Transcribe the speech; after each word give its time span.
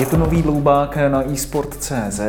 Je 0.00 0.06
to 0.06 0.16
nový 0.16 0.42
dloubák 0.42 0.98
na 1.08 1.32
eSport.cz 1.32 2.20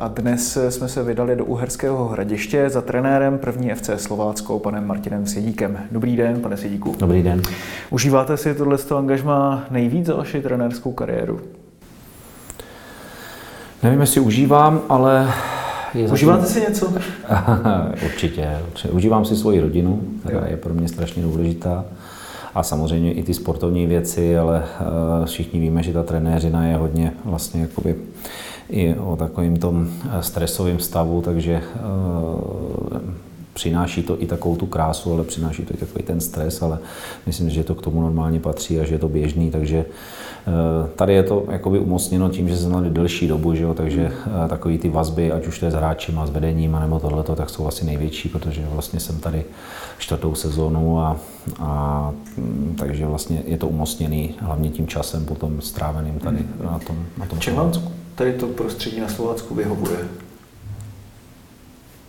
a 0.00 0.08
dnes 0.08 0.58
jsme 0.68 0.88
se 0.88 1.02
vydali 1.02 1.36
do 1.36 1.44
Uherského 1.44 2.08
hradiště 2.08 2.70
za 2.70 2.80
trenérem 2.80 3.38
první 3.38 3.70
FC 3.70 3.90
Slovácko, 3.96 4.58
panem 4.58 4.86
Martinem 4.86 5.26
Sedíkem. 5.26 5.78
Dobrý 5.90 6.16
den, 6.16 6.40
pane 6.40 6.56
Sedíku. 6.56 6.96
Dobrý 6.98 7.22
den. 7.22 7.42
Užíváte 7.90 8.36
si 8.36 8.54
tohle 8.54 8.78
angažma 8.96 9.64
nejvíc 9.70 10.06
za 10.06 10.14
vaši 10.14 10.42
trenérskou 10.42 10.92
kariéru? 10.92 11.40
Nevím, 13.82 14.00
jestli 14.00 14.20
užívám, 14.20 14.80
ale... 14.88 15.32
Je 15.94 16.08
Užíváte 16.08 16.46
si 16.46 16.60
něco? 16.60 16.92
určitě, 18.04 18.58
určitě. 18.66 18.88
Užívám 18.88 19.24
si 19.24 19.36
svoji 19.36 19.60
rodinu, 19.60 20.02
která 20.20 20.46
je 20.46 20.56
pro 20.56 20.74
mě 20.74 20.88
strašně 20.88 21.22
důležitá. 21.22 21.84
A 22.58 22.62
samozřejmě 22.62 23.12
i 23.12 23.22
ty 23.22 23.34
sportovní 23.34 23.86
věci, 23.86 24.38
ale 24.38 24.58
uh, 24.58 25.26
všichni 25.26 25.60
víme, 25.60 25.82
že 25.82 25.92
ta 25.92 26.02
trenéřina 26.02 26.66
je 26.66 26.76
hodně 26.76 27.12
vlastně 27.24 27.60
jakoby 27.60 27.96
i 28.70 28.94
o 28.94 29.16
takovým 29.16 29.56
tom 29.56 29.88
stresovém 30.20 30.78
stavu, 30.78 31.22
takže 31.22 31.62
uh, 31.62 32.98
přináší 33.58 34.02
to 34.02 34.22
i 34.22 34.26
takovou 34.26 34.56
tu 34.56 34.66
krásu, 34.66 35.12
ale 35.12 35.24
přináší 35.24 35.62
to 35.64 35.74
i 35.74 35.76
takový 35.76 36.04
ten 36.04 36.20
stres, 36.20 36.62
ale 36.62 36.78
myslím, 37.26 37.50
že 37.50 37.64
to 37.64 37.74
k 37.74 37.82
tomu 37.82 38.00
normálně 38.00 38.40
patří 38.40 38.80
a 38.80 38.84
že 38.84 38.94
je 38.94 38.98
to 38.98 39.08
běžný, 39.08 39.50
takže 39.50 39.78
eh, 39.78 39.92
tady 40.96 41.14
je 41.14 41.22
to 41.22 41.44
jakoby 41.50 41.78
umocněno 41.78 42.28
tím, 42.28 42.48
že 42.48 42.56
se 42.56 42.62
znali 42.62 42.90
delší 42.90 43.28
dobu, 43.28 43.54
že 43.54 43.62
jo, 43.62 43.74
takže 43.74 44.12
eh, 44.12 44.48
takový 44.48 44.78
ty 44.78 44.88
vazby, 44.88 45.32
ať 45.32 45.46
už 45.46 45.58
to 45.58 45.64
je 45.64 45.70
s 45.70 45.74
hráčem 45.74 46.18
a 46.18 46.26
s 46.26 46.30
vedením, 46.30 46.76
nebo 46.80 46.98
tohleto, 46.98 47.36
tak 47.36 47.50
jsou 47.50 47.66
asi 47.66 47.84
největší, 47.84 48.28
protože 48.28 48.66
vlastně 48.72 49.00
jsem 49.00 49.20
tady 49.20 49.44
čtvrtou 49.98 50.34
sezónu 50.34 51.00
a, 51.00 51.16
a 51.60 52.12
mm, 52.36 52.76
takže 52.78 53.06
vlastně 53.06 53.42
je 53.46 53.58
to 53.58 53.68
umocněný 53.68 54.34
hlavně 54.38 54.70
tím 54.70 54.86
časem 54.86 55.24
potom 55.24 55.60
stráveným 55.60 56.18
tady 56.18 56.38
na 56.64 56.78
tom, 56.78 56.96
na 57.18 57.26
tom 57.26 57.38
Čem 57.38 57.54
vám 57.54 57.72
tady 58.14 58.32
to 58.32 58.46
prostředí 58.46 59.00
na 59.00 59.08
Slovácku 59.08 59.54
vyhovuje? 59.54 59.98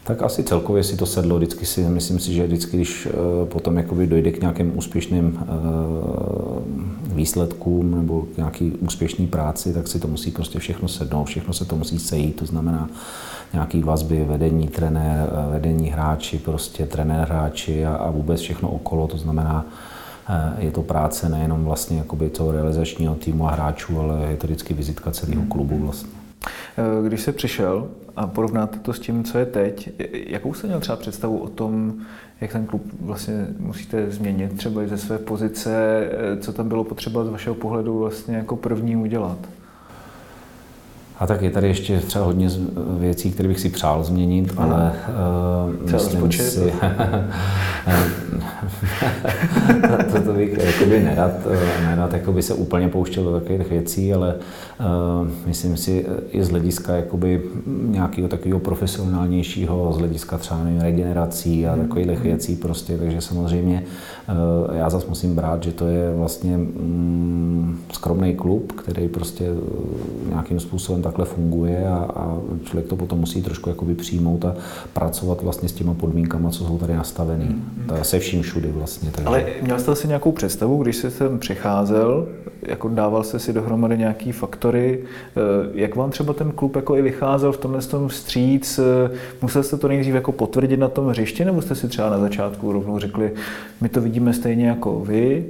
Tak 0.10 0.22
asi 0.22 0.44
celkově 0.44 0.84
si 0.84 0.98
to 0.98 1.06
sedlo. 1.06 1.38
Vždycky 1.38 1.66
si, 1.66 1.82
myslím 1.82 2.20
si, 2.20 2.34
že 2.34 2.48
vždycky, 2.48 2.78
když 2.78 3.06
uh, 3.06 3.48
potom 3.48 3.78
jakoby 3.78 4.08
dojde 4.08 4.32
k 4.32 4.42
nějakým 4.42 4.78
úspěšným 4.78 5.26
uh, 5.26 7.16
výsledkům 7.16 7.96
nebo 7.96 8.22
k 8.22 8.38
nějaký 8.38 8.72
úspěšné 8.72 9.28
práci, 9.28 9.74
tak 9.74 9.88
si 9.88 10.00
to 10.00 10.08
musí 10.08 10.32
prostě 10.32 10.60
všechno 10.60 10.88
sednout, 10.88 11.26
všechno 11.26 11.54
se 11.54 11.66
to 11.66 11.76
musí 11.76 12.00
sejít, 12.00 12.36
to 12.36 12.46
znamená 12.46 12.90
nějaký 13.54 13.84
vazby, 13.84 14.26
vedení, 14.26 14.68
trenér, 14.68 15.30
vedení 15.52 15.90
hráči, 15.90 16.38
prostě 16.38 16.86
trenér 16.86 17.28
hráči 17.28 17.86
a, 17.86 17.96
a 17.96 18.12
vůbec 18.12 18.42
všechno 18.42 18.70
okolo, 18.70 19.08
to 19.08 19.18
znamená 19.18 19.66
je 20.58 20.72
to 20.72 20.82
práce 20.82 21.30
nejenom 21.30 21.66
vlastně 21.66 21.98
jakoby 21.98 22.30
toho 22.30 22.52
realizačního 22.52 23.16
týmu 23.16 23.48
a 23.48 23.52
hráčů, 23.52 24.00
ale 24.00 24.28
je 24.32 24.38
to 24.38 24.48
vždycky 24.48 24.74
vizitka 24.74 25.12
celého 25.12 25.44
klubu 25.44 25.78
vlastně. 25.78 26.10
Když 27.08 27.22
se 27.22 27.32
přišel 27.32 27.88
a 28.20 28.28
porovnáte 28.28 28.80
to 28.80 28.94
s 28.94 29.00
tím, 29.00 29.24
co 29.24 29.38
je 29.38 29.46
teď, 29.46 29.90
jakou 30.14 30.54
jste 30.54 30.68
měl 30.68 30.80
třeba 30.80 30.96
představu 30.96 31.38
o 31.38 31.50
tom, 31.50 31.94
jak 32.42 32.52
ten 32.52 32.66
klub 32.66 32.84
vlastně 33.02 33.48
musíte 33.60 34.12
změnit 34.12 34.58
třeba 34.58 34.84
i 34.84 34.88
ze 34.88 34.98
své 34.98 35.18
pozice, 35.18 36.04
co 36.40 36.54
tam 36.54 36.68
bylo 36.70 36.84
potřeba 36.84 37.26
z 37.26 37.30
vašeho 37.30 37.56
pohledu 37.56 38.00
vlastně 38.00 38.36
jako 38.36 38.56
první 38.56 38.96
udělat? 38.96 39.38
A 41.20 41.28
tak 41.28 41.42
je 41.42 41.52
tady 41.52 41.68
ještě 41.68 42.00
třeba 42.00 42.26
hodně 42.26 42.50
věcí, 43.00 43.32
které 43.32 43.50
bych 43.50 43.60
si 43.60 43.70
přál 43.70 44.04
změnit, 44.04 44.54
Aha. 44.58 44.76
ale 44.76 44.92
uh, 44.92 45.92
myslím 45.92 46.22
rozpočet. 46.22 46.44
si... 46.44 46.60
to, 50.12 50.22
to 50.22 50.34
bych 50.34 50.66
jakoby 50.66 51.04
nerad, 51.04 51.32
nerad 51.82 52.14
jakoby 52.14 52.42
se 52.42 52.54
úplně 52.54 52.88
pouštěl 52.88 53.24
do 53.24 53.40
takových 53.40 53.70
věcí, 53.70 54.14
ale 54.14 54.36
uh, 54.36 55.28
myslím 55.46 55.78
si 55.78 56.06
i 56.32 56.44
z 56.44 56.50
hlediska 56.50 56.96
jakoby 56.96 57.44
nějakého 57.66 58.28
takového 58.28 58.60
profesionálnějšího, 58.60 59.94
z 59.94 59.98
hlediska 59.98 60.38
třeba 60.38 60.64
nevím, 60.64 60.82
regenerací 60.82 61.68
a 61.68 61.76
takových 61.76 62.18
mm. 62.18 62.24
věcí 62.24 62.56
prostě, 62.56 62.98
takže 62.98 63.22
samozřejmě 63.22 63.84
uh, 64.70 64.76
já 64.76 64.90
zase 64.90 65.06
musím 65.10 65.36
brát, 65.36 65.64
že 65.64 65.72
to 65.72 65.88
je 65.88 66.14
vlastně 66.16 66.58
mm, 66.58 67.80
skromný 67.92 68.36
klub, 68.36 68.72
který 68.72 69.08
prostě 69.08 69.46
nějakým 70.30 70.60
způsobem 70.60 71.02
takhle 71.10 71.26
funguje 71.26 71.88
a, 71.88 71.96
a 72.16 72.38
člověk 72.64 72.88
to 72.88 72.96
potom 72.96 73.20
musí 73.20 73.42
trošku 73.42 73.70
jakoby 73.70 73.96
přijmout 73.96 74.46
a 74.46 74.56
pracovat 74.94 75.42
vlastně 75.42 75.70
s 75.70 75.74
těma 75.74 75.94
podmínkama, 75.94 76.50
co 76.50 76.66
jsou 76.66 76.78
tady 76.78 76.94
nastavený. 76.94 77.46
Mm. 77.46 77.86
To 77.88 78.04
se 78.04 78.20
vším 78.20 78.42
všudy 78.42 78.72
vlastně. 78.72 79.12
Takže. 79.12 79.28
Ale 79.28 79.46
měl 79.62 79.80
jste 79.80 79.96
si 79.96 80.08
nějakou 80.08 80.32
představu, 80.32 80.84
když 80.84 80.96
jste 80.96 81.12
sem 81.12 81.40
přicházel, 81.40 82.28
jako 82.62 82.90
dával 82.90 83.24
jste 83.24 83.40
si 83.40 83.54
dohromady 83.54 83.98
nějaký 83.98 84.32
faktory, 84.32 85.04
jak 85.74 85.96
vám 85.96 86.12
třeba 86.12 86.34
ten 86.34 86.52
klub 86.52 86.76
jako 86.76 86.96
i 86.96 87.02
vycházel 87.02 87.52
v 87.52 87.58
tomhle 87.58 87.82
tom 87.82 88.08
vstříc, 88.08 88.80
musel 89.42 89.64
jste 89.64 89.78
to 89.78 89.88
nejdřív 89.88 90.14
jako 90.14 90.32
potvrdit 90.32 90.78
na 90.78 90.88
tom 90.88 91.08
hřišti, 91.08 91.46
nebo 91.46 91.62
jste 91.62 91.76
si 91.76 91.88
třeba 91.88 92.10
na 92.10 92.20
začátku 92.20 92.72
rovnou 92.72 93.00
řekli, 93.00 93.32
my 93.82 93.90
to 93.90 94.02
vidíme 94.02 94.34
stejně 94.34 94.68
jako 94.68 95.00
vy, 95.00 95.46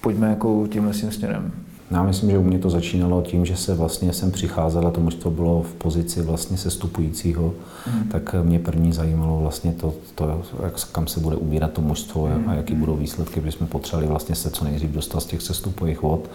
pojďme 0.00 0.28
jako 0.28 0.66
tímhle 0.70 0.94
směrem? 0.94 1.52
Já 1.90 2.02
myslím, 2.02 2.30
že 2.30 2.38
u 2.38 2.42
mě 2.42 2.58
to 2.58 2.70
začínalo 2.70 3.22
tím, 3.22 3.46
že 3.46 3.56
se 3.56 3.74
vlastně 3.74 4.12
jsem 4.12 4.30
přicházel 4.30 4.86
a 4.86 4.90
to 4.90 5.00
mužstvo 5.00 5.30
bylo 5.30 5.62
v 5.62 5.74
pozici 5.74 6.22
vlastně 6.22 6.56
sestupujícího, 6.56 7.54
mm. 7.94 8.08
tak 8.08 8.34
mě 8.42 8.58
první 8.58 8.92
zajímalo 8.92 9.40
vlastně 9.40 9.72
to, 9.72 9.94
to 10.14 10.42
jak, 10.62 10.90
kam 10.92 11.06
se 11.06 11.20
bude 11.20 11.36
ubírat 11.36 11.72
to 11.72 11.80
mužstvo 11.80 12.26
mm. 12.26 12.48
a 12.48 12.54
jaký 12.54 12.74
budou 12.74 12.96
výsledky, 12.96 13.40
protože 13.40 13.52
jsme 13.52 13.66
potřebovali 13.66 14.06
vlastně 14.06 14.34
se 14.34 14.50
co 14.50 14.64
nejdřív 14.64 14.90
dostat 14.90 15.20
z 15.20 15.26
těch 15.26 15.42
sestupových 15.42 16.02
vod. 16.02 16.30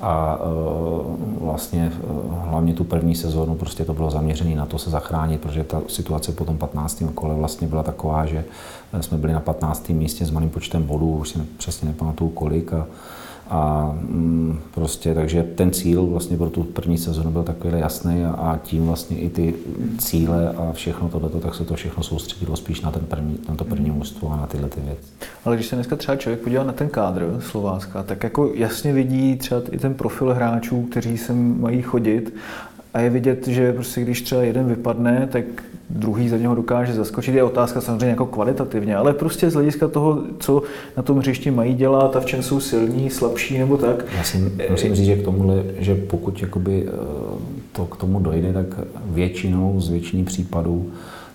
A 0.00 0.38
e, 0.40 1.44
vlastně 1.44 1.92
e, 1.94 2.48
hlavně 2.48 2.74
tu 2.74 2.84
první 2.84 3.14
sezónu 3.14 3.54
prostě 3.54 3.84
to 3.84 3.94
bylo 3.94 4.10
zaměřené 4.10 4.54
na 4.54 4.66
to 4.66 4.78
se 4.78 4.90
zachránit, 4.90 5.40
protože 5.40 5.64
ta 5.64 5.82
situace 5.88 6.32
po 6.32 6.44
tom 6.44 6.58
15. 6.58 7.02
kole 7.14 7.34
vlastně 7.34 7.66
byla 7.66 7.82
taková, 7.82 8.26
že 8.26 8.44
jsme 9.00 9.18
byli 9.18 9.32
na 9.32 9.40
15. 9.40 9.88
místě 9.88 10.26
s 10.26 10.30
malým 10.30 10.50
počtem 10.50 10.82
bodů, 10.82 11.16
už 11.16 11.28
si 11.28 11.38
přesně 11.56 11.88
nepamatuju 11.88 12.30
kolik 12.30 12.72
a 12.72 12.86
a 13.52 13.92
mm, 14.00 14.60
prostě, 14.74 15.14
takže 15.14 15.42
ten 15.42 15.70
cíl 15.70 16.06
vlastně 16.06 16.36
pro 16.36 16.50
tu 16.50 16.62
první 16.62 16.98
sezonu 16.98 17.30
byl 17.30 17.42
takový 17.42 17.78
jasný 17.78 18.24
a, 18.24 18.30
a 18.30 18.58
tím 18.58 18.86
vlastně 18.86 19.18
i 19.18 19.30
ty 19.30 19.54
cíle 19.98 20.48
a 20.48 20.72
všechno 20.72 21.08
tohleto, 21.08 21.40
tak 21.40 21.54
se 21.54 21.64
to 21.64 21.74
všechno 21.74 22.02
soustředilo 22.02 22.56
spíš 22.56 22.80
na, 22.80 22.90
ten 22.90 23.04
první, 23.04 23.38
na 23.48 23.54
to 23.54 23.64
první 23.64 23.90
mužstvo 23.90 24.32
a 24.32 24.36
na 24.36 24.46
tyhle 24.46 24.68
ty 24.68 24.80
věci. 24.80 25.00
Ale 25.44 25.56
když 25.56 25.66
se 25.66 25.76
dneska 25.76 25.96
třeba 25.96 26.16
člověk 26.16 26.40
podívá 26.40 26.64
na 26.64 26.72
ten 26.72 26.88
kádr 26.88 27.36
Slovácka, 27.40 28.02
tak 28.02 28.22
jako 28.22 28.50
jasně 28.54 28.92
vidí 28.92 29.36
třeba 29.36 29.62
i 29.70 29.78
ten 29.78 29.94
profil 29.94 30.34
hráčů, 30.34 30.82
kteří 30.82 31.18
sem 31.18 31.60
mají 31.60 31.82
chodit 31.82 32.34
a 32.94 33.00
je 33.00 33.10
vidět, 33.10 33.48
že 33.48 33.72
prostě 33.72 34.00
když 34.00 34.22
třeba 34.22 34.42
jeden 34.42 34.66
vypadne, 34.66 35.28
tak 35.32 35.44
druhý 35.90 36.28
za 36.28 36.36
něho 36.36 36.54
dokáže 36.54 36.94
zaskočit. 36.94 37.34
Je 37.34 37.42
otázka 37.42 37.80
samozřejmě 37.80 38.06
jako 38.06 38.26
kvalitativně, 38.26 38.96
ale 38.96 39.12
prostě 39.12 39.50
z 39.50 39.54
hlediska 39.54 39.88
toho, 39.88 40.22
co 40.38 40.62
na 40.96 41.02
tom 41.02 41.18
hřišti 41.18 41.50
mají 41.50 41.74
dělat 41.74 42.16
a 42.16 42.20
v 42.20 42.26
čem 42.26 42.42
jsou 42.42 42.60
silní, 42.60 43.10
slabší 43.10 43.58
nebo 43.58 43.76
tak. 43.76 44.04
Já 44.16 44.22
si 44.22 44.52
musím 44.70 44.94
říct, 44.94 45.06
že 45.06 45.16
k 45.16 45.24
tomuhle, 45.24 45.64
že 45.78 45.94
pokud 45.94 46.42
jakoby 46.42 46.86
eh, 46.88 46.92
to 47.72 47.86
k 47.86 47.96
tomu 47.96 48.20
dojde, 48.20 48.52
tak 48.52 48.66
většinou 49.04 49.80
z 49.80 49.88
většiny 49.88 50.24
případů 50.24 50.92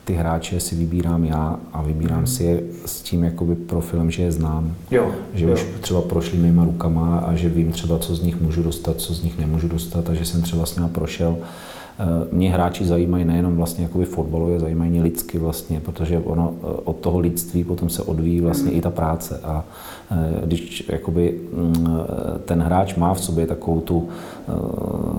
ty 0.07 0.13
hráče 0.13 0.59
si 0.59 0.75
vybírám 0.75 1.25
já 1.25 1.59
a 1.73 1.81
vybírám 1.81 2.17
hmm. 2.17 2.27
si 2.27 2.43
je 2.43 2.63
s 2.85 3.01
tím 3.01 3.23
jakoby 3.23 3.55
profilem, 3.55 4.11
že 4.11 4.23
je 4.23 4.31
znám. 4.31 4.75
Jo, 4.91 5.11
že 5.33 5.45
jo. 5.45 5.53
už 5.53 5.65
třeba 5.81 6.01
prošli 6.01 6.37
mýma 6.37 6.65
rukama 6.65 7.19
a 7.19 7.35
že 7.35 7.49
vím 7.49 7.71
třeba, 7.71 7.99
co 7.99 8.15
z 8.15 8.23
nich 8.23 8.41
můžu 8.41 8.63
dostat, 8.63 8.97
co 8.97 9.13
z 9.13 9.23
nich 9.23 9.37
nemůžu 9.37 9.67
dostat 9.67 10.09
a 10.09 10.13
že 10.13 10.25
jsem 10.25 10.41
třeba 10.41 10.65
s 10.65 10.75
nimi 10.75 10.89
prošel. 10.89 11.37
Mě 12.31 12.51
hráči 12.51 12.85
zajímají 12.85 13.25
nejenom 13.25 13.55
vlastně 13.55 13.83
jakoby 13.83 14.05
fotbalově, 14.05 14.59
zajímají 14.59 14.91
mě 14.91 15.01
lidsky 15.01 15.39
vlastně, 15.39 15.79
protože 15.79 16.19
ono 16.19 16.55
od 16.83 16.95
toho 16.95 17.19
lidství 17.19 17.63
potom 17.63 17.89
se 17.89 18.03
odvíjí 18.03 18.41
vlastně 18.41 18.71
i 18.71 18.81
ta 18.81 18.89
práce 18.89 19.39
a 19.43 19.63
když 20.45 20.83
jakoby 20.89 21.39
ten 22.45 22.61
hráč 22.61 22.95
má 22.95 23.13
v 23.13 23.23
sobě 23.23 23.47
takovou 23.47 23.81
tu 23.81 24.09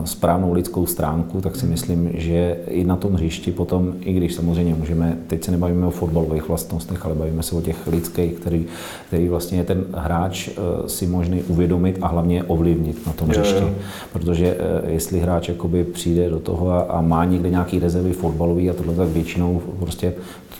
správnou 0.05 0.53
lidskou 0.53 0.87
stránku, 0.87 1.41
tak 1.41 1.57
si 1.57 1.67
myslím, 1.67 2.11
že 2.15 2.57
i 2.69 2.85
na 2.85 2.97
tom 2.97 3.13
hřišti 3.13 3.53
potom, 3.53 3.95
i 4.01 4.13
když 4.13 4.35
samozřejmě 4.35 4.75
můžeme, 4.75 5.19
teď 5.27 5.45
se 5.45 5.51
nebavíme 5.51 5.87
o 5.87 5.91
fotbalových 5.91 6.49
vlastnostech, 6.49 7.07
ale 7.07 7.15
bavíme 7.15 7.43
se 7.43 7.57
o 7.57 7.61
těch 7.61 7.87
lidských, 7.87 8.33
který, 8.33 8.67
který 9.09 9.29
vlastně 9.29 9.59
je 9.59 9.65
ten 9.65 9.85
hráč 9.93 10.49
si 10.87 11.07
možný 11.07 11.43
uvědomit 11.43 11.99
a 12.03 12.07
hlavně 12.07 12.45
ovlivnit 12.45 13.07
na 13.07 13.13
tom 13.13 13.29
hřišti. 13.29 13.65
Protože 14.13 14.57
jestli 14.87 15.21
hráč 15.21 15.49
jakoby 15.49 15.85
přijde 15.85 16.31
do 16.31 16.41
toho 16.41 16.71
a, 16.71 16.81
a 16.81 17.01
má 17.01 17.25
někde 17.25 17.51
nějaký 17.51 17.79
rezervy 17.79 18.13
fotbalový 18.13 18.71
a 18.71 18.75
tohle, 18.75 18.95
tak 18.95 19.09
většinou 19.09 19.63
prostě 19.79 20.15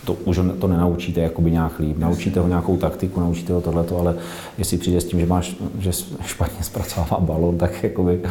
to 0.05 0.13
už 0.25 0.39
to 0.59 0.67
nenaučíte 0.67 1.21
jakoby 1.21 1.51
nějak 1.51 1.79
líp. 1.79 1.97
Naučíte 1.97 2.39
ho 2.39 2.47
nějakou 2.47 2.77
taktiku, 2.77 3.19
naučíte 3.19 3.53
ho 3.53 3.61
tohleto, 3.61 3.99
ale 3.99 4.15
jestli 4.57 4.77
přijde 4.77 5.01
s 5.01 5.05
tím, 5.05 5.19
že 5.19 5.25
máš, 5.25 5.55
že 5.79 5.91
špatně 6.25 6.63
zpracovává 6.63 7.19
balon, 7.19 7.57
tak 7.57 7.83
jakoby 7.83 8.21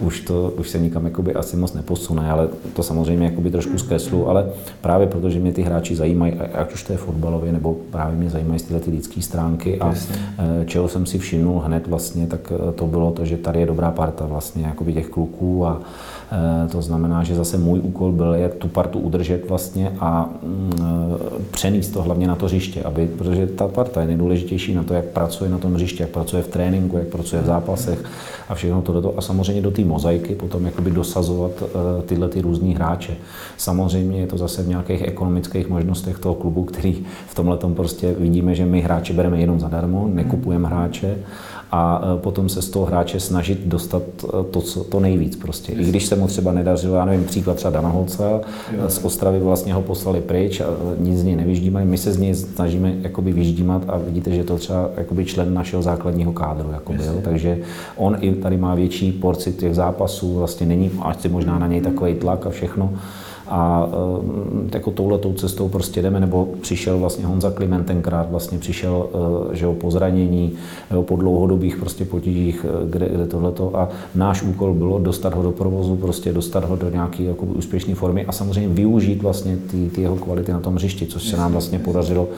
už, 0.00 0.20
to, 0.20 0.52
už 0.58 0.68
se 0.68 0.78
nikam 0.78 1.04
jakoby 1.04 1.34
asi 1.34 1.56
moc 1.56 1.74
neposune, 1.74 2.30
ale 2.30 2.48
to 2.72 2.82
samozřejmě 2.82 3.26
jakoby 3.26 3.50
trošku 3.50 3.78
zkreslu, 3.78 4.28
ale 4.28 4.46
právě 4.80 5.06
protože 5.06 5.40
mě 5.40 5.52
ty 5.52 5.62
hráči 5.62 5.96
zajímají, 5.96 6.32
ať 6.34 6.74
už 6.74 6.82
to 6.82 6.92
je 6.92 6.98
fotbalově, 6.98 7.52
nebo 7.52 7.76
právě 7.90 8.16
mě 8.16 8.30
zajímají 8.30 8.60
tyhle 8.60 8.80
ty 8.80 8.90
lidské 8.90 9.22
stránky 9.22 9.78
a 9.78 9.88
Jasně. 9.88 10.16
Eh, 10.38 10.64
čeho 10.64 10.88
jsem 10.88 11.06
si 11.06 11.18
všimnul 11.18 11.58
hned 11.58 11.86
vlastně, 11.86 12.26
tak 12.26 12.52
eh, 12.54 12.72
to 12.72 12.86
bylo 12.86 13.10
to, 13.10 13.24
že 13.24 13.36
tady 13.36 13.60
je 13.60 13.66
dobrá 13.66 13.90
parta 13.90 14.26
vlastně 14.26 14.66
jakoby 14.66 14.92
těch 14.92 15.08
kluků 15.08 15.66
a 15.66 15.80
to 16.72 16.82
znamená, 16.82 17.24
že 17.24 17.34
zase 17.34 17.58
můj 17.58 17.78
úkol 17.78 18.12
byl 18.12 18.34
je 18.34 18.48
tu 18.48 18.68
partu 18.68 18.98
udržet 18.98 19.48
vlastně 19.48 19.92
a 20.00 20.28
mm, 20.42 20.72
eh, 20.80 21.42
přenést 21.50 21.88
to 21.88 22.02
hlavně 22.02 22.28
na 22.28 22.36
to 22.36 22.46
hřiště, 22.46 22.82
aby, 22.82 23.06
protože 23.06 23.46
ta 23.46 23.68
parta 23.68 24.00
je 24.00 24.06
nejdůležitější 24.06 24.74
na 24.74 24.82
to, 24.82 24.94
jak 24.94 25.04
pracuje 25.04 25.50
na 25.50 25.58
tom 25.58 25.74
hřiště, 25.74 26.02
jak 26.02 26.10
pracuje 26.10 26.42
v 26.42 26.48
tréninku, 26.48 26.98
jak 26.98 27.06
pracuje 27.06 27.42
v 27.42 27.46
zápasech 27.46 28.04
a 28.48 28.54
všechno 28.54 28.82
to 28.82 29.14
a 29.16 29.20
samozřejmě 29.20 29.62
do 29.62 29.70
té 29.70 29.84
mozaiky 29.84 30.34
potom 30.34 30.66
jakoby 30.66 30.90
dosazovat 30.90 31.52
eh, 31.62 32.02
tyhle 32.02 32.28
ty 32.28 32.40
různý 32.40 32.74
hráče. 32.74 33.16
Samozřejmě 33.56 34.20
je 34.20 34.26
to 34.26 34.38
zase 34.38 34.62
v 34.62 34.68
nějakých 34.68 35.02
ekonomických 35.02 35.68
možnostech 35.68 36.18
toho 36.18 36.34
klubu, 36.34 36.64
který 36.64 37.04
v 37.26 37.34
tomhle 37.34 37.58
prostě 37.74 38.14
vidíme, 38.18 38.54
že 38.54 38.66
my 38.66 38.80
hráče 38.80 39.12
bereme 39.12 39.40
jenom 39.40 39.60
zadarmo, 39.60 40.08
nekupujeme 40.12 40.68
hráče 40.68 41.18
a 41.70 42.02
e, 42.16 42.20
potom 42.20 42.48
se 42.48 42.62
z 42.62 42.70
toho 42.70 42.86
hráče 42.86 43.20
snažit 43.20 43.60
dostat 43.64 44.02
e, 44.24 44.44
to, 44.50 44.60
co, 44.60 44.84
to 44.84 45.00
nejvíc 45.00 45.36
prostě. 45.36 45.72
I 45.72 45.84
když 45.84 46.06
se 46.06 46.16
mu 46.16 46.26
třeba 46.26 46.52
nedařilo, 46.52 46.96
já 46.96 47.04
nevím, 47.04 47.24
příklad 47.24 47.56
třeba 47.56 47.70
Dana 47.70 47.88
Holca, 47.88 48.40
z 48.88 49.04
Ostravy 49.04 49.40
vlastně 49.40 49.74
ho 49.74 49.82
poslali 49.82 50.20
pryč 50.20 50.60
a 50.60 50.64
e, 50.64 51.02
nic 51.02 51.18
z 51.18 51.24
něj 51.24 51.36
nevyždímají. 51.36 51.86
My 51.86 51.98
se 51.98 52.12
z 52.12 52.18
něj 52.18 52.34
snažíme 52.34 52.94
jakoby 53.02 53.32
vyždímat 53.32 53.82
a 53.88 53.98
vidíte, 53.98 54.30
že 54.30 54.44
to 54.44 54.56
třeba 54.56 54.90
jakoby 54.96 55.24
člen 55.24 55.54
našeho 55.54 55.82
základního 55.82 56.32
kádru. 56.32 56.70
Jakoby, 56.72 57.04
jo? 57.06 57.14
Takže 57.24 57.58
on 57.96 58.16
i 58.20 58.32
tady 58.32 58.56
má 58.56 58.74
větší 58.74 59.12
porci 59.12 59.52
těch 59.52 59.74
zápasů, 59.74 60.34
vlastně 60.34 60.66
není 60.66 60.90
asi 61.02 61.28
možná 61.28 61.58
na 61.58 61.66
něj 61.66 61.80
takový 61.80 62.14
tlak 62.14 62.46
a 62.46 62.50
všechno 62.50 62.92
a 63.50 63.88
eh, 63.88 64.70
jako 64.74 64.90
touhletou 64.90 65.32
cestou 65.32 65.68
prostě 65.68 66.02
jdeme, 66.02 66.20
nebo 66.20 66.48
přišel 66.60 66.98
vlastně 66.98 67.26
Honza 67.26 67.50
Kliment 67.50 67.86
tenkrát, 67.86 68.30
vlastně 68.30 68.58
přišel 68.58 69.06
eh, 69.52 69.56
že 69.56 69.64
jo, 69.64 69.72
po 69.72 69.90
zranění, 69.90 70.52
jo, 70.90 71.02
po 71.02 71.16
dlouhodobých 71.16 71.76
prostě 71.76 72.04
potížích, 72.04 72.66
eh, 72.68 72.90
kde, 72.90 73.08
kde 73.08 73.26
tohleto 73.26 73.76
a 73.76 73.88
náš 74.14 74.42
úkol 74.42 74.74
bylo 74.74 74.98
dostat 74.98 75.34
ho 75.34 75.42
do 75.42 75.52
provozu, 75.52 75.96
prostě 75.96 76.32
dostat 76.32 76.64
ho 76.64 76.76
do 76.76 76.90
nějaké 76.90 77.22
jako 77.22 77.46
úspěšné 77.46 77.94
formy 77.94 78.26
a 78.26 78.32
samozřejmě 78.32 78.74
využít 78.74 79.22
vlastně 79.22 79.56
ty, 79.56 79.90
ty 79.94 80.02
jeho 80.02 80.16
kvality 80.16 80.52
na 80.52 80.60
tom 80.60 80.74
hřišti, 80.74 81.06
což 81.06 81.22
se 81.22 81.36
nám 81.36 81.52
vlastně 81.52 81.78
podařilo. 81.78 82.28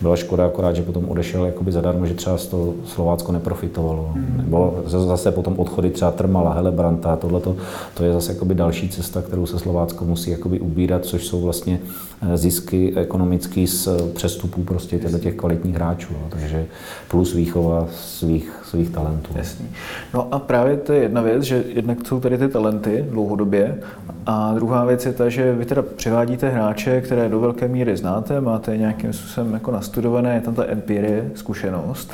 Byla 0.00 0.16
škoda 0.16 0.46
akorát, 0.46 0.76
že 0.76 0.82
potom 0.82 1.08
odešel 1.08 1.44
jakoby 1.44 1.72
zadarmo, 1.72 2.06
že 2.06 2.14
třeba 2.14 2.38
z 2.38 2.46
toho 2.46 2.74
Slovácko 2.84 3.32
neprofitovalo. 3.32 4.10
Hmm. 4.14 4.34
Nebo 4.36 4.74
zase 4.86 5.32
potom 5.32 5.54
odchody 5.58 5.90
třeba 5.90 6.10
Trmala, 6.10 6.52
Helebranta, 6.52 7.16
tohleto, 7.16 7.56
to 7.94 8.04
je 8.04 8.12
zase 8.12 8.32
jakoby 8.32 8.54
další 8.54 8.88
cesta, 8.88 9.22
kterou 9.22 9.46
se 9.46 9.58
Slovácko 9.58 10.04
musí 10.04 10.30
jakoby 10.30 10.55
jakoby 10.56 10.60
ubírat, 10.60 11.04
což 11.04 11.26
jsou 11.26 11.40
vlastně 11.40 11.80
eh, 12.22 12.36
zisky 12.36 12.94
ekonomický 12.96 13.66
z 13.66 13.86
eh, 13.86 14.12
přestupů 14.14 14.64
prostě 14.64 14.98
těchto 14.98 15.18
těch 15.18 15.34
kvalitních 15.34 15.74
hráčů. 15.74 16.12
No. 16.12 16.28
Takže 16.30 16.66
plus 17.08 17.34
výchova 17.34 17.88
svých, 17.92 18.60
svých 18.64 18.90
talentů. 18.90 19.30
Jasný. 19.34 19.66
No 20.14 20.34
a 20.34 20.38
právě 20.38 20.76
to 20.76 20.92
je 20.92 21.02
jedna 21.02 21.22
věc, 21.22 21.42
že 21.42 21.64
jednak 21.68 22.06
jsou 22.06 22.20
tady 22.20 22.38
ty 22.38 22.48
talenty 22.48 23.04
dlouhodobě 23.10 23.78
a 24.26 24.54
druhá 24.54 24.84
věc 24.84 25.06
je 25.06 25.12
ta, 25.12 25.28
že 25.28 25.52
vy 25.54 25.64
teda 25.64 25.82
přivádíte 25.82 26.48
hráče, 26.48 27.00
které 27.00 27.28
do 27.28 27.40
velké 27.40 27.68
míry 27.68 27.96
znáte, 27.96 28.40
máte 28.40 28.76
nějakým 28.76 29.12
způsobem 29.12 29.54
jako 29.54 29.70
nastudované, 29.70 30.34
je 30.34 30.40
tam 30.40 30.54
ta 30.54 30.64
empirie, 30.66 31.30
zkušenost. 31.34 32.12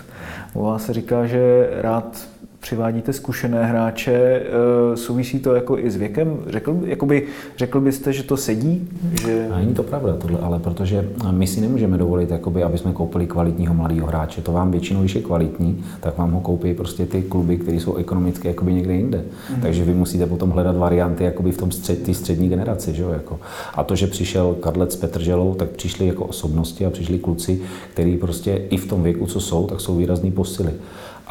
U 0.54 0.62
vás 0.62 0.86
se 0.86 0.92
říká, 0.92 1.26
že 1.26 1.70
rád 1.80 2.28
přivádíte 2.62 3.12
zkušené 3.12 3.66
hráče, 3.66 4.12
eh, 4.12 4.96
souvisí 4.96 5.38
to 5.38 5.54
jako 5.54 5.78
i 5.78 5.90
s 5.90 5.96
věkem? 5.96 6.38
Řekl, 6.46 6.80
jakoby, 6.84 7.26
řekl 7.56 7.80
byste, 7.80 8.12
že 8.12 8.22
to 8.22 8.36
sedí? 8.36 8.88
Že... 9.22 9.48
Není 9.56 9.74
to 9.74 9.82
pravda 9.82 10.16
tohle, 10.16 10.38
ale 10.40 10.58
protože 10.58 11.08
my 11.30 11.46
si 11.46 11.60
nemůžeme 11.60 11.98
dovolit, 11.98 12.30
jakoby, 12.30 12.62
aby 12.62 12.78
jsme 12.78 12.92
koupili 12.92 13.26
kvalitního 13.26 13.74
mladého 13.74 14.06
hráče. 14.06 14.42
To 14.42 14.52
vám 14.52 14.70
většinou, 14.70 15.00
když 15.00 15.14
je 15.14 15.22
kvalitní, 15.22 15.84
tak 16.00 16.18
vám 16.18 16.32
ho 16.32 16.40
koupí 16.40 16.74
prostě 16.74 17.06
ty 17.06 17.22
kluby, 17.22 17.56
které 17.56 17.76
jsou 17.76 17.96
ekonomicky 17.96 18.48
jakoby 18.48 18.74
někde 18.74 18.94
jinde. 18.94 19.24
Mm. 19.50 19.62
Takže 19.62 19.84
vy 19.84 19.94
musíte 19.94 20.26
potom 20.26 20.50
hledat 20.50 20.76
varianty 20.76 21.24
jakoby 21.24 21.52
v 21.52 21.58
tom 21.58 21.70
střed, 21.72 22.02
ty 22.02 22.14
střední 22.14 22.48
generaci. 22.48 22.94
Že 22.94 23.02
jo, 23.02 23.10
jako. 23.10 23.40
A 23.74 23.84
to, 23.84 23.96
že 23.96 24.06
přišel 24.06 24.54
Kadlec 24.60 24.92
s 24.92 24.96
Petrželou, 24.96 25.54
tak 25.54 25.68
přišli 25.68 26.06
jako 26.06 26.24
osobnosti 26.24 26.86
a 26.86 26.90
přišli 26.90 27.18
kluci, 27.18 27.60
kteří 27.92 28.16
prostě 28.16 28.62
i 28.70 28.76
v 28.76 28.88
tom 28.88 29.02
věku, 29.02 29.26
co 29.26 29.40
jsou, 29.40 29.66
tak 29.66 29.80
jsou 29.80 29.96
výrazný 29.96 30.30
posily. 30.32 30.72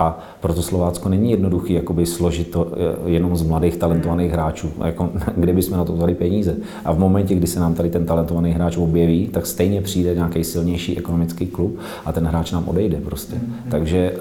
A 0.01 0.19
proto 0.39 0.62
Slovácko 0.62 1.09
není 1.09 1.31
jednoduchý 1.31 1.74
jakoby 1.74 2.06
složit 2.06 2.51
to 2.51 2.68
eh, 2.74 3.09
jenom 3.09 3.38
z 3.38 3.42
mladých 3.42 3.77
talentovaných 3.77 4.31
hráčů, 4.31 4.69
jako, 4.86 5.09
kde 5.36 5.53
bychom 5.53 5.77
na 5.77 5.86
to 5.86 5.94
vzali 5.94 6.15
peníze. 6.15 6.56
A 6.86 6.94
v 6.94 7.00
momentě, 7.00 7.36
kdy 7.36 7.48
se 7.48 7.59
nám 7.59 7.74
tady 7.74 7.89
ten 7.89 8.06
talentovaný 8.06 8.51
hráč 8.51 8.77
objeví, 8.77 9.27
tak 9.27 9.45
stejně 9.45 9.81
přijde 9.81 10.15
nějaký 10.15 10.44
silnější 10.44 10.98
ekonomický 10.98 11.48
klub 11.48 11.80
a 12.06 12.12
ten 12.12 12.25
hráč 12.25 12.51
nám 12.51 12.63
odejde 12.68 12.98
prostě. 12.98 13.36
Mm-hmm. 13.36 13.71
Takže 13.71 14.13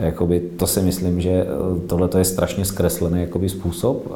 eh, 0.00 0.04
jakoby, 0.06 0.40
to 0.56 0.66
si 0.66 0.82
myslím, 0.82 1.20
že 1.20 1.30
eh, 1.30 1.46
tohle 1.86 2.08
je 2.18 2.24
strašně 2.24 2.64
zkreslený 2.64 3.20
jakoby, 3.20 3.48
způsob, 3.48 4.12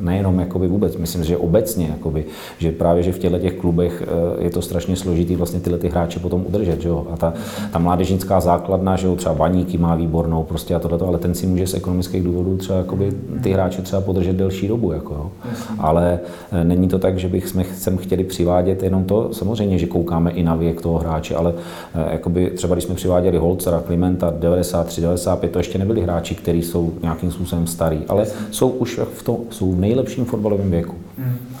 nejenom 0.00 0.38
jakoby 0.38 0.68
vůbec, 0.68 0.96
myslím, 0.96 1.24
že 1.24 1.36
obecně, 1.36 1.86
jakoby, 1.90 2.24
že 2.58 2.72
právě 2.72 3.02
že 3.02 3.12
v 3.12 3.18
těchto 3.18 3.38
těch 3.38 3.54
klubech 3.54 4.02
je 4.38 4.50
to 4.50 4.62
strašně 4.62 4.96
složitý 4.96 5.36
vlastně 5.36 5.60
tyhle 5.60 5.78
ty 5.78 5.88
hráče 5.88 6.20
potom 6.20 6.44
udržet. 6.46 6.80
Že 6.80 6.88
jo? 6.88 7.06
A 7.12 7.16
ta, 7.16 7.32
ta 7.72 7.78
mládežnická 7.78 8.40
základna, 8.40 8.96
že 8.96 9.06
jo, 9.06 9.16
třeba 9.16 9.34
Baníky 9.34 9.78
má 9.78 9.94
výbornou, 9.94 10.44
prostě 10.54 10.74
a 10.74 10.78
tohleto, 10.78 11.06
ale 11.06 11.18
ten 11.18 11.34
si 11.34 11.46
může 11.46 11.66
z 11.66 11.74
ekonomických 11.74 12.22
důvodů 12.22 12.56
třeba 12.56 12.78
jakoby, 12.78 13.12
ty 13.42 13.52
hráče 13.52 13.82
třeba 13.82 14.02
podržet 14.02 14.36
delší 14.36 14.68
dobu. 14.68 14.92
Jako, 14.92 15.14
jo. 15.14 15.30
Ale 15.78 16.20
eh, 16.52 16.64
není 16.64 16.88
to 16.88 16.98
tak, 16.98 17.18
že 17.18 17.28
bych 17.28 17.48
jsme 17.48 17.64
sem 17.74 17.96
chtěli 17.96 18.24
přivádět 18.24 18.82
jenom 18.82 19.04
to, 19.04 19.28
samozřejmě, 19.32 19.78
že 19.78 19.86
koukáme 19.86 20.30
i 20.30 20.42
na 20.42 20.56
věk 20.56 20.80
toho 20.80 20.98
hráče, 20.98 21.34
ale 21.34 21.54
eh, 21.94 22.12
jakoby, 22.12 22.50
třeba 22.50 22.74
když 22.74 22.84
jsme 22.84 22.94
přiváděli 22.94 23.38
Holcera, 23.38 23.80
Klimenta 23.80 24.34
93, 24.38 25.00
95, 25.00 25.52
to 25.52 25.58
ještě 25.58 25.78
nebyli 25.78 26.00
hráči, 26.00 26.34
kteří 26.34 26.62
jsou 26.62 26.92
nějakým 27.02 27.30
způsobem 27.30 27.66
starý, 27.66 27.98
ale 28.08 28.26
jsou 28.50 28.68
už 28.68 29.00
v, 29.14 29.22
tom, 29.22 29.36
jsou 29.50 29.72
v 29.72 29.80
nejlepším 29.80 30.24
fotbalovém 30.24 30.70
věku. 30.70 30.94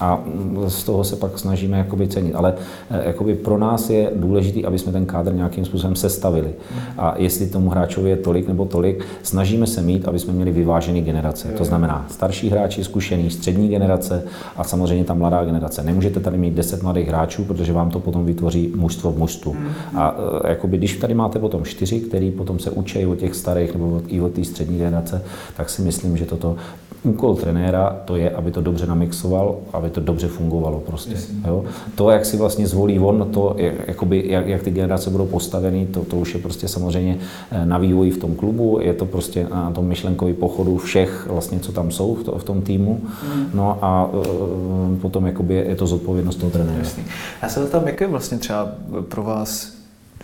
A 0.00 0.24
z 0.66 0.84
toho 0.84 1.04
se 1.04 1.16
pak 1.16 1.38
snažíme 1.38 1.78
jakoby 1.78 2.08
cenit. 2.08 2.34
Ale 2.34 2.54
eh, 2.90 3.02
jakoby 3.06 3.34
pro 3.34 3.58
nás 3.58 3.90
je 3.90 4.10
důležité, 4.14 4.66
aby 4.66 4.78
jsme 4.78 4.92
ten 4.92 5.06
kádr 5.06 5.34
nějakým 5.34 5.64
způsobem 5.64 5.96
sestavili. 5.96 6.54
A 6.98 7.14
jestli 7.16 7.46
tomu 7.46 7.70
hráčovi 7.70 8.10
je 8.10 8.16
tolik 8.16 8.48
nebo 8.48 8.64
tolik, 8.74 9.04
snažíme 9.22 9.66
se 9.66 9.82
mít, 9.82 10.08
aby 10.08 10.18
jsme 10.18 10.32
měli 10.32 10.50
vyvážený 10.50 11.02
generace. 11.02 11.48
To 11.48 11.64
znamená 11.64 12.06
starší 12.10 12.50
hráči, 12.50 12.84
zkušený, 12.84 13.30
střední 13.30 13.68
generace 13.68 14.22
a 14.56 14.64
samozřejmě 14.64 15.04
ta 15.04 15.14
mladá 15.14 15.44
generace. 15.44 15.82
Nemůžete 15.82 16.20
tady 16.20 16.38
mít 16.38 16.54
10 16.54 16.82
mladých 16.82 17.08
hráčů, 17.08 17.44
protože 17.44 17.72
vám 17.72 17.90
to 17.90 18.00
potom 18.00 18.26
vytvoří 18.26 18.72
mužstvo 18.76 19.12
v 19.12 19.18
mužstvu. 19.18 19.56
A 19.94 20.16
eh, 20.44 20.48
jakoby, 20.48 20.78
když 20.78 20.96
tady 20.96 21.14
máte 21.14 21.38
potom 21.38 21.64
čtyři, 21.64 22.00
který 22.00 22.30
potom 22.30 22.58
se 22.58 22.70
učí 22.70 23.06
o 23.06 23.14
těch 23.14 23.34
starých 23.34 23.72
nebo 23.72 24.02
i 24.06 24.20
o 24.20 24.28
té 24.28 24.44
střední 24.44 24.78
generace, 24.78 25.22
tak 25.56 25.70
si 25.70 25.82
myslím, 25.82 26.16
že 26.16 26.24
toto 26.24 26.56
úkol 27.04 27.36
trenéra 27.36 28.00
to 28.04 28.16
je, 28.16 28.30
aby 28.30 28.50
to 28.50 28.60
dobře 28.60 28.86
namixoval, 28.86 29.56
aby 29.72 29.90
to 29.90 30.00
dobře 30.00 30.28
fungovalo 30.28 30.80
prostě. 30.80 31.14
Jo? 31.46 31.64
To, 31.94 32.10
jak 32.10 32.24
si 32.24 32.36
vlastně 32.36 32.66
zvolí 32.66 32.98
on, 32.98 33.28
to, 33.30 33.56
jakoby, 33.86 34.24
jak, 34.26 34.48
jak 34.48 34.62
ty 34.62 34.70
generace 34.70 35.10
budou 35.10 35.26
postaveny, 35.26 35.86
to, 35.86 36.04
to 36.04 36.16
už 36.16 36.34
je 36.34 36.40
prostě 36.40 36.68
samozřejmě 36.68 37.18
eh, 37.50 37.66
na 37.66 37.78
vývoji 37.78 38.10
v 38.10 38.18
tom 38.18 38.34
klubu, 38.34 38.63
je 38.80 38.94
to 38.94 39.06
prostě 39.06 39.46
na 39.50 39.70
tom 39.70 39.86
myšlenkový 39.86 40.32
pochodu 40.32 40.76
všech, 40.76 41.26
vlastně, 41.30 41.60
co 41.60 41.72
tam 41.72 41.90
jsou 41.90 42.14
v, 42.14 42.24
to, 42.24 42.38
v 42.38 42.44
tom 42.44 42.62
týmu. 42.62 43.00
Mm. 43.34 43.46
No 43.54 43.78
a 43.82 44.10
uh, 44.12 44.98
potom 45.00 45.26
jakoby 45.26 45.54
je 45.54 45.76
to 45.76 45.86
zodpovědnost 45.86 46.36
toho 46.36 46.50
trenéra. 46.50 46.78
Jasný. 46.78 47.02
Já 47.42 47.48
se 47.48 47.66
tam, 47.66 47.86
jak 47.86 48.00
je 48.00 48.06
vlastně 48.06 48.38
třeba 48.38 48.72
pro 49.08 49.22
vás 49.22 49.74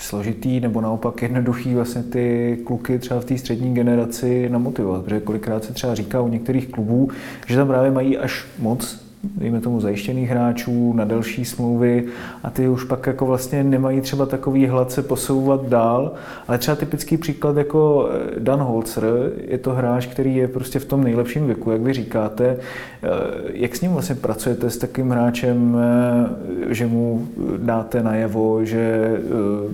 složitý 0.00 0.61
nebo 0.61 0.80
naopak 0.80 1.23
jednoduchý 1.23 1.75
vlastně 1.75 2.02
ty 2.02 2.59
kluky 2.66 2.99
třeba 2.99 3.20
v 3.20 3.25
té 3.25 3.38
střední 3.38 3.75
generaci 3.75 4.49
namotivovat, 4.49 5.04
protože 5.04 5.20
kolikrát 5.20 5.64
se 5.64 5.73
třeba 5.73 5.94
říká 5.94 6.20
u 6.20 6.28
některých 6.28 6.68
klubů, 6.68 7.09
že 7.47 7.56
tam 7.56 7.68
právě 7.68 7.90
mají 7.90 8.18
až 8.18 8.47
moc 8.59 9.09
dejme 9.22 9.60
tomu, 9.60 9.80
zajištěných 9.80 10.30
hráčů 10.30 10.92
na 10.92 11.04
delší 11.04 11.44
smlouvy 11.44 12.06
a 12.42 12.50
ty 12.50 12.68
už 12.68 12.84
pak 12.84 13.06
jako 13.06 13.26
vlastně 13.26 13.64
nemají 13.64 14.00
třeba 14.00 14.26
takový 14.26 14.66
hlad 14.66 14.92
se 14.92 15.02
posouvat 15.02 15.68
dál, 15.68 16.12
ale 16.48 16.58
třeba 16.58 16.76
typický 16.76 17.16
příklad 17.16 17.56
jako 17.56 18.10
eh, 18.12 18.40
Dan 18.40 18.60
Holzer, 18.60 19.04
je 19.46 19.58
to 19.58 19.70
hráč, 19.70 20.06
který 20.06 20.36
je 20.36 20.48
prostě 20.48 20.78
v 20.78 20.84
tom 20.84 21.04
nejlepším 21.04 21.46
věku, 21.46 21.70
jak 21.70 21.80
vy 21.80 21.92
říkáte. 21.92 22.56
Eh, 23.02 23.08
jak 23.52 23.76
s 23.76 23.80
ním 23.80 23.92
vlastně 23.92 24.14
pracujete 24.14 24.70
s 24.70 24.78
takovým 24.78 25.10
hráčem, 25.10 25.76
eh, 25.80 26.74
že 26.74 26.86
mu 26.86 27.28
dáte 27.56 28.02
najevo, 28.02 28.64
že 28.64 29.10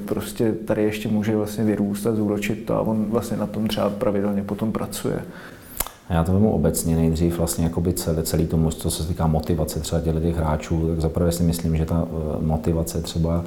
prostě 0.05 0.53
tady 0.53 0.83
ještě 0.83 1.09
může 1.09 1.37
vlastně 1.37 1.65
vyrůst 1.65 2.07
a 2.07 2.15
zúročit 2.15 2.65
to 2.65 2.75
a 2.75 2.81
on 2.81 3.05
vlastně 3.09 3.37
na 3.37 3.47
tom 3.47 3.67
třeba 3.67 3.91
pravidelně 3.91 4.43
potom 4.43 4.73
pracuje? 4.73 5.23
Já 6.11 6.25
to 6.25 6.33
vemu 6.33 6.53
obecně 6.53 6.97
nejdřív 6.97 7.39
vlastně 7.39 7.65
jakoby 7.65 7.93
celý, 7.93 8.23
celý 8.23 8.47
to 8.47 8.57
mužstvo, 8.57 8.91
co 8.91 9.03
se 9.03 9.09
týká 9.09 9.27
motivace 9.27 9.81
třeba 9.81 10.01
těch 10.01 10.37
hráčů, 10.37 10.89
tak 10.89 11.01
zaprvé 11.01 11.33
si 11.33 11.43
myslím, 11.43 11.77
že 11.77 11.87
ta 11.87 12.05
eh, 12.07 12.45
motivace 12.45 13.03
třeba 13.03 13.45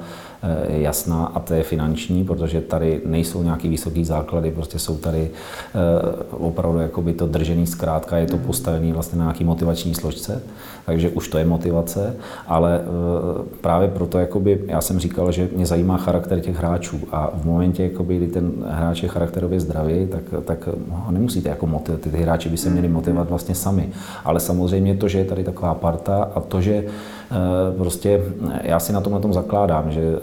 je 0.68 0.76
eh, 0.76 0.80
jasná 0.80 1.26
a 1.26 1.40
to 1.40 1.54
je 1.54 1.62
finanční, 1.62 2.24
protože 2.24 2.60
tady 2.60 3.00
nejsou 3.04 3.42
nějaký 3.42 3.68
vysoký 3.68 4.04
základy, 4.04 4.50
prostě 4.50 4.78
jsou 4.78 4.96
tady 4.96 5.30
eh, 5.30 6.24
opravdu 6.30 6.78
jakoby 6.78 7.12
to 7.12 7.26
držený 7.26 7.66
zkrátka, 7.66 8.16
je 8.16 8.26
to 8.26 8.38
postavený 8.38 8.92
vlastně 8.92 9.18
na 9.18 9.24
nějaký 9.24 9.44
motivační 9.44 9.94
složce, 9.94 10.42
takže 10.86 11.10
už 11.10 11.28
to 11.28 11.38
je 11.38 11.44
motivace, 11.44 12.16
ale 12.46 12.80
právě 13.60 13.88
proto 13.88 14.18
jakoby, 14.18 14.64
já 14.66 14.80
jsem 14.80 14.98
říkal, 14.98 15.32
že 15.32 15.48
mě 15.56 15.66
zajímá 15.66 15.96
charakter 15.96 16.40
těch 16.40 16.56
hráčů 16.56 17.00
a 17.12 17.30
v 17.34 17.44
momentě, 17.44 17.82
jakoby, 17.82 18.16
kdy 18.16 18.26
ten 18.26 18.52
hráč 18.68 19.02
je 19.02 19.08
charakterově 19.08 19.60
zdravý, 19.60 20.06
tak, 20.06 20.22
tak 20.44 20.68
ho 20.90 21.12
nemusíte 21.12 21.48
jako 21.48 21.66
motivovat, 21.66 22.02
ty 22.02 22.10
hráči 22.10 22.49
by 22.50 22.56
se 22.56 22.70
měli 22.70 22.88
motivovat 22.88 23.28
vlastně 23.28 23.54
sami. 23.54 23.88
Ale 24.24 24.40
samozřejmě 24.40 24.94
to, 24.94 25.08
že 25.08 25.18
je 25.18 25.24
tady 25.24 25.44
taková 25.44 25.74
parta 25.74 26.30
a 26.34 26.40
to, 26.40 26.60
že 26.60 26.84
prostě 27.78 28.22
já 28.62 28.80
si 28.80 28.92
na 28.92 29.00
tom 29.00 29.12
na 29.12 29.18
tom 29.18 29.32
zakládám, 29.32 29.90
že 29.90 30.00
eh, 30.00 30.20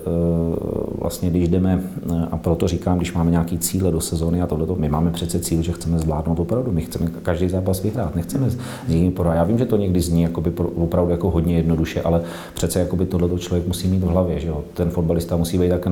vlastně 0.99 1.29
když 1.29 1.47
jdeme, 1.47 1.83
eh, 2.11 2.27
a 2.31 2.37
proto 2.37 2.67
říkám, 2.67 2.97
když 2.97 3.13
máme 3.13 3.31
nějaký 3.31 3.57
cíle 3.57 3.91
do 3.91 4.01
sezóny 4.01 4.41
a 4.41 4.47
tohleto, 4.47 4.75
my 4.75 4.89
máme 4.89 5.11
přece 5.11 5.39
cíl, 5.39 5.61
že 5.61 5.71
chceme 5.71 5.99
zvládnout 5.99 6.39
opravdu, 6.39 6.71
my 6.71 6.81
chceme 6.81 7.07
každý 7.23 7.49
zápas 7.49 7.83
vyhrát, 7.83 8.15
nechceme 8.15 8.49
s 8.49 8.57
někým 8.87 9.13
Já 9.33 9.43
vím, 9.43 9.57
že 9.57 9.65
to 9.65 9.77
někdy 9.77 10.01
zní 10.01 10.21
jakoby 10.21 10.51
opravdu 10.75 11.11
jako 11.11 11.29
hodně 11.29 11.55
jednoduše, 11.55 12.01
ale 12.01 12.21
přece 12.53 12.79
jakoby 12.79 13.05
tohleto 13.05 13.37
člověk 13.37 13.67
musí 13.67 13.87
mít 13.87 14.03
v 14.03 14.07
hlavě, 14.07 14.39
že 14.39 14.47
jo? 14.47 14.63
Ten 14.73 14.89
fotbalista 14.89 15.37
musí 15.37 15.57
být 15.57 15.69
tak 15.69 15.87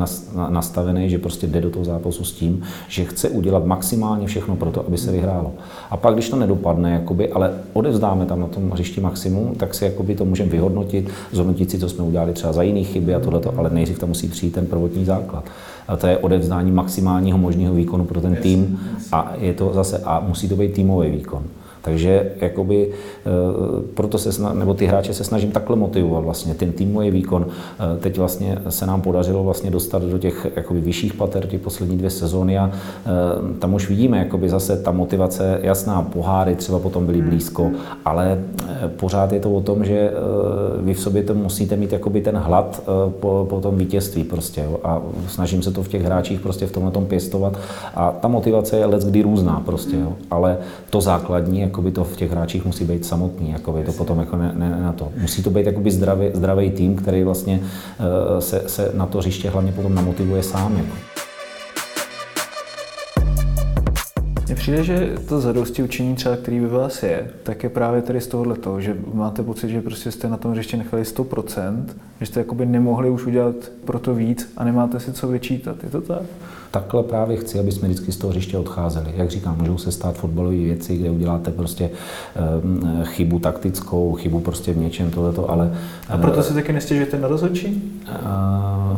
nastavený, 0.50 1.10
že 1.10 1.18
prostě 1.18 1.48
jde 1.48 1.62
do 1.62 1.70
toho 1.70 1.86
zápasu 1.86 2.24
s 2.24 2.32
tím, 2.32 2.64
že 2.88 3.06
chce 3.06 3.30
udělat 3.30 3.66
maximálně 3.66 4.28
všechno 4.28 4.56
pro 4.56 4.72
to, 4.72 4.88
aby 4.88 4.98
se 4.98 5.12
vyhrálo. 5.12 5.54
A 5.90 5.98
pak, 5.98 6.14
když 6.14 6.30
to 6.30 6.36
nedopadne, 6.36 6.92
jakoby, 6.92 7.32
ale 7.32 7.54
odevzdáme 7.74 8.26
tam 8.26 8.40
na 8.40 8.48
tom 8.48 8.72
hřišti 8.72 9.02
maximum, 9.02 9.56
tak 9.56 9.74
si 9.74 9.86
jakoby, 9.86 10.16
to 10.16 10.26
můžeme 10.26 10.50
vyhodnotit, 10.50 11.05
zhodnotit 11.32 11.72
si, 11.72 11.80
co 11.80 11.90
jsme 11.90 12.04
udělali 12.04 12.34
třeba 12.34 12.54
za 12.54 12.64
jiné 12.64 12.84
chyby 12.84 13.16
a 13.16 13.20
tohleto, 13.20 13.54
ale 13.58 13.70
nejdřív 13.70 14.00
tam 14.00 14.10
musí 14.10 14.28
přijít 14.28 14.54
ten 14.54 14.66
prvotní 14.66 15.06
základ. 15.06 15.46
A 15.88 15.98
to 15.98 16.08
je 16.08 16.18
odevzdání 16.18 16.72
maximálního 16.72 17.38
možného 17.38 17.76
výkonu 17.76 18.06
pro 18.06 18.22
ten 18.22 18.36
tým 18.36 18.80
a 19.12 19.34
je 19.38 19.54
to 19.54 19.72
zase, 19.74 20.02
a 20.06 20.20
musí 20.20 20.50
to 20.50 20.56
být 20.56 20.74
týmový 20.74 21.12
výkon. 21.12 21.44
Takže 21.86 22.32
jakoby, 22.42 22.90
eh, 22.90 23.30
proto 23.94 24.18
se, 24.18 24.54
nebo 24.54 24.74
ty 24.74 24.86
hráče 24.86 25.14
se 25.14 25.24
snažím 25.24 25.52
takhle 25.52 25.76
motivovat 25.76 26.24
vlastně, 26.24 26.54
ten 26.54 26.72
týmový 26.72 27.12
výkon. 27.12 27.46
Eh, 27.48 28.00
teď 28.00 28.18
vlastně 28.18 28.58
se 28.70 28.86
nám 28.86 29.02
podařilo 29.02 29.44
vlastně 29.44 29.72
dostat 29.72 30.02
do 30.02 30.18
těch 30.18 30.48
jakoby 30.56 30.82
vyšších 30.82 31.14
pater 31.14 31.48
ty 31.48 31.58
poslední 31.58 31.98
dvě 31.98 32.10
sezóny 32.10 32.58
a 32.58 32.72
eh, 32.72 33.10
tam 33.60 33.74
už 33.74 33.90
vidíme 33.90 34.18
jakoby 34.18 34.50
zase 34.50 34.78
ta 34.78 34.92
motivace, 34.92 35.60
jasná, 35.62 36.02
poháry 36.02 36.56
třeba 36.56 36.80
potom 36.80 37.06
byly 37.06 37.22
blízko, 37.22 37.72
ale 38.06 38.40
pořád 38.96 39.32
je 39.32 39.40
to 39.40 39.52
o 39.52 39.62
tom, 39.62 39.86
že 39.86 40.12
vy 40.82 40.94
v 40.94 41.00
sobě 41.00 41.24
to 41.24 41.34
musíte 41.34 41.76
mít 41.76 41.92
jakoby 41.92 42.22
ten 42.22 42.38
hlad 42.38 42.84
po, 43.20 43.48
po 43.50 43.62
tom 43.62 43.78
vítězství 43.78 44.24
prostě 44.24 44.62
jo? 44.62 44.80
a 44.84 45.02
snažím 45.28 45.62
se 45.62 45.72
to 45.72 45.84
v 45.84 45.88
těch 45.88 46.04
hráčích 46.04 46.40
prostě 46.40 46.68
v 46.68 46.72
tomhle 46.72 46.92
tom 46.92 47.06
pěstovat 47.06 47.58
a 47.96 48.12
ta 48.12 48.28
motivace 48.28 48.78
je 48.78 48.86
let 48.86 49.04
kdy 49.04 49.22
různá 49.22 49.62
prostě, 49.66 49.96
jo? 49.96 50.14
ale 50.32 50.58
to 50.90 51.02
základní, 51.02 51.62
jakoby 51.76 51.92
to 51.92 52.04
v 52.04 52.16
těch 52.16 52.32
hráčích 52.32 52.66
musí 52.66 52.86
být 52.86 53.06
samotný, 53.06 53.52
jakoby 53.52 53.84
to 53.84 53.94
potom 53.94 54.20
jako 54.20 54.38
ne, 54.38 54.52
ne, 54.56 54.70
na 54.70 54.94
to. 54.94 55.12
Musí 55.22 55.44
to 55.44 55.50
být 55.50 55.66
jakoby 55.66 55.92
zdravý, 55.92 56.28
zdravý 56.34 56.72
tým, 56.72 56.96
který 56.96 57.24
vlastně 57.24 57.60
uh, 57.60 58.40
se, 58.40 58.64
se, 58.68 58.92
na 58.94 59.06
to 59.06 59.18
hřiště 59.18 59.50
hlavně 59.50 59.72
potom 59.72 59.96
namotivuje 59.96 60.44
sám. 60.44 60.78
Jako. 60.78 60.96
Mně 64.46 64.56
přijde, 64.56 64.84
že 64.84 65.14
to 65.30 65.40
zadosti 65.40 65.84
učení 65.84 66.16
třeba, 66.16 66.36
který 66.36 66.60
by 66.60 66.68
vás 66.68 67.04
je, 67.04 67.28
tak 67.44 67.64
je 67.64 67.70
právě 67.70 68.02
tady 68.02 68.22
z 68.22 68.28
tohohle 68.28 68.56
toho, 68.56 68.82
že 68.82 68.98
máte 69.14 69.44
pocit, 69.44 69.70
že 69.70 69.82
prostě 69.82 70.12
jste 70.12 70.30
na 70.30 70.38
tom 70.38 70.52
hřiště 70.52 70.78
nechali 70.78 71.04
100%, 71.04 71.84
že 72.20 72.26
jste 72.26 72.40
jakoby 72.40 72.66
nemohli 72.66 73.10
už 73.10 73.26
udělat 73.26 73.56
pro 73.86 74.00
to 74.00 74.14
víc 74.14 74.54
a 74.58 74.64
nemáte 74.64 75.00
si 75.00 75.14
co 75.14 75.28
vyčítat. 75.28 75.84
Je 75.84 75.90
to 75.90 76.02
tak? 76.02 76.22
Takhle 76.80 77.04
právě 77.04 77.38
chci, 77.38 77.60
aby 77.60 77.72
jsme 77.72 77.88
vždycky 77.88 78.12
z 78.12 78.18
toho 78.18 78.32
hřiště 78.32 78.58
odcházeli. 78.58 79.14
Jak 79.16 79.30
říkám, 79.30 79.58
můžou 79.58 79.78
se 79.78 79.92
stát 79.92 80.16
fotbalové 80.16 80.56
věci, 80.56 80.98
kde 80.98 81.10
uděláte 81.10 81.52
prostě 81.52 81.90
um, 82.64 83.04
chybu 83.04 83.40
taktickou, 83.40 84.14
chybu 84.14 84.40
prostě 84.40 84.74
v 84.74 84.78
něčem 84.78 85.12
tohleto, 85.12 85.50
ale... 85.50 85.74
A 86.10 86.18
proto 86.18 86.44
si 86.44 86.54
taky 86.54 86.74
nestěžujete 86.74 87.20
na 87.20 87.28
rozhodčí? 87.28 88.02
Uh, 88.08 88.98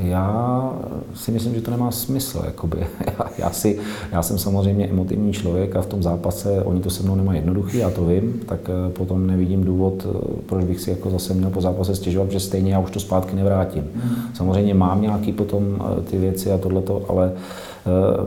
já 0.00 0.72
si 1.14 1.32
myslím, 1.32 1.54
že 1.54 1.60
to 1.60 1.70
nemá 1.70 1.90
smysl. 1.90 2.42
Jakoby. 2.44 2.78
Já, 3.18 3.26
já, 3.38 3.50
si, 3.50 3.78
já 4.12 4.22
jsem 4.22 4.38
samozřejmě 4.38 4.86
emotivní 4.88 5.32
člověk 5.32 5.76
a 5.76 5.82
v 5.82 5.86
tom 5.86 6.02
zápase 6.02 6.62
oni 6.62 6.80
to 6.80 6.90
se 6.90 7.02
mnou 7.02 7.14
nemají 7.14 7.38
jednoduchý, 7.38 7.78
já 7.78 7.90
to 7.90 8.04
vím, 8.04 8.40
tak 8.46 8.60
eh, 8.70 8.92
potom 8.92 9.26
nevidím 9.26 9.64
důvod, 9.64 10.06
eh, 10.06 10.42
proč 10.46 10.64
bych 10.64 10.80
si 10.80 10.90
jako 10.90 11.10
zase 11.10 11.34
měl 11.34 11.50
po 11.50 11.60
zápase 11.60 11.94
stěžovat, 11.94 12.30
že 12.30 12.40
stejně 12.40 12.72
já 12.72 12.78
už 12.78 12.90
to 12.90 13.00
zpátky 13.00 13.36
nevrátím. 13.36 13.82
Mm. 13.82 14.10
Samozřejmě 14.34 14.74
mám 14.74 15.02
nějaký 15.02 15.32
potom 15.32 15.78
eh, 15.80 16.02
ty 16.02 16.18
věci 16.18 16.52
a 16.52 16.58
tohleto, 16.58 17.02
ale 17.08 17.32
Eh, 17.32 17.69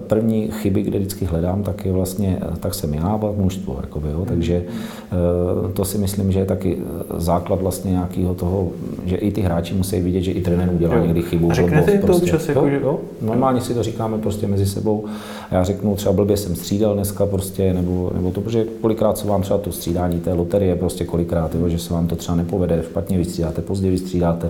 první 0.08 0.48
chyby, 0.52 0.82
kde 0.82 1.00
vždycky 1.00 1.26
hledám, 1.26 1.64
tak 1.64 1.86
je 1.86 1.92
vlastně, 1.92 2.38
eh, 2.42 2.58
tak 2.60 2.74
jsem 2.74 2.94
já 2.94 3.08
a 3.08 3.32
mužstvo. 3.38 3.78
Jakoby, 3.82 4.10
jo. 4.12 4.26
Takže 4.28 4.64
eh, 4.66 5.74
to 5.74 5.86
si 5.86 5.98
myslím, 5.98 6.32
že 6.32 6.40
je 6.40 6.46
taky 6.46 6.78
základ 7.18 7.62
vlastně 7.62 7.92
nějakého 7.92 8.36
toho, 8.36 8.70
že 9.06 9.16
i 9.16 9.32
ty 9.32 9.42
hráči 9.42 9.74
musí 9.74 10.02
vidět, 10.02 10.22
že 10.22 10.32
i 10.32 10.42
trenér 10.42 10.70
udělá 10.74 10.96
jo. 10.96 11.04
někdy 11.04 11.22
chybu. 11.22 11.52
A 11.52 11.54
řeknete 11.54 11.92
jim 11.92 12.02
to 12.02 12.08
prostě. 12.08 12.26
občas? 12.26 12.48
Jako, 12.48 12.68
jo, 12.68 12.80
jo, 12.84 13.00
normálně 13.22 13.62
si 13.62 13.74
to 13.74 13.84
říkáme 13.84 14.18
prostě 14.18 14.48
mezi 14.48 14.66
sebou. 14.66 15.06
Já 15.52 15.64
řeknu 15.64 15.96
třeba 15.96 16.14
blbě 16.14 16.38
jsem 16.38 16.56
střídal 16.56 16.94
dneska 16.94 17.26
prostě, 17.26 17.74
nebo, 17.74 18.12
nebo 18.14 18.32
to, 18.32 18.42
protože 18.42 18.66
kolikrát 18.82 19.18
se 19.18 19.28
vám 19.28 19.42
třeba 19.42 19.60
to 19.60 19.72
střídání 19.72 20.20
té 20.20 20.34
loterie 20.34 20.76
prostě 20.76 21.06
kolikrát, 21.06 21.56
jo, 21.56 21.70
že 21.70 21.80
se 21.80 21.94
vám 21.94 22.08
to 22.08 22.16
třeba 22.16 22.36
nepovede, 22.36 22.84
špatně 22.84 23.18
vystřídáte, 23.18 23.62
pozdě 23.62 23.90
vystřídáte. 23.90 24.50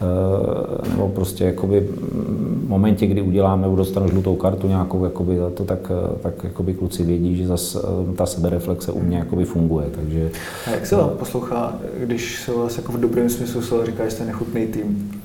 Eh, 0.00 0.88
nebo 0.88 1.08
prostě 1.08 1.44
jakoby 1.44 1.80
v 1.80 2.68
momentě, 2.68 3.06
kdy 3.06 3.22
udělám 3.22 3.62
nebo 3.62 3.76
dostanu 3.76 4.08
žlutou 4.08 4.36
kartu 4.36 4.68
nějakou 4.68 5.04
jakoby 5.04 5.38
to, 5.54 5.64
tak, 5.64 5.78
eh, 5.90 6.18
tak 6.22 6.44
jakoby 6.44 6.74
kluci 6.74 7.02
vědí, 7.02 7.36
že 7.36 7.46
zase 7.46 7.80
eh, 7.82 8.16
ta 8.16 8.26
sebereflexe 8.26 8.92
u 8.92 9.02
mě 9.02 9.18
jakoby 9.18 9.44
funguje. 9.44 9.86
Takže, 9.94 10.30
A 10.66 10.70
jak 10.70 10.86
se 10.86 10.96
vám 10.96 11.10
poslouchá, 11.10 11.74
když 11.98 12.42
se 12.42 12.52
vás 12.52 12.76
jako 12.76 12.92
v 12.92 13.00
dobrém 13.00 13.30
smyslu 13.30 13.62
slova 13.62 13.86
říká, 13.86 14.04
že 14.04 14.10
jste 14.10 14.24
nechutný 14.24 14.66
tým? 14.66 15.20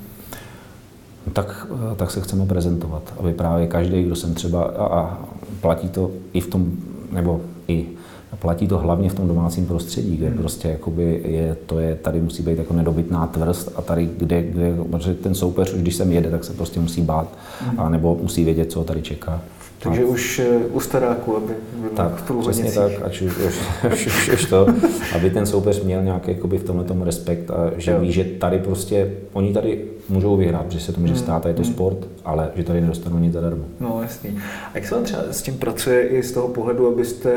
Tak, 1.32 1.66
tak 1.96 2.10
se 2.10 2.20
chceme 2.20 2.46
prezentovat, 2.46 3.02
aby 3.18 3.32
právě 3.32 3.66
každý, 3.66 4.02
kdo 4.02 4.16
jsem 4.16 4.34
třeba, 4.34 4.62
a, 4.62 5.00
a 5.00 5.18
platí 5.60 5.88
to 5.88 6.10
i 6.32 6.40
v 6.40 6.46
tom, 6.46 6.72
nebo 7.12 7.40
i 7.68 7.88
platí 8.42 8.68
to 8.68 8.78
hlavně 8.78 9.08
v 9.08 9.14
tom 9.14 9.28
domácím 9.28 9.66
prostředí, 9.66 10.16
kde 10.16 10.28
hmm. 10.28 10.38
prostě 10.38 10.68
jakoby 10.68 11.22
je, 11.24 11.56
to 11.66 11.78
je, 11.78 11.94
tady 11.94 12.20
musí 12.20 12.42
být 12.42 12.58
jako 12.58 12.74
nedobytná 12.74 13.26
tvrst 13.26 13.72
a 13.76 13.82
tady, 13.82 14.10
kde, 14.16 14.42
kde 14.42 14.74
protože 14.90 15.14
ten 15.14 15.34
soupeř, 15.34 15.74
když 15.74 15.94
sem 15.94 16.12
jede, 16.12 16.30
tak 16.30 16.44
se 16.44 16.52
prostě 16.52 16.80
musí 16.80 17.02
bát, 17.02 17.38
hmm. 17.60 17.80
a 17.80 17.88
nebo 17.88 18.18
musí 18.22 18.44
vědět, 18.44 18.72
co 18.72 18.84
tady 18.84 19.02
čeká. 19.02 19.42
Takže 19.82 20.04
už 20.04 20.38
eh, 20.38 20.66
u 20.72 20.80
staráku, 20.80 21.36
aby 21.36 21.52
tak, 21.96 22.14
v 22.14 22.40
přesně 22.40 22.72
tak, 22.72 22.92
ať 23.02 23.20
už, 23.20 23.36
už, 23.38 23.60
už, 23.92 24.06
už, 24.06 24.28
už 24.28 24.44
to, 24.44 24.66
aby 25.14 25.30
ten 25.30 25.46
soupeř 25.46 25.82
měl 25.82 26.02
nějaký 26.02 26.30
jakoby 26.30 26.58
v 26.58 26.64
tomhle 26.64 26.84
tomu 26.84 27.04
respekt 27.04 27.50
a 27.50 27.70
že 27.76 27.90
jo. 27.90 28.00
ví, 28.00 28.12
že 28.12 28.24
tady 28.24 28.58
prostě, 28.58 29.12
oni 29.32 29.52
tady 29.52 29.84
můžou 30.08 30.36
vyhrát, 30.36 30.66
protože 30.66 30.80
se 30.80 30.92
to 30.92 31.00
může 31.00 31.12
hmm. 31.12 31.22
stát 31.22 31.46
a 31.46 31.48
je 31.48 31.54
to 31.54 31.62
hmm. 31.62 31.72
sport, 31.72 32.08
ale 32.24 32.50
že 32.54 32.64
tady 32.64 32.80
nedostanou 32.80 33.18
nic 33.18 33.32
zadarmo. 33.32 33.64
No 33.80 33.98
jasný. 34.02 34.38
A 34.64 34.70
jak 34.74 34.86
se 34.86 34.94
vám 34.94 35.04
třeba 35.04 35.22
s 35.30 35.42
tím 35.42 35.58
pracuje 35.58 36.08
i 36.08 36.22
z 36.22 36.32
toho 36.32 36.48
pohledu, 36.48 36.88
abyste 36.88 37.32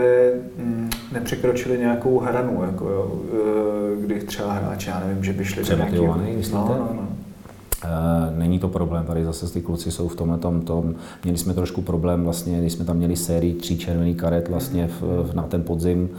mm, 0.58 0.90
nepřekročili 1.12 1.78
nějakou 1.78 2.20
hranu, 2.20 2.64
jako 2.64 2.90
jo, 2.90 3.22
eh, 3.34 4.06
kdy 4.06 4.20
třeba 4.20 4.54
hráči, 4.54 4.90
já 4.90 5.00
nevím, 5.00 5.24
že 5.24 5.34
by 5.34 5.46
šli 5.46 5.64
do 5.64 5.76
nějakého... 5.76 6.18
No, 6.52 6.68
no, 6.68 6.90
no. 6.94 7.08
Eh, 7.86 8.34
není 8.38 8.60
to 8.60 8.68
problém, 8.68 9.06
tady 9.06 9.26
zase 9.26 9.54
ty 9.54 9.62
kluci 9.62 9.92
jsou 9.92 10.08
v 10.08 10.16
tomhle 10.16 10.38
tom, 10.38 10.62
tom. 10.62 10.96
Měli 11.24 11.38
jsme 11.38 11.54
trošku 11.54 11.82
problém 11.82 12.24
vlastně, 12.24 12.60
když 12.60 12.74
jsme 12.74 12.86
tam 12.86 12.98
měli 12.98 13.16
sérii 13.16 13.54
tří 13.54 13.78
červený 13.78 14.16
karet 14.16 14.50
vlastně 14.50 14.88
v, 14.88 15.02
v, 15.02 15.34
na 15.34 15.44
ten 15.44 15.64
podzim, 15.64 16.10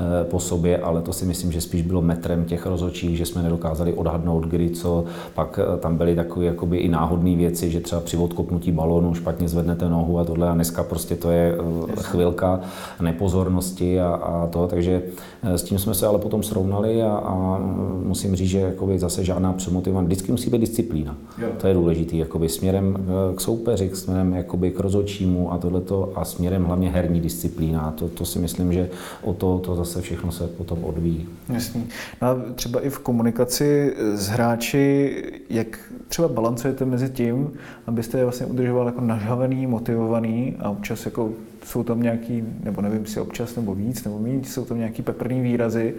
Eh, 0.00 0.24
po 0.24 0.40
sobě, 0.40 0.78
ale 0.78 1.02
to 1.02 1.12
si 1.12 1.24
myslím, 1.24 1.52
že 1.52 1.60
spíš 1.60 1.82
bylo 1.82 2.02
metrem 2.02 2.44
těch 2.44 2.66
rozhodčích, 2.66 3.18
že 3.18 3.26
jsme 3.26 3.42
nedokázali 3.42 3.92
odhadnout, 3.92 4.46
kdy 4.46 4.70
co. 4.70 5.04
Pak 5.34 5.60
eh, 5.62 5.78
tam 5.78 5.96
byly 5.96 6.16
takové 6.16 6.46
jakoby 6.46 6.76
i 6.76 6.88
náhodné 6.88 7.36
věci, 7.36 7.70
že 7.70 7.80
třeba 7.80 8.00
při 8.00 8.16
odkopnutí 8.16 8.72
balónu 8.72 9.14
špatně 9.14 9.48
zvednete 9.48 9.88
nohu 9.88 10.18
a 10.18 10.24
tohle 10.24 10.48
a 10.48 10.54
dneska 10.54 10.82
prostě 10.82 11.16
to 11.16 11.30
je 11.30 11.56
chvilka 12.00 12.60
nepozornosti 13.00 14.00
a, 14.00 14.08
a 14.08 14.46
to, 14.46 14.66
takže 14.66 15.02
s 15.42 15.62
tím 15.62 15.78
jsme 15.78 15.94
se 15.94 16.06
ale 16.06 16.18
potom 16.18 16.42
srovnali 16.42 17.02
a, 17.02 17.12
a 17.12 17.58
musím 18.04 18.36
říct, 18.36 18.48
že 18.48 18.60
jakoby 18.60 18.98
zase 18.98 19.24
žádná 19.24 19.52
přemotivovaná, 19.52 20.06
vždycky 20.06 20.32
musí 20.32 20.50
být 20.50 20.60
disciplína. 20.60 21.09
Disciplína. 21.10 21.16
Jo. 21.38 21.48
To 21.60 21.66
je 21.66 21.74
důležité, 21.74 22.16
jakoby 22.16 22.48
směrem 22.48 22.96
eh, 22.98 23.36
k 23.36 23.40
soupeři, 23.40 23.90
směrem 23.94 24.32
jakoby 24.32 24.70
k 24.70 24.80
rozhodčímu 24.80 25.52
a 25.52 25.58
tohleto 25.58 26.12
a 26.14 26.24
směrem 26.24 26.64
hlavně 26.64 26.90
herní 26.90 27.20
disciplína. 27.20 27.94
To, 27.98 28.08
to 28.08 28.24
si 28.24 28.38
myslím, 28.38 28.72
že 28.72 28.90
o 29.22 29.32
to, 29.32 29.58
to 29.58 29.76
zase 29.76 30.02
všechno 30.02 30.32
se 30.32 30.46
potom 30.46 30.84
odvíjí. 30.84 31.28
Jasný. 31.48 31.86
No 32.22 32.28
a 32.28 32.36
třeba 32.54 32.80
i 32.80 32.90
v 32.90 32.98
komunikaci 32.98 33.94
s 34.14 34.28
hráči, 34.28 35.14
jak 35.50 35.78
třeba 36.08 36.28
balancujete 36.28 36.84
mezi 36.84 37.10
tím, 37.10 37.52
abyste 37.86 38.18
je 38.18 38.24
vlastně 38.24 38.46
udržoval 38.46 38.86
jako 38.86 39.00
nažhavený, 39.00 39.66
motivovaný 39.66 40.56
a 40.58 40.70
občas 40.70 41.04
jako 41.04 41.30
jsou 41.64 41.82
tam 41.82 42.02
nějaký, 42.02 42.44
nebo 42.64 42.82
nevím, 42.82 43.00
jestli 43.00 43.20
občas 43.20 43.56
nebo 43.56 43.74
víc, 43.74 44.04
nebo 44.04 44.18
méně, 44.18 44.44
jsou 44.44 44.64
tam 44.64 44.78
nějaký 44.78 45.02
peprný 45.02 45.40
výrazy, 45.40 45.94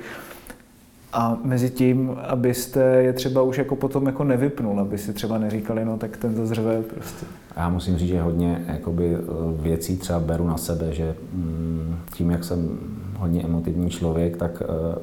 a 1.14 1.38
mezi 1.44 1.70
tím, 1.70 2.18
abyste 2.28 2.82
je 2.84 3.14
třeba 3.14 3.42
už 3.42 3.58
jako 3.58 3.76
potom 3.76 4.06
jako 4.06 4.24
nevypnul, 4.24 4.80
aby 4.80 4.98
si 4.98 5.14
třeba 5.14 5.38
neříkali, 5.38 5.86
no 5.86 5.98
tak 5.98 6.18
ten 6.18 6.36
zazřve 6.36 6.82
prostě. 6.82 7.26
Já 7.58 7.70
musím 7.70 7.98
říct, 7.98 8.10
že 8.10 8.22
hodně 8.22 8.66
jakoby, 8.68 9.18
věcí 9.60 9.98
třeba 9.98 10.20
beru 10.20 10.48
na 10.48 10.58
sebe, 10.58 10.94
že 10.94 11.16
mm, 11.34 11.96
tím, 12.14 12.32
jak 12.32 12.44
jsem 12.44 12.80
hodně 13.18 13.44
emotivní 13.44 13.90
člověk, 13.90 14.38
tak 14.38 14.64
eh, 14.66 15.00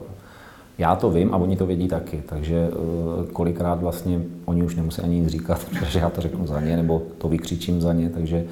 já 0.78 0.96
to 0.96 1.10
vím 1.10 1.34
a 1.34 1.36
oni 1.36 1.56
to 1.56 1.66
vědí 1.66 1.88
taky, 1.88 2.22
takže 2.26 2.68
eh, 2.70 3.32
kolikrát 3.32 3.80
vlastně 3.80 4.20
oni 4.44 4.62
už 4.62 4.76
nemusí 4.76 5.02
ani 5.02 5.20
nic 5.20 5.28
říkat, 5.28 5.66
protože 5.78 5.98
já 5.98 6.10
to 6.10 6.20
řeknu 6.20 6.46
za 6.46 6.60
ně, 6.60 6.76
nebo 6.76 7.02
to 7.18 7.28
vykřičím 7.28 7.80
za 7.80 7.92
ně, 7.92 8.10
takže 8.10 8.44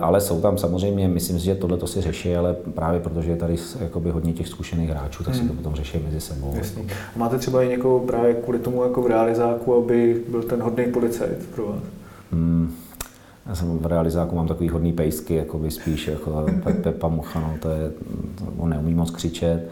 ale 0.00 0.20
jsou 0.20 0.40
tam 0.40 0.58
samozřejmě, 0.58 1.08
myslím 1.08 1.38
si, 1.38 1.44
že 1.44 1.54
tohle 1.54 1.78
to 1.78 1.86
si 1.86 2.00
řeší, 2.00 2.36
ale 2.36 2.54
právě 2.74 3.00
protože 3.00 3.30
je 3.30 3.36
tady 3.36 3.56
jakoby 3.80 4.10
hodně 4.10 4.32
těch 4.32 4.48
zkušených 4.48 4.90
hráčů, 4.90 5.24
tak 5.24 5.34
si 5.34 5.40
to 5.40 5.46
Hmm. 5.46 5.56
potom 5.56 5.74
řeší 5.74 5.98
mezi 6.04 6.20
sebou. 6.20 6.52
Jasný. 6.56 6.86
A 7.16 7.18
máte 7.18 7.38
třeba 7.38 7.62
i 7.62 7.68
někoho 7.68 8.00
právě 8.00 8.34
kvůli 8.34 8.58
tomu 8.58 8.82
jako 8.82 9.02
v 9.02 9.06
realizáku, 9.06 9.74
aby 9.74 10.22
byl 10.28 10.42
ten 10.42 10.62
hodný 10.62 10.84
policajt 10.84 11.48
pro 11.54 11.66
vás? 11.66 11.82
Hmm. 12.32 12.74
Já 13.46 13.54
jsem 13.54 13.78
v 13.78 13.86
realizáku 13.86 14.36
mám 14.36 14.48
takový 14.48 14.68
hodný 14.68 14.92
pejsky, 14.92 15.34
jako 15.34 15.58
by 15.58 15.70
spíš 15.70 16.06
jako 16.08 16.30
Pe- 16.30 16.82
Pepa 16.82 17.08
Mucha, 17.08 17.40
no, 17.40 17.54
to 17.60 17.70
je, 17.70 17.90
on 18.56 18.70
neumí 18.70 18.94
moc 18.94 19.10
křičet. 19.10 19.68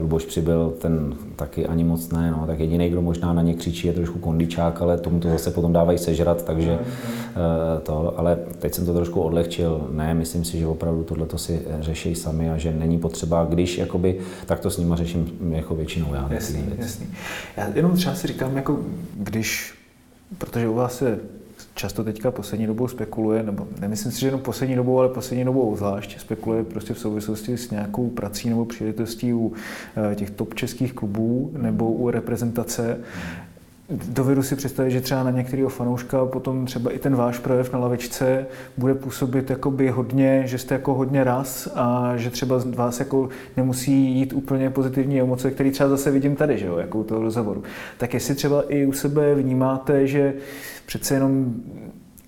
Luboš 0.00 0.24
přibyl, 0.24 0.74
ten 0.80 1.14
taky 1.36 1.66
ani 1.66 1.84
moc 1.84 2.10
ne, 2.10 2.30
no, 2.30 2.46
tak 2.46 2.60
jediný, 2.60 2.88
kdo 2.90 3.02
možná 3.02 3.32
na 3.32 3.42
ně 3.42 3.54
křičí, 3.54 3.86
je 3.86 3.92
trošku 3.92 4.18
kondičák, 4.18 4.82
ale 4.82 4.98
tomu 4.98 5.20
to 5.20 5.28
zase 5.28 5.50
potom 5.50 5.72
dávají 5.72 5.98
sežrat, 5.98 6.44
takže 6.44 6.78
eh, 6.78 7.80
to, 7.82 8.18
ale 8.18 8.38
teď 8.58 8.74
jsem 8.74 8.86
to 8.86 8.94
trošku 8.94 9.20
odlehčil. 9.20 9.88
Ne, 9.92 10.14
myslím 10.14 10.44
si, 10.44 10.58
že 10.58 10.66
opravdu 10.66 11.04
tohle 11.04 11.26
to 11.26 11.38
si 11.38 11.62
řeší 11.80 12.14
sami 12.14 12.50
a 12.50 12.58
že 12.58 12.72
není 12.72 12.98
potřeba, 12.98 13.44
když 13.44 13.78
jakoby, 13.78 14.20
tak 14.46 14.60
to 14.60 14.70
s 14.70 14.78
nima 14.78 14.96
řeším 14.96 15.38
jako 15.50 15.74
většinou 15.74 16.14
já. 16.14 16.28
Jasný, 16.30 16.64
jasný. 16.78 17.06
Já 17.56 17.68
jenom 17.74 17.96
třeba 17.96 18.14
si 18.14 18.26
říkám, 18.26 18.56
jako 18.56 18.78
když, 19.14 19.74
protože 20.38 20.68
u 20.68 20.74
vás 20.74 20.96
se 20.96 21.18
často 21.78 22.04
teďka 22.04 22.30
poslední 22.30 22.66
dobou 22.66 22.88
spekuluje, 22.88 23.42
nebo 23.42 23.68
nemyslím 23.80 24.12
si, 24.12 24.20
že 24.20 24.26
jenom 24.26 24.40
poslední 24.40 24.76
dobou, 24.76 24.98
ale 24.98 25.08
poslední 25.08 25.44
dobou 25.44 25.76
zvlášť 25.76 26.20
spekuluje 26.20 26.64
prostě 26.64 26.94
v 26.94 26.98
souvislosti 26.98 27.56
s 27.56 27.70
nějakou 27.70 28.08
prací 28.10 28.48
nebo 28.48 28.64
příležitostí 28.64 29.32
u 29.32 29.52
eh, 30.12 30.14
těch 30.14 30.30
top 30.30 30.54
českých 30.54 30.92
klubů 30.92 31.50
nebo 31.58 31.92
u 31.92 32.10
reprezentace. 32.10 32.98
Dovedu 33.90 34.42
si 34.42 34.56
představit, 34.56 34.90
že 34.90 35.00
třeba 35.00 35.22
na 35.22 35.30
některého 35.30 35.68
fanouška 35.68 36.26
potom 36.26 36.66
třeba 36.66 36.90
i 36.90 36.98
ten 36.98 37.16
váš 37.16 37.38
projev 37.38 37.72
na 37.72 37.78
lavičce 37.78 38.46
bude 38.76 38.94
působit 38.94 39.50
jakoby 39.50 39.88
hodně, 39.88 40.42
že 40.46 40.58
jste 40.58 40.74
jako 40.74 40.94
hodně 40.94 41.24
raz 41.24 41.68
a 41.74 42.12
že 42.16 42.30
třeba 42.30 42.58
z 42.58 42.74
vás 42.74 43.00
jako 43.00 43.28
nemusí 43.56 43.92
jít 43.92 44.32
úplně 44.32 44.70
pozitivní 44.70 45.20
emoce, 45.20 45.50
které 45.50 45.70
třeba 45.70 45.88
zase 45.88 46.10
vidím 46.10 46.36
tady, 46.36 46.58
že 46.58 46.66
jo, 46.66 46.76
jako 46.76 46.98
u 46.98 47.04
toho 47.04 47.22
rozhovoru. 47.22 47.62
Tak 47.98 48.14
jestli 48.14 48.34
třeba 48.34 48.62
i 48.68 48.86
u 48.86 48.92
sebe 48.92 49.34
vnímáte, 49.34 50.06
že 50.06 50.34
přece 50.86 51.14
jenom 51.14 51.54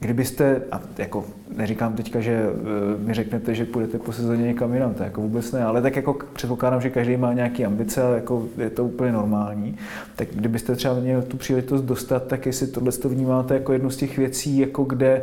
Kdybyste, 0.01 0.63
a 0.73 0.81
jako 0.99 1.25
neříkám 1.57 1.93
teďka, 1.93 2.21
že 2.21 2.33
eh, 2.33 3.07
mi 3.07 3.15
řeknete, 3.15 3.55
že 3.55 3.65
půjdete 3.65 3.99
po 3.99 4.13
sezóně 4.13 4.47
někam 4.47 4.75
jinam, 4.75 4.95
to 4.95 5.03
jako 5.03 5.21
vůbec 5.21 5.53
ne, 5.53 5.65
ale 5.65 5.83
tak 5.83 5.97
jako 5.97 6.17
předpokládám, 6.33 6.81
že 6.81 6.91
každý 6.91 7.17
má 7.17 7.33
nějaké 7.33 7.65
ambice 7.65 8.03
a 8.03 8.15
jako 8.15 8.45
je 8.59 8.71
to 8.71 8.85
úplně 8.85 9.13
normální. 9.13 9.77
Tak 10.17 10.29
kdybyste 10.33 10.77
třeba 10.77 10.95
měl 10.95 11.23
tu 11.23 11.37
příležitost 11.37 11.83
dostat, 11.83 12.27
tak 12.27 12.47
jestli 12.47 12.67
tohle 12.67 12.93
to 12.93 13.09
vnímáte 13.09 13.55
jako 13.55 13.73
jednu 13.73 13.91
z 13.91 13.97
těch 13.97 14.19
věcí, 14.19 14.59
jako 14.59 14.85
kde 14.85 15.23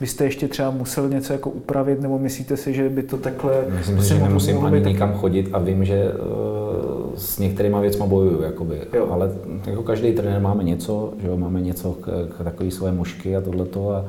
byste 0.00 0.24
ještě 0.24 0.48
třeba 0.48 0.70
musel 0.70 1.08
něco 1.08 1.32
jako 1.32 1.50
upravit, 1.50 2.00
nebo 2.00 2.18
myslíte 2.18 2.56
si, 2.56 2.74
že 2.74 2.88
by 2.88 3.02
to 3.02 3.16
takhle... 3.16 3.64
Myslím 3.76 4.02
si, 4.02 4.08
že 4.08 4.18
nemusím 4.18 4.64
ani 4.64 4.80
nikam 4.80 5.12
chodit 5.14 5.48
a 5.52 5.58
vím, 5.58 5.84
že 5.84 6.12
uh, 6.12 7.03
s 7.16 7.38
některýma 7.38 7.80
věcma 7.80 8.06
bojuju, 8.06 8.42
jakoby. 8.42 8.80
Jo. 8.92 9.08
ale 9.10 9.32
jako 9.66 9.82
každý 9.82 10.12
trenér 10.12 10.40
máme 10.40 10.64
něco, 10.64 11.12
že 11.22 11.28
jo, 11.28 11.36
máme 11.36 11.60
něco 11.60 11.92
k, 11.92 12.28
k 12.38 12.44
takové 12.44 12.70
své 12.70 12.92
mušky 12.92 13.36
a 13.36 13.40
tohleto 13.40 13.90
a, 13.90 14.04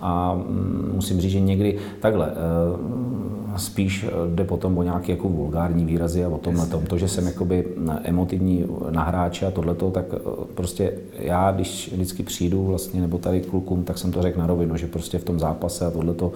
a 0.00 0.34
mm, 0.34 0.90
musím 0.94 1.20
říct, 1.20 1.32
že 1.32 1.40
někdy 1.40 1.78
takhle, 2.00 2.26
uh, 2.26 3.38
spíš 3.58 4.06
jde 4.34 4.44
potom 4.44 4.78
o 4.78 4.82
nějaké 4.82 5.12
jako 5.12 5.28
vulgární 5.28 5.84
výrazy 5.84 6.24
a 6.24 6.28
o 6.28 6.38
tomhle 6.38 6.66
tom. 6.66 6.86
To, 6.86 6.98
že 6.98 7.08
jsem 7.08 7.26
jakoby 7.26 7.64
emotivní 8.02 8.64
na 8.90 9.02
hráče 9.02 9.46
a 9.46 9.50
tohleto, 9.50 9.90
tak 9.90 10.04
eh, 10.14 10.18
prostě 10.54 10.92
já, 11.18 11.52
když 11.52 11.92
vždycky 11.92 12.22
přijdu 12.22 12.64
vlastně, 12.64 13.00
nebo 13.00 13.18
tady 13.18 13.40
klukům, 13.40 13.84
tak 13.84 13.98
jsem 13.98 14.12
to 14.12 14.22
řekl 14.22 14.38
na 14.38 14.46
rovinu, 14.46 14.76
že 14.76 14.86
prostě 14.86 15.18
v 15.18 15.24
tom 15.24 15.38
zápase 15.38 15.86
a 15.86 15.90
tohleto, 15.90 16.32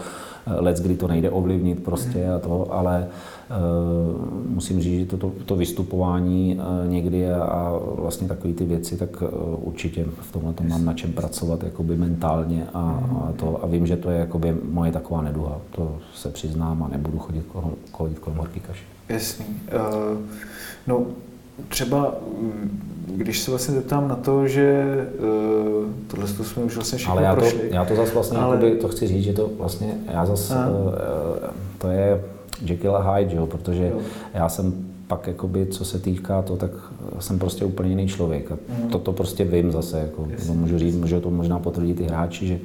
eh, 0.46 0.60
let, 0.60 0.80
kdy 0.80 0.96
to 0.96 1.08
nejde 1.08 1.30
ovlivnit 1.30 1.82
prostě 1.82 2.28
a 2.28 2.38
to, 2.38 2.74
ale 2.74 3.06
uh, 3.50 4.48
musím 4.48 4.80
říct, 4.80 5.00
že 5.00 5.06
to, 5.06 5.16
to, 5.16 5.32
to 5.46 5.56
vystupování 5.56 6.58
uh, 6.58 6.90
někdy 6.90 7.32
a, 7.32 7.44
a 7.44 7.78
vlastně 7.94 8.28
takové 8.28 8.54
ty 8.54 8.64
věci, 8.64 8.96
tak 8.96 9.22
uh, 9.22 9.28
určitě 9.60 10.04
v 10.20 10.32
tomhle 10.32 10.52
tom 10.52 10.68
mám 10.68 10.84
na 10.84 10.94
čem 10.94 11.12
pracovat 11.12 11.62
jakoby 11.62 11.96
mentálně 11.96 12.66
a, 12.74 12.80
a 13.28 13.32
to 13.36 13.51
a 13.62 13.66
vím, 13.66 13.86
že 13.86 13.96
to 13.96 14.10
je 14.10 14.18
jakoby 14.18 14.56
moje 14.72 14.92
taková 14.92 15.22
neduha. 15.22 15.58
To 15.70 15.96
se 16.14 16.28
přiznám 16.28 16.82
a 16.82 16.88
nebudu 16.88 17.18
chodit 17.18 17.44
kolem, 17.52 17.70
kolem, 17.92 18.14
kolem 18.14 18.38
horký 18.38 18.60
kaše. 18.60 18.84
Jasný. 19.08 19.44
Uh, 19.46 20.18
no, 20.86 21.04
třeba, 21.68 22.14
mm, 22.40 22.80
když 23.16 23.38
se 23.40 23.50
vlastně 23.50 23.74
zeptám 23.74 24.08
na 24.08 24.16
to, 24.16 24.48
že 24.48 24.84
uh, 25.18 25.86
tohle 26.06 26.26
to 26.26 26.44
jsme 26.44 26.62
už 26.62 26.74
vlastně 26.74 26.98
všechno 26.98 27.12
Ale 27.14 27.22
já 27.22 27.34
to, 27.34 27.40
prošli. 27.40 27.68
já 27.70 27.84
to 27.84 27.96
zase 27.96 28.14
vlastně, 28.14 28.38
Ale- 28.38 28.56
jakoby, 28.56 28.76
to 28.80 28.88
chci 28.88 29.06
říct, 29.06 29.24
že 29.24 29.32
to 29.32 29.50
vlastně, 29.58 29.94
já 30.12 30.26
zase, 30.26 30.54
uh, 30.54 30.94
to 31.78 31.88
je 31.88 32.24
Jekyll 32.64 32.96
a 32.96 33.14
Hyde, 33.14 33.36
jo, 33.36 33.46
protože 33.46 33.84
Jo. 33.86 33.98
já 34.34 34.48
jsem 34.48 34.72
pak, 35.06 35.26
jakoby, 35.26 35.66
co 35.66 35.84
se 35.84 35.98
týká 35.98 36.42
to, 36.42 36.56
tak 36.56 36.70
jsem 37.18 37.38
prostě 37.38 37.64
úplně 37.64 37.88
jiný 37.90 38.08
člověk 38.08 38.52
a 38.52 38.56
Mhm. 38.68 38.88
to, 38.88 38.98
to 38.98 39.12
prostě 39.12 39.44
vím 39.44 39.72
zase, 39.72 39.98
jako, 39.98 40.28
to 40.46 40.52
můžu 40.54 40.78
říct, 40.78 40.96
může 40.96 41.20
to 41.20 41.30
možná 41.30 41.58
potvrdit 41.58 42.00
i 42.00 42.04
hráči, 42.04 42.46
že 42.46 42.58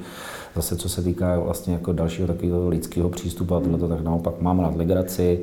zase 0.58 0.76
co 0.76 0.88
se 0.88 1.02
týká 1.02 1.38
vlastně 1.40 1.72
jako 1.74 1.92
dalšího 1.92 2.26
takového 2.28 2.68
lidského 2.68 3.08
přístupu 3.08 3.54
a 3.54 3.60
tohleto, 3.60 3.88
tak 3.88 4.04
naopak 4.04 4.34
mám 4.40 4.60
rád 4.60 4.76
legraci 4.76 5.40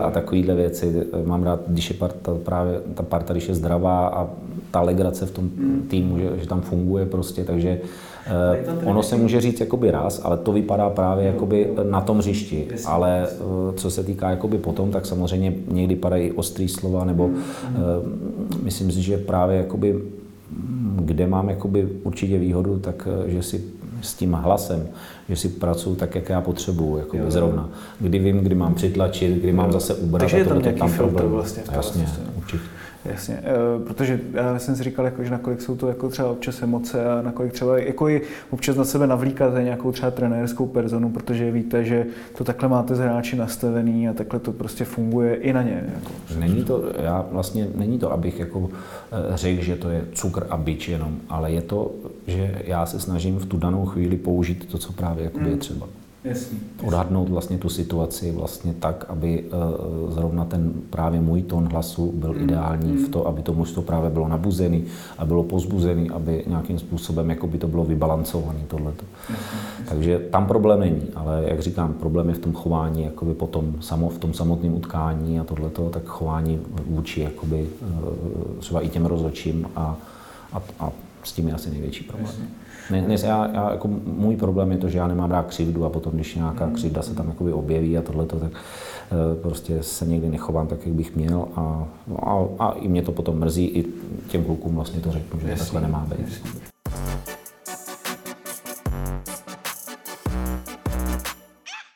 a 0.00 0.10
takovéhle 0.10 0.54
věci. 0.54 1.06
Mám 1.24 1.42
rád, 1.42 1.60
když 1.66 1.90
je 1.90 1.96
parta, 1.96 2.32
právě 2.44 2.80
ta 2.94 3.02
parta, 3.02 3.32
když 3.32 3.48
je 3.48 3.54
zdravá 3.54 4.06
a 4.08 4.28
ta 4.70 4.80
legrace 4.80 5.26
v 5.26 5.30
tom 5.30 5.44
Mhm. 5.44 5.82
týmu, 5.88 6.18
že, 6.18 6.30
že 6.40 6.46
tam 6.48 6.60
funguje 6.60 7.06
prostě, 7.06 7.44
takže 7.44 7.80
eh, 8.26 8.84
ono 8.84 9.02
se 9.02 9.16
může 9.16 9.40
říct 9.40 9.60
jakoby 9.60 9.90
raz, 9.90 10.20
ale 10.24 10.36
to 10.36 10.52
vypadá 10.52 10.90
právě 10.90 11.26
jakoby 11.26 11.70
na 11.90 12.00
tom 12.00 12.18
hřišti. 12.18 12.68
Ale 12.86 13.26
eh, 13.30 13.36
co 13.76 13.90
se 13.90 14.04
týká 14.04 14.30
jakoby 14.30 14.58
potom, 14.58 14.90
tak 14.90 15.06
samozřejmě 15.06 15.54
někdy 15.70 15.96
padají 15.96 16.32
ostrý 16.32 16.68
slova, 16.68 17.04
nebo 17.04 17.28
Mhm. 17.28 17.38
eh, 17.66 18.58
myslím 18.62 18.92
si, 18.92 19.02
že 19.02 19.18
právě 19.18 19.56
jakoby 19.56 20.00
kde 21.00 21.26
mám 21.26 21.48
jakoby 21.48 21.88
určitě 22.02 22.38
výhodu, 22.38 22.78
tak 22.78 23.08
že 23.26 23.42
si 23.42 23.64
s 24.02 24.14
tím 24.14 24.32
hlasem, 24.32 24.88
že 25.28 25.36
si 25.36 25.48
pracuji 25.48 25.94
tak, 25.96 26.14
jak 26.14 26.28
já 26.28 26.40
potřebuju, 26.40 26.98
jakoby 26.98 27.22
Jo. 27.22 27.30
zrovna. 27.30 27.68
Kdy 28.00 28.18
vím, 28.18 28.38
kdy 28.38 28.54
mám 28.54 28.74
přitlačit, 28.74 29.34
kdy 29.38 29.52
mám 29.52 29.72
zase 29.72 29.94
ubrat. 29.94 30.20
Takže 30.20 30.36
je 30.36 30.44
tam 30.44 30.62
nějaký 30.62 30.80
filtr 30.80 30.96
problém. 31.14 31.30
vlastně 31.30 31.62
Jasně, 31.72 32.06
systému. 32.06 32.26
určitě. 32.38 32.62
Jasně, 33.04 33.42
eh, 33.42 33.84
protože 33.84 34.20
já 34.32 34.58
jsem 34.58 34.76
si 34.76 34.82
říkal, 34.82 35.04
jako, 35.04 35.24
že 35.24 35.30
nakolik 35.30 35.62
jsou 35.62 35.76
to 35.76 35.88
jako 35.88 36.08
třeba 36.08 36.30
občas 36.30 36.62
emoce 36.62 37.10
a 37.10 37.22
nakolik 37.22 37.52
třeba 37.52 37.78
jako 37.78 38.08
i 38.08 38.22
občas 38.50 38.76
na 38.76 38.84
sebe 38.84 39.06
navlíkáte 39.06 39.62
nějakou 39.62 39.92
třeba 39.92 40.10
trenérskou 40.10 40.66
personu, 40.66 41.10
protože 41.10 41.50
víte, 41.50 41.84
že 41.84 42.06
to 42.38 42.44
takhle 42.44 42.68
máte 42.68 42.94
s 42.94 42.98
hráči 42.98 43.36
nastavený 43.36 44.08
a 44.08 44.12
takhle 44.12 44.40
to 44.40 44.52
prostě 44.52 44.84
funguje 44.84 45.34
i 45.34 45.52
na 45.52 45.62
ně. 45.62 45.84
Jako. 45.94 46.12
Není 46.38 46.64
to, 46.64 46.82
já 47.02 47.26
vlastně, 47.30 47.68
není 47.74 47.98
to, 47.98 48.12
abych 48.12 48.40
jako 48.40 48.68
eh, 49.12 49.36
řekl, 49.36 49.62
že 49.62 49.76
to 49.76 49.90
je 49.90 50.04
cukr 50.12 50.46
a 50.50 50.56
bič 50.56 50.88
jenom, 50.88 51.16
ale 51.28 51.52
je 51.52 51.62
to, 51.62 51.90
že 52.26 52.62
já 52.64 52.86
se 52.86 53.00
snažím 53.00 53.38
v 53.38 53.46
tu 53.46 53.58
danou 53.58 53.86
chvíli 53.86 54.16
použít 54.16 54.64
to, 54.64 54.78
co 54.78 54.92
právě 54.92 55.24
jakoby 55.24 55.50
je 55.50 55.56
třeba. 55.56 55.86
Jasný. 56.24 56.58
Odhadnout 56.86 57.28
vlastně 57.28 57.58
tu 57.58 57.68
situaci 57.68 58.32
vlastně 58.32 58.74
tak, 58.74 59.04
aby 59.08 59.44
eh, 59.44 60.12
zrovna 60.12 60.44
ten 60.44 60.72
právě 60.90 61.20
můj 61.20 61.42
tón 61.42 61.68
hlasu 61.68 62.12
byl 62.14 62.34
ideální 62.42 62.96
v 62.96 63.08
to, 63.08 63.26
aby 63.26 63.42
to 63.42 63.52
mužstvo 63.52 63.82
právě 63.82 64.10
bylo 64.10 64.28
nabuzený 64.28 64.84
a 65.18 65.24
bylo 65.24 65.42
pozbuzený, 65.42 66.10
aby 66.10 66.44
nějakým 66.46 66.78
způsobem 66.78 67.30
jako 67.30 67.46
by 67.46 67.58
to 67.58 67.68
bylo 67.68 67.84
vybalancované 67.84 68.60
tohleto. 68.68 69.04
Takže 69.88 70.18
tam 70.18 70.46
problém 70.46 70.80
není, 70.80 71.02
ale 71.14 71.44
jak 71.48 71.60
říkám, 71.60 71.92
problém 71.92 72.28
je 72.28 72.34
v 72.34 72.38
tom 72.38 72.52
chování, 72.52 73.04
jakoby 73.04 73.34
potom 73.34 73.74
samo, 73.80 74.08
v 74.08 74.18
tom 74.18 74.34
samotném 74.34 74.74
utkání 74.74 75.40
a 75.40 75.44
tohleto, 75.44 75.90
tak 75.90 76.02
chování 76.04 76.60
vůči 76.86 77.20
jakoby, 77.20 77.68
eh, 77.82 78.60
třeba 78.60 78.80
i 78.80 78.88
těm 78.88 79.06
rozhodčím 79.06 79.66
a, 79.76 79.96
a, 80.52 80.62
a 80.80 80.92
s 81.24 81.32
tím 81.32 81.48
je 81.48 81.54
asi 81.54 81.70
největší 81.70 82.04
problém. 82.04 82.34
Ne, 82.90 83.02
ne, 83.02 83.16
já, 83.22 83.50
já, 83.54 83.70
jako 83.70 83.88
můj 84.04 84.36
problém 84.36 84.72
je 84.72 84.78
to, 84.78 84.88
že 84.88 84.98
já 84.98 85.08
nemám 85.08 85.30
rád 85.30 85.46
křivdu 85.46 85.84
a 85.84 85.90
potom, 85.90 86.12
když 86.12 86.34
nějaká 86.34 86.70
křivda 86.70 87.02
se 87.02 87.14
tam 87.14 87.28
jakoby 87.28 87.52
objeví 87.52 87.98
a 87.98 88.02
tohle, 88.02 88.26
tak 88.26 88.40
eh, 88.42 89.42
prostě 89.42 89.82
se 89.82 90.06
někdy 90.06 90.28
nechovám 90.28 90.66
tak, 90.66 90.86
jak 90.86 90.94
bych 90.94 91.16
měl 91.16 91.48
a, 91.56 91.88
a, 92.22 92.44
a 92.58 92.70
i 92.72 92.88
mě 92.88 93.02
to 93.02 93.12
potom 93.12 93.38
mrzí, 93.38 93.66
i 93.66 93.84
těm 94.28 94.44
klukům 94.44 94.74
vlastně 94.74 95.00
to 95.00 95.12
řeknu, 95.12 95.40
že 95.40 95.52
to 95.52 95.58
takhle 95.58 95.80
nemá 95.80 96.06
být. 96.16 96.42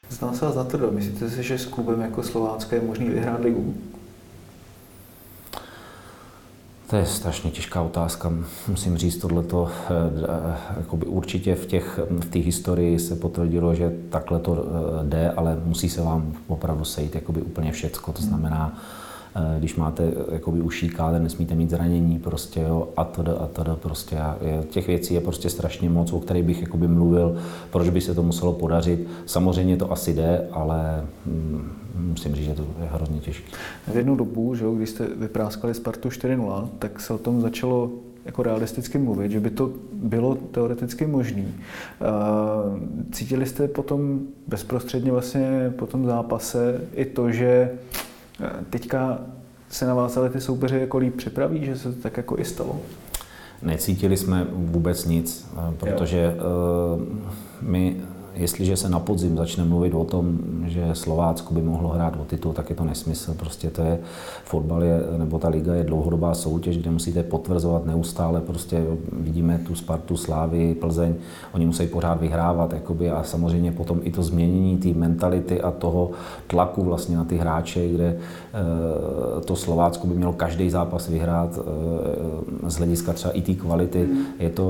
Znám 0.09 0.35
se 0.35 0.44
vás 0.44 0.55
na 0.55 0.64
to, 0.64 0.90
myslíte 0.90 1.31
si, 1.31 1.42
že 1.42 1.59
s 1.59 1.66
klubem 1.66 2.01
jako 2.01 2.23
Slovácka 2.23 2.77
je 2.77 2.83
možný 2.83 3.09
vyhrát 3.09 3.40
ligu? 3.40 3.75
To 6.94 6.98
je 6.98 7.07
strašně 7.07 7.50
těžká 7.50 7.83
otázka. 7.83 8.33
Musím 8.68 8.96
říct, 8.96 9.16
tohleto 9.16 9.70
jakoby 10.76 11.07
určitě 11.07 11.54
v 11.54 11.66
těch 11.66 12.00
v 12.20 12.30
té 12.30 12.38
historii 12.38 12.98
se 12.98 13.16
potvrdilo, 13.16 13.74
že 13.74 13.92
takhle 14.11 14.38
to 14.40 14.66
jde, 15.02 15.30
ale 15.30 15.59
musí 15.64 15.88
se 15.88 16.02
vám 16.02 16.33
opravdu 16.46 16.85
sejít 16.85 17.14
jakoby 17.14 17.42
úplně 17.42 17.72
všecko. 17.72 18.12
To 18.12 18.22
znamená, 18.22 18.78
Eh, 18.78 19.13
když 19.59 19.77
máte 19.77 20.05
eh, 20.05 20.35
jakoby 20.35 20.61
uší 20.61 20.88
kádr, 20.88 21.20
nesmíte 21.20 21.55
mít 21.55 21.70
zranění 21.70 22.18
prostě, 22.18 22.61
jo, 22.61 22.88
a 22.97 23.05
to 23.05 23.42
a 23.42 23.47
to 23.47 23.77
prostě. 23.77 24.18
A 24.18 24.38
těch 24.70 24.87
věcí 24.87 25.14
je 25.14 25.20
prostě 25.20 25.51
strašně 25.51 25.90
moc, 25.90 26.12
o 26.12 26.20
kterých 26.20 26.44
bych 26.44 26.62
jakoby 26.62 26.88
mluvil, 26.88 27.38
proč 27.70 27.88
by 27.88 28.01
se 28.01 28.14
to 28.14 28.23
muselo 28.23 28.53
podařit. 28.53 29.09
Samozřejmě 29.27 29.77
to 29.77 29.92
asi 29.92 30.14
jde, 30.14 30.49
ale 30.53 31.05
hm, 31.27 31.73
musím 31.94 32.35
říct, 32.35 32.44
že 32.44 32.55
to 32.55 32.62
je 32.62 32.88
hrozně 32.92 33.20
těžké. 33.20 33.57
V 33.92 33.97
jednu 33.97 34.16
dobu, 34.16 34.55
že, 34.55 34.64
když 34.77 34.90
jste 34.90 35.07
vypráskali 35.16 35.75
Spartu 35.75 36.09
4-0, 36.09 36.68
tak 36.79 37.01
se 37.01 37.14
o 37.14 37.18
tom 37.18 37.40
začalo 37.40 37.90
jako 38.25 38.42
realisticky 38.42 38.99
mluvit, 38.99 39.33
že 39.33 39.40
by 39.40 39.51
to 39.51 39.73
bylo 39.92 40.35
teoreticky 40.35 41.07
možné. 41.07 41.44
Eh, 41.44 42.05
cítili 43.12 43.47
jste 43.47 43.68
potom 43.68 44.20
bezprostředně 44.47 45.12
vlastně 45.12 45.73
po 45.79 45.87
tom 45.87 46.07
zápase 46.07 46.81
i 46.94 47.05
to, 47.05 47.33
že 47.33 47.70
Teďka 48.70 49.18
se 49.68 49.87
na 49.87 49.94
vás 49.94 50.16
ale 50.16 50.31
ty 50.31 50.40
soupeři 50.40 50.79
jako 50.81 50.99
líp 50.99 51.16
připraví, 51.16 51.64
že 51.64 51.77
se 51.77 51.92
to 51.92 52.03
tak 52.03 52.16
jako 52.16 52.38
i 52.38 52.44
stalo? 52.44 52.81
Necítili 53.62 54.16
jsme 54.16 54.47
vůbec 54.53 55.05
nic, 55.05 55.49
protože 55.79 56.37
jo. 56.38 57.01
my 57.61 57.97
jestliže 58.35 58.77
se 58.77 58.88
na 58.88 58.99
podzim 58.99 59.37
začne 59.37 59.64
mluvit 59.64 59.94
o 59.94 60.05
tom, 60.05 60.38
že 60.64 60.90
Slovácko 60.92 61.55
by 61.55 61.62
mohlo 61.62 61.88
hrát 61.88 62.16
o 62.20 62.25
titul, 62.25 62.53
tak 62.53 62.70
je 62.70 62.77
to 62.77 62.85
nesmysl. 62.85 63.35
Prostě 63.35 63.70
to 63.70 63.83
je, 63.83 63.99
fotbal 64.44 64.85
je, 64.85 65.01
nebo 65.18 65.38
ta 65.38 65.49
liga 65.49 65.75
je 65.75 65.85
dlouhodobá 65.85 66.35
soutěž, 66.35 66.79
kde 66.79 66.90
musíte 66.90 67.23
potvrzovat 67.23 67.87
neustále, 67.87 68.40
prostě 68.40 68.85
vidíme 69.12 69.61
tu 69.66 69.75
Spartu, 69.75 70.16
Slávy, 70.16 70.75
Plzeň, 70.75 71.14
oni 71.55 71.66
musí 71.66 71.87
pořád 71.87 72.20
vyhrávat, 72.20 72.73
jakoby, 72.73 73.11
a 73.11 73.23
samozřejmě 73.23 73.73
potom 73.73 74.01
i 74.03 74.11
to 74.11 74.23
změnění 74.23 74.77
té 74.77 74.88
mentality 74.88 75.61
a 75.61 75.70
toho 75.70 76.11
tlaku 76.47 76.83
vlastně 76.83 77.16
na 77.16 77.25
ty 77.25 77.37
hráče, 77.37 77.88
kde 77.88 78.07
e, 78.07 78.16
to 79.40 79.57
Slovácko 79.57 80.07
by 80.07 80.14
mělo 80.14 80.33
každý 80.33 80.70
zápas 80.70 81.09
vyhrát 81.09 81.59
e, 81.59 82.70
z 82.70 82.75
hlediska 82.75 83.12
třeba 83.12 83.33
i 83.33 83.42
té 83.42 83.55
kvality, 83.55 84.09
je 84.38 84.51
to 84.51 84.64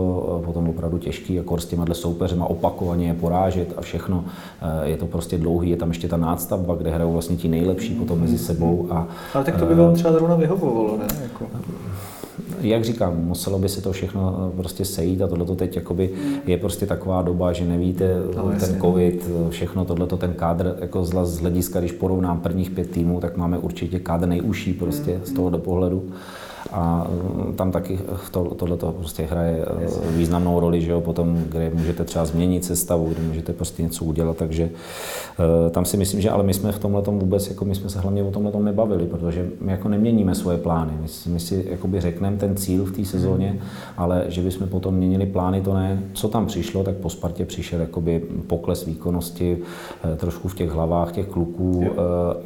potom 0.44 0.68
opravdu 0.68 0.98
těžký, 0.98 1.34
jako 1.34 1.58
s 1.58 1.66
těma 1.66 1.84
soupeřema 1.92 2.46
opakovaně 2.46 3.06
je 3.06 3.14
porážet 3.14 3.53
vážet 3.54 3.74
a 3.76 3.80
všechno. 3.80 4.24
Eh, 4.62 4.88
je 4.88 4.96
to 4.96 5.06
prostě 5.06 5.38
dlouhý, 5.38 5.70
je 5.70 5.76
tam 5.76 5.88
ještě 5.88 6.08
ta 6.08 6.16
nástavba, 6.16 6.74
kde 6.74 6.90
hrajou 6.90 7.12
vlastně 7.12 7.36
ti 7.36 7.48
nejlepší 7.48 7.94
potom 7.94 8.20
mezi 8.20 8.38
sebou. 8.38 8.86
A, 8.90 9.08
Ale 9.34 9.44
tak 9.44 9.56
to 9.56 9.66
by 9.66 9.74
vám 9.74 9.94
třeba 9.94 10.12
zrovna 10.12 10.36
vyhovovalo, 10.36 10.98
ne? 10.98 11.06
Jako 11.22 11.46
jak 12.60 12.84
říkám, 12.84 13.24
muselo 13.24 13.58
by 13.58 13.68
se 13.68 13.82
to 13.82 13.92
všechno 13.92 14.50
eh, 14.52 14.56
prostě 14.56 14.84
sejít 14.84 15.22
a 15.22 15.28
tohle 15.28 15.56
teď 15.56 15.76
jakoby 15.76 16.10
je 16.46 16.56
prostě 16.56 16.86
taková 16.86 17.22
doba, 17.22 17.52
že 17.52 17.64
nevíte, 17.64 18.16
no, 18.36 18.52
ten 18.60 18.80
covid, 18.80 19.30
všechno 19.48 19.84
tohle 19.84 20.06
ten 20.06 20.32
kádr, 20.32 20.76
jako 20.80 21.04
z 21.04 21.40
hlediska, 21.40 21.80
když 21.80 21.92
porovnám 21.92 22.40
prvních 22.40 22.70
pět 22.70 22.90
týmů, 22.90 23.20
tak 23.20 23.36
máme 23.36 23.58
určitě 23.58 23.98
kádr 23.98 24.28
nejužší 24.28 24.72
prostě 24.72 25.20
z 25.24 25.32
toho 25.32 25.50
do 25.50 25.58
pohledu 25.58 26.10
a 26.72 27.06
mm, 27.10 27.52
tam 27.56 27.72
taky 27.72 27.98
to, 28.30 28.44
tohle 28.44 28.76
prostě 28.76 29.22
hraje 29.22 29.64
eh, 29.66 30.10
významnou 30.10 30.60
roli, 30.60 30.80
že 30.80 30.90
jo, 30.90 31.00
potom, 31.00 31.44
kde 31.48 31.70
můžete 31.74 32.04
třeba 32.04 32.24
změnit 32.24 32.64
sestavu, 32.64 33.08
kde 33.08 33.22
můžete 33.22 33.52
prostě 33.52 33.82
něco 33.82 34.04
udělat, 34.04 34.36
takže 34.36 34.70
eh, 35.66 35.70
tam 35.70 35.84
si 35.84 35.96
myslím, 35.96 36.20
že 36.20 36.30
ale 36.30 36.44
my 36.44 36.54
jsme 36.54 36.72
v 36.72 36.78
tomhle 36.78 37.02
vůbec, 37.02 37.48
jako 37.48 37.64
my 37.64 37.74
jsme 37.74 37.90
se 37.90 38.00
hlavně 38.00 38.22
o 38.22 38.30
tomhle 38.30 38.62
nebavili, 38.62 39.06
protože 39.06 39.48
my 39.60 39.72
jako 39.72 39.88
neměníme 39.88 40.34
svoje 40.34 40.58
plány, 40.58 40.92
my, 41.00 41.32
my 41.32 41.40
si 41.40 41.66
jakoby 41.70 42.00
řekneme 42.00 42.36
ten 42.36 42.56
cíl 42.56 42.84
v 42.84 42.92
té 42.92 43.04
sezóně, 43.04 43.58
ale 43.96 44.24
že 44.28 44.42
bychom 44.42 44.68
potom 44.68 44.94
měnili 44.94 45.26
plány, 45.26 45.60
to 45.60 45.74
ne. 45.74 46.02
Co 46.12 46.28
tam 46.28 46.46
přišlo, 46.46 46.84
tak 46.84 46.94
po 46.94 47.10
Spartě 47.10 47.44
přišel 47.44 47.80
jakoby 47.80 48.22
pokles 48.46 48.84
výkonnosti, 48.84 49.58
eh, 50.04 50.16
trošku 50.16 50.48
v 50.48 50.54
těch 50.54 50.70
hlavách 50.70 51.12
těch 51.12 51.26
kluků 51.26 51.84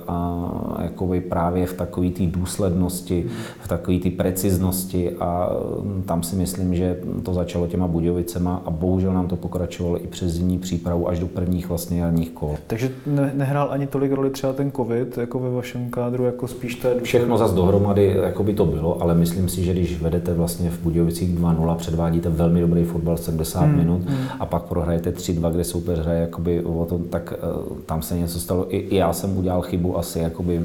a 0.09 0.79
jakoby 0.83 1.21
právě 1.21 1.67
v 1.67 1.73
takové 1.73 2.11
té 2.11 2.27
důslednosti, 2.27 3.27
v 3.61 3.69
takové 3.69 3.99
té 3.99 4.08
preciznosti 4.11 5.11
a 5.11 5.51
mm, 5.83 6.03
tam 6.03 6.23
si 6.23 6.37
myslím, 6.37 6.75
že 6.75 6.97
to 7.23 7.35
začalo 7.35 7.67
těma 7.67 7.89
Budějovicema 7.89 8.63
a 8.65 8.71
bohužel 8.71 9.13
nám 9.13 9.27
to 9.27 9.37
pokračovalo 9.37 10.05
i 10.05 10.07
přes 10.07 10.33
zimní 10.33 10.59
přípravu 10.59 11.09
až 11.09 11.19
do 11.19 11.27
prvních 11.27 11.69
vlastně 11.69 12.01
jarních 12.01 12.31
kol. 12.31 12.55
Takže 12.67 12.91
ne, 13.07 13.33
nehrál 13.35 13.69
ani 13.71 13.87
tolik 13.87 14.13
roli 14.13 14.31
třeba 14.31 14.53
ten 14.53 14.73
covid 14.73 15.19
jako 15.19 15.39
ve 15.39 15.51
vašem 15.51 15.91
kádru, 15.91 16.25
jako 16.25 16.49
spíš 16.49 16.75
to 16.75 16.89
Všechno 17.03 17.39
zas 17.39 17.53
dohromady, 17.53 18.17
jako 18.23 18.43
by 18.43 18.55
to 18.55 18.67
bylo, 18.67 19.03
ale 19.03 19.15
myslím 19.15 19.49
si, 19.49 19.65
že 19.65 19.73
když 19.73 20.03
vedete 20.03 20.35
vlastně 20.35 20.71
v 20.71 20.83
Budějovicích 20.83 21.39
2-0, 21.39 21.77
předvádíte 21.77 22.29
velmi 22.29 22.61
dobrý 22.61 22.85
fotbal 22.85 23.17
70 23.17 23.61
hmm, 23.61 23.77
minut 23.77 24.03
hmm. 24.07 24.19
a 24.41 24.47
pak 24.47 24.63
prohrajete 24.63 25.11
3-2, 25.11 25.53
kde 25.53 25.65
soupeř 25.65 25.99
hraje 25.99 26.21
jakoby 26.21 26.65
o 26.65 26.85
tom, 26.85 27.05
tak 27.05 27.35
uh, 27.69 27.79
tam 27.87 28.03
se 28.03 28.19
něco 28.19 28.41
stalo. 28.41 28.75
I, 28.75 28.77
I, 28.77 28.97
já 28.97 29.13
jsem 29.13 29.39
udělal 29.39 29.63
chybu 29.63 29.99
asi, 29.99 30.19
jakoby, 30.19 30.63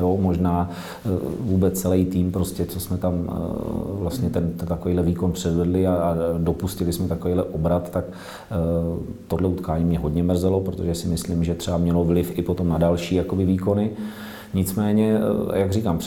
jo, 0.00 0.18
možná 0.20 0.70
uh, 1.04 1.12
vůbec 1.40 1.80
celý 1.80 2.04
tým 2.04 2.32
prostě, 2.32 2.66
co 2.66 2.77
jsme 2.78 2.98
tam 2.98 3.14
eh, 3.14 3.32
vlastně 3.92 4.30
ten, 4.30 4.52
ten 4.52 4.68
takovýhle 4.68 5.02
výkon 5.02 5.32
předvedli 5.32 5.86
a, 5.86 5.94
a 5.94 6.14
dopustili 6.38 6.92
jsme 6.92 7.08
takovýhle 7.08 7.42
obrat, 7.42 7.90
tak 7.90 8.04
eh, 8.08 8.54
tohle 9.28 9.48
utkání 9.48 9.84
mě 9.84 9.98
hodně 9.98 10.22
mrzelo, 10.22 10.60
protože 10.60 10.94
si 10.94 11.08
myslím, 11.08 11.44
že 11.44 11.54
třeba 11.54 11.78
mělo 11.78 12.04
vliv 12.04 12.38
i 12.38 12.42
potom 12.42 12.68
na 12.68 12.78
další 12.78 13.14
jakoby, 13.14 13.44
výkony. 13.44 13.90
Nicméně, 14.54 15.18
eh, 15.52 15.58
jak 15.58 15.72
říkám, 15.72 15.98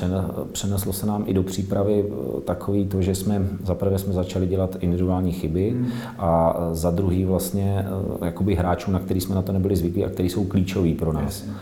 přeneslo 0.51 0.93
se 0.93 1.05
nám 1.05 1.23
i 1.27 1.33
do 1.33 1.43
přípravy 1.43 2.05
takový 2.45 2.85
to, 2.85 3.01
že 3.01 3.15
jsme 3.15 3.47
zaprvé 3.63 3.97
jsme 3.97 4.13
začali 4.13 4.47
dělat 4.47 4.77
individuální 4.79 5.31
chyby 5.31 5.69
hmm. 5.69 5.87
a 6.17 6.55
za 6.71 6.91
druhý 6.91 7.25
vlastně 7.25 7.85
jakoby 8.25 8.55
hráčů, 8.55 8.91
na 8.91 8.99
který 8.99 9.21
jsme 9.21 9.35
na 9.35 9.41
to 9.41 9.51
nebyli 9.51 9.75
zvyklí 9.75 10.05
a 10.05 10.09
který 10.09 10.29
jsou 10.29 10.43
klíčoví 10.43 10.93
pro 10.93 11.13
nás. 11.13 11.23
Jasně. 11.23 11.53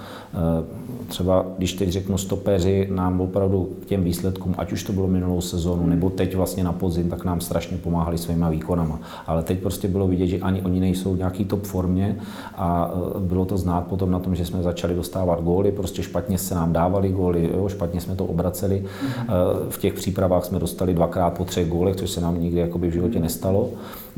Třeba, 1.10 1.46
když 1.58 1.74
teď 1.74 1.90
řeknu 1.90 2.18
stopeři, 2.18 2.88
nám 2.92 3.22
opravdu 3.22 3.70
k 3.82 3.86
těm 3.86 4.04
výsledkům, 4.04 4.56
ať 4.58 4.72
už 4.72 4.84
to 4.84 4.94
bylo 4.94 5.08
minulou 5.08 5.42
sezónu, 5.42 5.88
nebo 5.88 6.10
teď 6.10 6.36
vlastně 6.36 6.64
na 6.64 6.72
podzim, 6.72 7.10
tak 7.10 7.26
nám 7.26 7.42
strašně 7.42 7.78
pomáhali 7.78 8.18
svýma 8.18 8.50
výkonama. 8.50 9.00
Ale 9.28 9.44
teď 9.44 9.60
prostě 9.60 9.88
bylo 9.88 10.08
vidět, 10.08 10.28
že 10.28 10.40
ani 10.40 10.62
oni 10.62 10.80
nejsou 10.80 11.14
v 11.14 11.18
nějaký 11.18 11.46
top 11.46 11.64
formě 11.64 12.16
a 12.56 12.92
eh, 12.94 13.20
bylo 13.20 13.46
to 13.46 13.58
znát 13.58 13.88
potom 13.88 14.12
na 14.12 14.20
tom, 14.20 14.36
že 14.36 14.46
jsme 14.46 14.64
začali 14.64 14.96
dostávat 14.96 15.44
góly, 15.44 15.72
prostě 15.72 16.04
špatně 16.04 16.38
se 16.38 16.56
nám 16.56 16.74
dávali 16.74 17.10
góly, 17.10 17.50
jo, 17.54 17.70
špatně 17.70 18.02
jsme 18.02 18.16
to 18.16 18.26
obraceli. 18.26 18.84
Eh, 18.84 19.26
v 19.70 19.78
těch 19.78 19.94
přípravách 19.94 20.46
jsme 20.46 20.60
dostali 20.60 20.94
dvakrát 20.94 21.38
po 21.38 21.46
třech 21.46 21.70
gólech, 21.70 21.96
což 21.96 22.10
se 22.10 22.22
nám 22.22 22.42
nikdy 22.42 22.60
jakoby 22.60 22.90
v 22.90 22.94
životě 22.94 23.20
nestalo. 23.20 23.70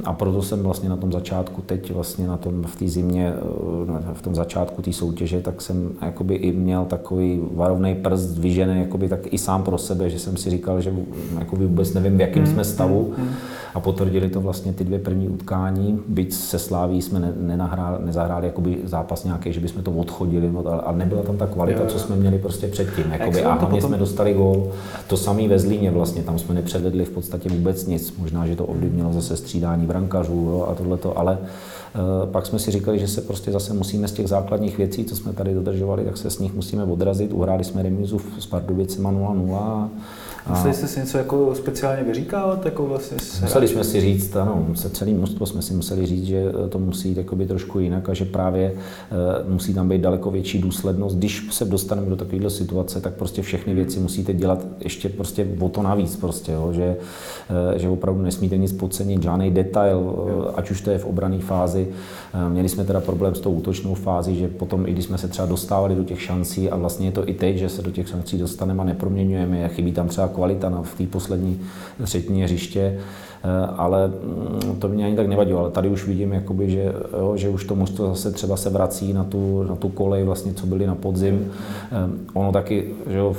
A 0.03 0.13
proto 0.13 0.41
jsem 0.41 0.63
vlastně 0.63 0.89
na 0.89 0.95
tom 0.95 1.11
začátku, 1.11 1.61
teď 1.61 1.93
vlastně 1.93 2.27
na 2.27 2.37
tom 2.37 2.63
v 2.63 2.75
té 2.75 2.87
zimě, 2.87 3.33
v 4.13 4.21
tom 4.21 4.35
začátku 4.35 4.81
té 4.81 4.93
soutěže, 4.93 5.41
tak 5.41 5.61
jsem 5.61 5.91
jakoby 6.01 6.35
i 6.35 6.51
měl 6.51 6.85
takový 6.85 7.41
varovný 7.53 7.95
prst 7.95 8.37
vyžený 8.37 8.79
jakoby 8.79 9.09
tak 9.09 9.33
i 9.33 9.37
sám 9.37 9.63
pro 9.63 9.77
sebe, 9.77 10.09
že 10.09 10.19
jsem 10.19 10.37
si 10.37 10.49
říkal, 10.49 10.81
že 10.81 10.93
jakoby 11.39 11.65
vůbec 11.65 11.93
nevím, 11.93 12.17
v 12.17 12.21
jakém 12.21 12.47
jsme 12.47 12.63
stavu. 12.63 13.13
A 13.73 13.79
potvrdili 13.79 14.29
to 14.29 14.41
vlastně 14.41 14.73
ty 14.73 14.83
dvě 14.83 14.99
první 14.99 15.27
utkání. 15.27 15.99
Byť 16.07 16.33
se 16.33 16.59
Sláví 16.59 17.01
jsme 17.01 17.19
ne, 17.19 17.33
nenahráli, 17.39 18.05
nezahráli 18.05 18.45
jakoby 18.45 18.77
zápas 18.83 19.23
nějaký, 19.23 19.53
že 19.53 19.59
bychom 19.59 19.83
to 19.83 19.91
odchodili, 19.91 20.51
ale 20.83 20.97
nebyla 20.97 21.23
tam 21.23 21.37
ta 21.37 21.47
kvalita, 21.47 21.85
co 21.85 21.99
jsme 21.99 22.15
měli 22.15 22.39
prostě 22.39 22.67
předtím. 22.67 23.05
Jakoby, 23.11 23.43
a 23.43 23.53
hlavně 23.53 23.67
potom... 23.67 23.89
jsme 23.89 23.97
dostali 23.97 24.33
gól. 24.33 24.67
To 25.07 25.17
samý 25.17 25.47
ve 25.47 25.59
Zlíně 25.59 25.91
vlastně, 25.91 26.23
tam 26.23 26.39
jsme 26.39 26.55
nepředvedli 26.55 27.05
v 27.05 27.09
podstatě 27.09 27.49
vůbec 27.49 27.85
nic. 27.85 28.17
Možná, 28.17 28.47
že 28.47 28.55
to 28.55 28.65
ovlivnilo 28.65 29.13
zase 29.13 29.37
střídání 29.37 29.80
brankařů 29.81 30.33
jo, 30.33 30.67
a 30.69 30.75
tohleto, 30.75 31.17
ale 31.17 31.37
Eh, 31.95 32.27
pak 32.31 32.45
jsme 32.45 32.59
si 32.59 32.71
říkali, 32.71 32.99
že 32.99 33.07
se 33.07 33.21
prostě 33.21 33.51
zase 33.51 33.73
musíme 33.73 34.07
z 34.07 34.11
těch 34.11 34.27
základních 34.27 34.77
věcí, 34.77 35.05
co 35.05 35.15
jsme 35.15 35.33
tady 35.33 35.53
dodržovali, 35.53 36.05
tak 36.05 36.17
se 36.17 36.29
s 36.29 36.39
nich 36.39 36.53
musíme 36.53 36.83
odrazit. 36.83 37.33
Uhráli 37.33 37.63
jsme 37.63 37.83
remízu 37.83 38.21
s 38.39 38.45
Pardubicema 38.45 39.11
0-0 39.11 39.89
Museli 40.49 40.73
jste 40.73 40.87
si 40.87 40.99
něco 40.99 41.17
jako 41.17 41.55
speciálně 41.55 42.03
vyříkávat? 42.03 42.65
Jako 42.65 42.85
vlastně 42.85 43.17
museli 43.41 43.67
jsme 43.67 43.83
si 43.83 44.01
říct, 44.01 44.35
ano, 44.35 44.67
se 44.73 44.89
celý 44.89 45.13
mužstvo 45.13 45.45
jsme 45.45 45.61
si 45.61 45.73
museli 45.73 46.05
říct, 46.05 46.25
že 46.25 46.43
to 46.69 46.79
musí 46.79 47.09
jít 47.09 47.17
jakoby 47.17 47.45
trošku 47.45 47.79
jinak 47.79 48.09
a 48.09 48.13
že 48.13 48.25
právě 48.25 48.71
uh, 48.71 49.51
musí 49.53 49.73
tam 49.73 49.89
být 49.89 50.01
daleko 50.01 50.31
větší 50.31 50.59
důslednost. 50.59 51.17
Když 51.17 51.47
se 51.51 51.65
dostaneme 51.65 52.09
do 52.09 52.15
takovéhle 52.15 52.49
situace, 52.49 53.01
tak 53.01 53.13
prostě 53.13 53.41
všechny 53.41 53.73
věci 53.73 53.99
musíte 53.99 54.33
dělat 54.33 54.65
ještě 54.79 55.09
prostě 55.09 55.47
o 55.59 55.69
to 55.69 55.81
navíc 55.81 56.15
prostě, 56.15 56.51
jo, 56.51 56.69
že, 56.73 56.95
uh, 57.71 57.77
že 57.77 57.89
opravdu 57.89 58.21
nesmíte 58.21 58.57
nic 58.57 58.71
podcenit, 58.71 59.23
žádný 59.23 59.51
detail, 59.51 59.97
uh, 59.97 60.45
ať 60.55 60.71
už 60.71 60.81
to 60.81 60.91
je 60.91 60.97
v 60.97 61.05
obrané 61.05 61.39
fázi. 61.39 61.87
Měli 62.49 62.69
jsme 62.69 62.83
teda 62.83 63.01
problém 63.01 63.35
s 63.35 63.39
tou 63.39 63.51
útočnou 63.51 63.93
fází, 63.93 64.39
že 64.39 64.47
potom, 64.47 64.87
i 64.87 64.91
když 64.91 65.05
jsme 65.05 65.17
se 65.17 65.27
třeba 65.27 65.47
dostávali 65.47 65.95
do 65.95 66.03
těch 66.03 66.21
šancí 66.21 66.69
a 66.69 66.75
vlastně 66.75 67.07
je 67.07 67.11
to 67.11 67.29
i 67.29 67.33
teď, 67.33 67.57
že 67.57 67.69
se 67.69 67.81
do 67.81 67.91
těch 67.91 68.07
šancí 68.07 68.37
dostaneme 68.37 68.81
a 68.81 68.85
neproměňujeme, 68.85 69.69
chybí 69.69 69.91
tam 69.91 70.07
třeba 70.07 70.27
kvalita 70.33 70.69
na, 70.69 70.81
v 70.81 70.95
té 70.95 71.07
poslední 71.07 71.59
třetině 72.03 72.43
hřiště, 72.43 72.99
eh, 73.43 73.67
ale 73.77 74.07
mm, 74.07 74.75
to 74.79 74.87
mě 74.87 75.05
ani 75.05 75.15
tak 75.15 75.27
nevadilo. 75.27 75.59
Ale 75.59 75.71
tady 75.71 75.89
už 75.89 76.07
vidím, 76.07 76.33
jakoby, 76.33 76.69
že, 76.69 76.93
jo, 77.19 77.33
že 77.35 77.49
už 77.49 77.65
to 77.65 77.75
mužstvo 77.75 78.07
zase 78.07 78.31
třeba 78.31 78.57
se 78.57 78.69
vrací 78.69 79.13
na 79.13 79.23
tu, 79.23 79.63
na 79.63 79.75
tu 79.75 79.89
kolej, 79.89 80.23
vlastně, 80.23 80.53
co 80.53 80.67
byli 80.67 80.87
na 80.87 80.95
podzim. 80.95 81.51
Eh, 81.91 81.95
ono 82.33 82.51
taky, 82.51 82.93
že 83.09 83.17
jo, 83.17 83.35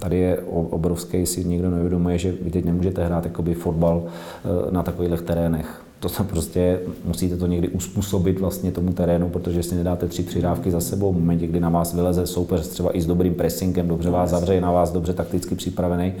tady 0.00 0.18
je 0.18 0.38
obrovský, 0.70 1.26
si 1.26 1.44
někdo 1.44 1.70
neuvědomuje, 1.70 2.18
že 2.18 2.32
vy 2.42 2.50
teď 2.50 2.64
nemůžete 2.64 3.04
hrát 3.04 3.24
jakoby 3.24 3.54
fotbal 3.54 4.02
eh, 4.04 4.70
na 4.70 4.82
takových 4.82 5.22
terénech 5.22 5.85
to 6.00 6.08
se 6.08 6.24
prostě 6.24 6.80
musíte 7.04 7.36
to 7.36 7.46
někdy 7.46 7.68
uspůsobit 7.68 8.40
vlastně 8.40 8.72
tomu 8.72 8.92
terénu, 8.92 9.28
protože 9.28 9.62
si 9.62 9.74
nedáte 9.74 10.08
tři 10.08 10.22
přidávky 10.22 10.70
za 10.70 10.80
sebou. 10.80 11.12
V 11.12 11.18
momentě, 11.18 11.46
kdy 11.46 11.60
na 11.60 11.68
vás 11.68 11.94
vyleze 11.94 12.26
soupeř 12.26 12.68
třeba 12.68 12.96
i 12.96 13.00
s 13.00 13.06
dobrým 13.06 13.34
pressingem, 13.34 13.88
dobře 13.88 14.10
vás 14.10 14.30
zavře, 14.30 14.54
je 14.54 14.60
na 14.60 14.72
vás 14.72 14.92
dobře 14.92 15.12
takticky 15.12 15.54
připravený, 15.54 16.12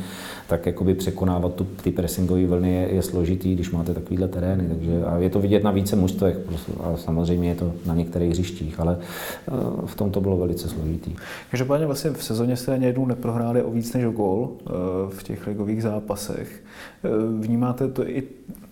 tak 0.48 0.66
jakoby 0.66 0.94
překonávat 0.94 1.54
tu, 1.54 1.66
ty 1.82 1.90
pressingové 1.90 2.46
vlny 2.46 2.74
je, 2.74 2.94
je, 2.94 3.02
složitý, 3.02 3.54
když 3.54 3.70
máte 3.70 3.94
takovýhle 3.94 4.28
terény. 4.28 4.64
Takže, 4.68 5.04
a 5.04 5.18
je 5.18 5.30
to 5.30 5.40
vidět 5.40 5.64
na 5.64 5.70
více 5.70 5.96
mužstvech, 5.96 6.38
prostě, 6.38 6.72
a 6.80 6.96
samozřejmě 6.96 7.48
je 7.48 7.54
to 7.54 7.72
na 7.86 7.94
některých 7.94 8.30
hřištích, 8.30 8.80
ale 8.80 8.98
eh, 9.00 9.52
v 9.86 9.94
tom 9.94 10.10
to 10.10 10.20
bylo 10.20 10.36
velice 10.36 10.68
složitý. 10.68 11.16
Každopádně 11.50 11.86
vlastně 11.86 12.10
v 12.10 12.24
sezóně 12.24 12.56
jste 12.56 12.74
ani 12.74 12.86
jednou 12.86 13.06
neprohráli 13.06 13.62
o 13.62 13.70
víc 13.70 13.94
než 13.94 14.04
o 14.04 14.10
gól 14.10 14.50
eh, 14.50 14.70
v 15.08 15.22
těch 15.22 15.46
ligových 15.46 15.82
zápasech. 15.82 16.62
Eh, 17.04 17.08
vnímáte 17.40 17.88
to 17.88 18.08
i 18.08 18.22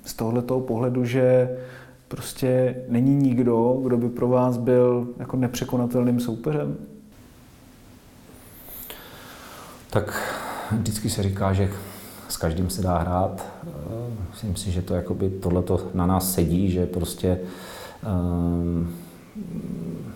z 0.05 0.14
tohoto 0.14 0.61
pohledu, 0.61 1.05
že 1.05 1.57
prostě 2.09 2.77
není 2.88 3.17
nikdo, 3.17 3.81
kdo 3.83 3.97
by 3.97 4.09
pro 4.09 4.29
vás 4.29 4.57
byl 4.57 5.09
jako 5.19 5.37
nepřekonatelným 5.37 6.21
soupeřem? 6.21 6.77
Tak 9.90 10.35
vždycky 10.73 11.11
se 11.11 11.23
říká, 11.23 11.53
že 11.53 11.71
s 12.29 12.37
každým 12.37 12.71
se 12.71 12.83
dá 12.83 12.99
hrát. 12.99 13.47
Myslím 14.31 14.57
si, 14.57 14.71
že 14.71 14.83
to 14.83 14.95
jakoby 14.95 15.31
tohleto 15.31 15.81
na 15.95 16.07
nás 16.07 16.35
sedí, 16.35 16.71
že 16.71 16.87
prostě 16.87 17.40
um, 18.07 18.95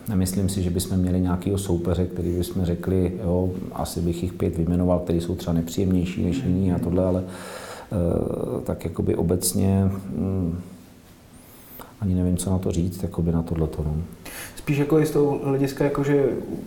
nemyslím 0.09 0.48
si, 0.48 0.62
že 0.62 0.70
bychom 0.70 0.96
měli 0.96 1.20
nějakého 1.20 1.59
soupeře, 1.59 2.07
který 2.07 2.37
bychom 2.37 2.64
řekli, 2.64 3.12
jo, 3.24 3.51
asi 3.72 4.01
bych 4.01 4.22
jich 4.22 4.33
pět 4.33 4.57
vyjmenoval, 4.57 4.98
který 4.98 5.20
jsou 5.20 5.35
třeba 5.35 5.53
nepříjemnější 5.55 6.24
než 6.24 6.42
jiní 6.42 6.72
a 6.72 6.79
tohle, 6.79 7.05
ale 7.05 7.24
Eh, 7.24 7.67
tak 8.64 8.85
jakoby 8.85 9.14
obecně 9.14 9.90
hm, 9.92 10.61
ani 12.01 12.14
nevím, 12.14 12.37
co 12.37 12.51
na 12.51 12.59
to 12.59 12.72
říct, 12.72 13.03
jakoby 13.03 13.33
na 13.33 13.42
tohle 13.42 13.68
no. 13.79 13.96
Spíš 14.57 14.79
jako 14.79 15.01
i 15.01 15.07
z 15.07 15.11
toho 15.11 15.40
hlediska, 15.44 15.85
jako 15.85 16.05
že 16.05 16.27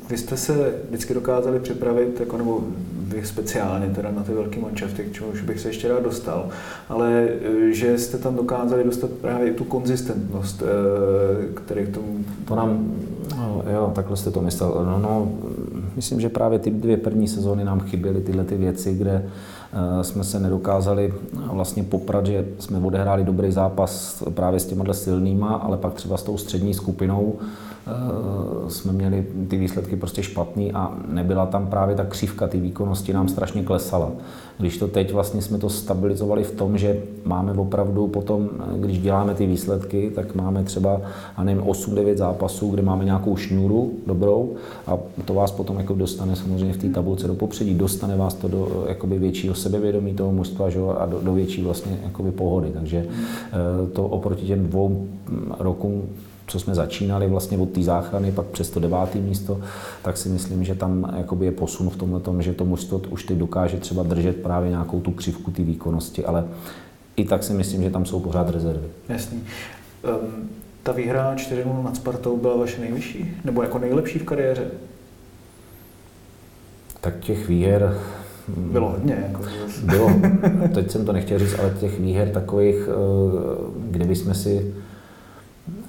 vy 0.10 0.18
jste 0.18 0.38
se 0.38 0.74
vždycky 0.88 1.14
dokázali 1.14 1.60
připravit, 1.60 2.20
jako, 2.20 2.38
nebo 2.38 2.64
vy 3.02 3.26
speciálně 3.26 3.88
teda 3.88 4.12
na 4.12 4.24
ty 4.24 4.34
velké 4.34 4.60
manšafty, 4.60 5.04
k 5.04 5.14
čemuž 5.14 5.42
bych 5.42 5.60
se 5.60 5.70
ještě 5.70 5.88
rád 5.88 6.04
dostal, 6.04 6.50
ale 6.90 7.28
eh, 7.30 7.74
že 7.74 7.98
jste 7.98 8.18
tam 8.18 8.36
dokázali 8.36 8.84
dostat 8.84 9.12
právě 9.12 9.48
i 9.48 9.54
tu 9.54 9.64
konzistentnost, 9.64 10.64
eh, 10.64 11.54
který 11.54 11.86
k 11.86 11.94
tomu... 11.94 12.08
To 12.46 12.56
nám, 12.56 12.92
no, 13.38 13.64
jo, 13.74 13.92
takhle 13.96 14.18
jste 14.18 14.32
to 14.32 14.42
myslel. 14.42 14.86
No, 14.86 15.00
no, 15.00 15.32
myslím, 15.96 16.22
že 16.22 16.30
právě 16.30 16.60
ty 16.60 16.72
dvě 16.72 16.98
první 16.98 17.28
sezóny 17.28 17.64
nám 17.64 17.80
chyběly 17.80 18.22
tyhle 18.22 18.44
ty 18.44 18.58
věci, 18.58 18.94
kde 18.94 19.24
Eh, 19.24 19.61
jsme 20.02 20.24
se 20.24 20.40
nedokázali 20.40 21.14
vlastně 21.34 21.84
poprat, 21.84 22.26
že 22.26 22.46
jsme 22.60 22.80
odehráli 22.80 23.24
dobrý 23.24 23.52
zápas 23.52 24.24
právě 24.34 24.60
s 24.60 24.66
těma 24.66 24.94
silnýma, 24.94 25.56
ale 25.56 25.78
pak 25.78 25.94
třeba 25.94 26.18
s 26.18 26.24
tou 26.24 26.38
střední 26.38 26.74
skupinou. 26.74 27.36
Eh, 27.40 27.46
jsme 28.68 28.94
měli 28.94 29.28
ty 29.48 29.58
výsledky 29.58 29.96
prostě 29.96 30.24
špatný 30.24 30.72
a 30.72 30.94
nebyla 31.08 31.46
tam 31.46 31.68
právě 31.68 31.96
ta 31.96 32.06
křivka 32.06 32.48
ty 32.48 32.60
výkonnosti 32.60 33.14
nám 33.14 33.28
strašně 33.28 33.64
klesala. 33.64 34.12
Když 34.58 34.78
to 34.78 34.88
teď 34.88 35.14
vlastně 35.14 35.42
jsme 35.42 35.58
to 35.58 35.70
stabilizovali 35.70 36.44
v 36.44 36.52
tom, 36.52 36.78
že 36.78 37.04
máme 37.26 37.54
opravdu 37.54 38.08
potom, 38.08 38.50
když 38.78 39.00
děláme 39.00 39.34
ty 39.34 39.46
výsledky, 39.46 40.12
tak 40.16 40.36
máme 40.36 40.64
třeba, 40.64 41.02
a 41.36 41.44
nevím, 41.44 41.64
8-9 41.64 42.18
zápasů, 42.18 42.70
kde 42.70 42.82
máme 42.82 43.06
nějakou 43.06 43.38
šňůru 43.38 43.92
dobrou 44.08 44.56
a 44.88 44.98
to 45.26 45.34
vás 45.34 45.52
potom 45.52 45.78
jako 45.78 45.94
dostane 45.94 46.36
samozřejmě 46.36 46.74
v 46.74 46.78
té 46.78 46.90
tabulce 46.90 47.28
do 47.28 47.34
popředí, 47.34 47.74
dostane 47.74 48.18
vás 48.18 48.34
to 48.34 48.48
do 48.48 48.86
jakoby 48.88 49.20
většího 49.20 49.56
sebevědomí 49.56 50.14
toho 50.14 50.32
mužstva 50.32 50.70
že, 50.70 50.80
a 51.00 51.06
do, 51.06 51.20
do 51.22 51.34
větší 51.34 51.64
vlastně 51.64 52.00
jakoby 52.04 52.32
pohody. 52.32 52.72
Takže 52.74 53.06
eh, 53.08 53.88
to 53.94 54.08
oproti 54.08 54.46
těm 54.46 54.68
dvou 54.68 55.08
rokům 55.60 56.04
co 56.52 56.60
jsme 56.60 56.76
začínali 56.76 57.28
vlastně 57.28 57.58
od 57.58 57.70
té 57.70 57.84
záchrany, 57.84 58.32
pak 58.32 58.46
přes 58.46 58.70
to 58.70 58.80
devátý 58.80 59.20
místo, 59.20 59.62
tak 60.02 60.18
si 60.18 60.30
myslím, 60.30 60.64
že 60.64 60.76
tam 60.76 61.14
jakoby 61.18 61.46
je 61.46 61.52
posun 61.52 61.90
v 61.90 61.96
tomhle 61.96 62.20
tom, 62.20 62.42
že 62.42 62.54
to 62.54 62.66
mužstvo 62.66 63.02
už 63.10 63.24
teď 63.24 63.38
dokáže 63.38 63.78
třeba 63.78 64.04
držet 64.04 64.42
právě 64.44 64.70
nějakou 64.70 65.02
tu 65.02 65.12
křivku 65.12 65.52
té 65.52 65.64
výkonnosti, 65.64 66.26
ale 66.26 66.46
i 67.16 67.26
tak 67.26 67.44
si 67.44 67.54
myslím, 67.54 67.84
že 67.84 67.90
tam 67.90 68.06
jsou 68.06 68.20
pořád 68.20 68.50
rezervy. 68.50 68.88
Jasný. 69.10 69.38
Um, 69.38 70.50
ta 70.84 70.92
výhra 70.92 71.36
4 71.36 71.64
nad 71.84 71.96
Spartou 71.96 72.38
byla 72.38 72.58
vaše 72.58 72.82
nejvyšší? 72.82 73.38
Nebo 73.44 73.64
jako 73.64 73.80
nejlepší 73.80 74.20
v 74.20 74.24
kariéře? 74.24 74.66
Tak 77.02 77.20
těch 77.20 77.48
výher 77.48 77.98
bylo 78.48 78.90
hodně. 78.90 79.26
Jako, 79.28 79.44
bylo. 79.84 80.12
Teď 80.74 80.92
jsem 80.92 81.06
to 81.06 81.14
nechtěl 81.14 81.40
říct, 81.40 81.60
ale 81.60 81.74
těch 81.80 82.00
výher 82.00 82.30
takových, 82.30 82.76
eh, 82.76 82.94
kdyby 83.90 84.16
jsme 84.16 84.34
si 84.34 84.74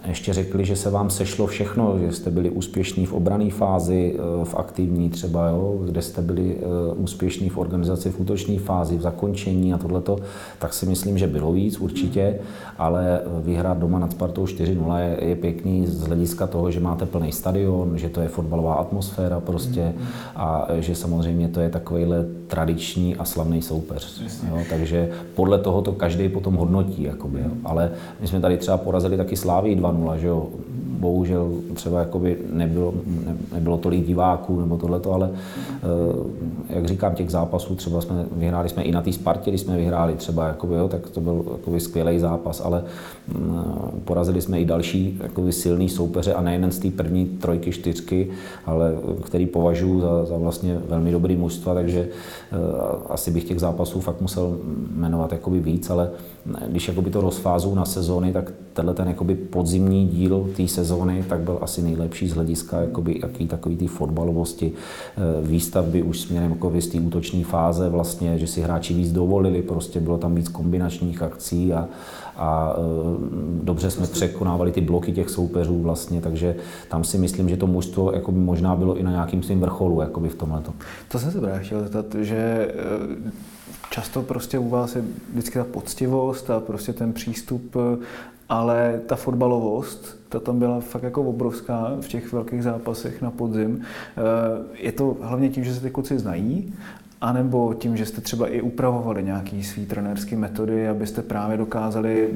ještě 0.09 0.33
řekli, 0.33 0.65
že 0.65 0.77
se 0.77 0.91
vám 0.91 1.11
sešlo 1.11 1.47
všechno, 1.47 1.99
že 1.99 2.13
jste 2.13 2.31
byli 2.31 2.51
úspěšní 2.51 3.07
v 3.07 3.13
obrané 3.13 3.51
fázi, 3.51 4.15
eh, 4.15 4.45
v 4.45 4.55
aktivní 4.55 5.11
třeba, 5.11 5.49
jo, 5.49 5.79
kde 5.85 6.03
jste 6.03 6.23
byli 6.23 6.57
eh, 6.59 6.95
úspěšní 6.95 7.49
v 7.49 7.59
organizaci 7.59 8.11
v 8.11 8.21
útoční 8.21 8.59
fázi, 8.59 8.97
v 8.97 9.01
zakončení 9.01 9.75
a 9.75 9.79
tohleto, 9.79 10.19
tak 10.59 10.75
si 10.75 10.87
myslím, 10.87 11.19
že 11.19 11.27
bylo 11.27 11.53
víc 11.53 11.79
určitě, 11.79 12.39
ale 12.79 13.21
eh, 13.21 13.43
vyhrát 13.43 13.79
doma 13.79 13.99
nad 13.99 14.13
Spartou 14.13 14.45
4-0 14.45 14.99
je, 14.99 15.25
je 15.25 15.37
pěkný 15.37 15.87
z 15.87 16.01
hlediska 16.01 16.47
toho, 16.47 16.71
že 16.71 16.81
máte 16.81 17.07
plný 17.07 17.33
stadion, 17.33 17.99
že 17.99 18.09
to 18.09 18.21
je 18.21 18.29
fotbalová 18.29 18.75
atmosféra 18.75 19.41
prostě 19.41 19.95
a 20.37 20.69
že 20.79 20.95
samozřejmě 20.95 21.49
to 21.49 21.61
je 21.61 21.71
takovýhle 21.71 22.25
tradiční 22.47 23.17
a 23.17 23.25
slavný 23.25 23.63
soupeř. 23.63 24.23
Jo, 24.49 24.59
takže 24.71 25.11
podle 25.35 25.59
toho 25.59 25.83
to 25.83 25.93
každý 25.93 26.29
potom 26.29 26.55
hodnotí, 26.55 27.03
jakoby, 27.03 27.41
jo. 27.41 27.51
ale 27.65 27.91
my 28.21 28.29
jsme 28.29 28.41
tady 28.41 28.57
třeba 28.57 28.77
porazili 28.77 29.17
taky 29.17 29.37
Slávii 29.37 29.75
2 29.75 29.92
2-0, 29.93 30.19
že 30.19 30.27
jo. 30.27 30.51
Bohužel 30.99 31.53
třeba 31.75 31.99
jakoby 31.99 32.39
nebylo, 32.53 32.95
ne, 33.27 33.37
nebylo 33.53 33.79
tolik 33.79 34.07
diváků 34.07 34.61
nebo 34.61 34.77
tohleto, 34.77 35.13
ale 35.13 35.31
eh, 35.33 36.75
jak 36.75 36.87
říkám, 36.87 37.15
těch 37.15 37.31
zápasů 37.31 37.75
třeba 37.75 38.01
jsme 38.01 38.27
vyhráli 38.37 38.69
jsme 38.69 38.83
i 38.83 38.93
na 38.93 39.03
té 39.03 39.13
Spartě, 39.13 39.51
když 39.51 39.61
jsme 39.61 39.77
vyhráli 39.77 40.15
třeba, 40.15 40.47
jakoby, 40.47 40.75
jo, 40.75 40.89
tak 40.89 41.11
to 41.11 41.21
byl 41.21 41.45
jakoby 41.53 41.81
skvělý 41.81 42.19
zápas, 42.19 42.63
ale 42.65 42.85
mm, 43.29 43.65
porazili 44.05 44.41
jsme 44.41 44.61
i 44.61 44.65
další 44.65 45.19
jakoby 45.23 45.53
silný 45.53 45.89
soupeře 45.89 46.35
a 46.35 46.41
nejen 46.41 46.73
z 46.73 46.79
té 46.79 46.91
první 46.91 47.27
trojky, 47.27 47.73
čtyřky, 47.73 48.31
ale 48.67 48.95
který 49.23 49.47
považuji 49.47 50.01
za, 50.01 50.25
za 50.25 50.37
vlastně 50.37 50.79
velmi 50.89 51.13
dobrý 51.13 51.37
mužstva, 51.37 51.75
takže 51.75 52.09
uh, 52.53 52.59
asi 53.09 53.31
bych 53.31 53.45
těch 53.45 53.61
zápasů 53.61 54.01
fakt 54.01 54.21
musel 54.21 54.59
jmenovat 54.97 55.33
jakoby 55.33 55.61
víc, 55.61 55.91
ale 55.91 56.11
když 56.69 56.89
jakoby 56.89 57.11
to 57.11 57.21
rozfázu 57.21 57.75
na 57.75 57.85
sezóny, 57.85 58.33
tak 58.33 58.53
tenhle 58.73 58.95
ten 58.95 59.09
jakoby 59.09 59.35
podzimní 59.35 60.09
díl 60.09 60.51
sezóny 60.69 61.25
tak 61.29 61.41
byl 61.41 61.59
asi 61.61 61.83
nejlepší 61.83 62.29
z 62.29 62.35
hlediska 62.35 62.81
jakoby, 62.81 63.21
jaký 63.23 63.47
takový 63.47 63.77
ty 63.77 63.87
fotbalovosti, 63.87 64.73
e, 64.73 65.47
výstavby 65.47 66.03
už 66.03 66.21
směrem 66.21 66.51
jako 66.51 66.73
z 66.81 66.87
té 66.87 67.01
útoční 67.01 67.45
fáze 67.45 67.89
vlastně, 67.89 68.39
že 68.39 68.47
si 68.47 68.61
hráči 68.61 68.95
víc 68.95 69.13
dovolili, 69.13 69.63
prostě 69.63 70.01
bylo 70.01 70.19
tam 70.19 70.35
víc 70.35 70.49
kombinačních 70.49 71.23
akcí 71.23 71.73
a, 71.73 71.89
a 72.37 72.77
e, 72.77 72.81
dobře 73.65 73.91
jsme 73.91 74.07
překonávali 74.07 74.73
ty 74.73 74.81
bloky 74.81 75.13
těch 75.13 75.31
soupeřů 75.31 75.83
vlastně, 75.83 76.21
takže 76.21 76.57
tam 76.89 77.05
si 77.05 77.19
myslím, 77.19 77.49
že 77.49 77.57
to 77.57 77.67
mužstvo 77.67 78.13
jako 78.13 78.33
by 78.33 78.39
možná 78.39 78.77
bylo 78.77 78.97
i 78.97 79.03
na 79.03 79.11
nějakým 79.11 79.43
svým 79.43 79.61
vrcholu 79.61 80.01
jakoby 80.01 80.29
v 80.29 80.35
tomhle. 80.35 80.63
To 81.09 81.19
jsem 81.19 81.33
se 81.33 81.41
právě 81.41 81.61
chtěl 81.61 81.83
zeptat, 81.83 82.07
že 82.21 82.37
e, 82.37 82.73
často 83.91 84.23
prostě 84.23 84.59
u 84.59 84.69
vás 84.69 84.97
je 84.97 85.03
vždycky 85.33 85.59
ta 85.59 85.65
poctivost 85.65 86.51
a 86.51 86.61
prostě 86.61 86.93
ten 86.93 87.13
přístup, 87.13 87.77
ale 88.53 89.01
ta 89.07 89.17
fotbalovost, 89.17 90.19
ta 90.29 90.41
tam 90.41 90.59
byla 90.59 90.81
fakt 90.81 91.03
jako 91.03 91.23
obrovská 91.23 91.97
v 92.01 92.09
těch 92.09 92.33
velkých 92.33 92.63
zápasech 92.63 93.23
na 93.23 93.31
podzim. 93.31 93.81
Eh, 93.81 94.23
je 94.75 94.93
to 94.93 95.17
hlavně 95.21 95.49
tím, 95.49 95.65
že 95.65 95.75
se 95.75 95.81
ty 95.81 95.91
kluci 95.91 96.19
znají, 96.19 96.75
A 97.23 97.33
nebo 97.33 97.75
tím, 97.75 97.97
že 97.97 98.07
jste 98.07 98.21
třeba 98.21 98.49
i 98.49 98.61
upravovali 98.61 99.23
nějaký 99.23 99.63
svý 99.63 99.87
trenérské 99.87 100.37
metody, 100.37 100.89
abyste 100.89 101.23
právě 101.23 101.57
dokázali 101.57 102.29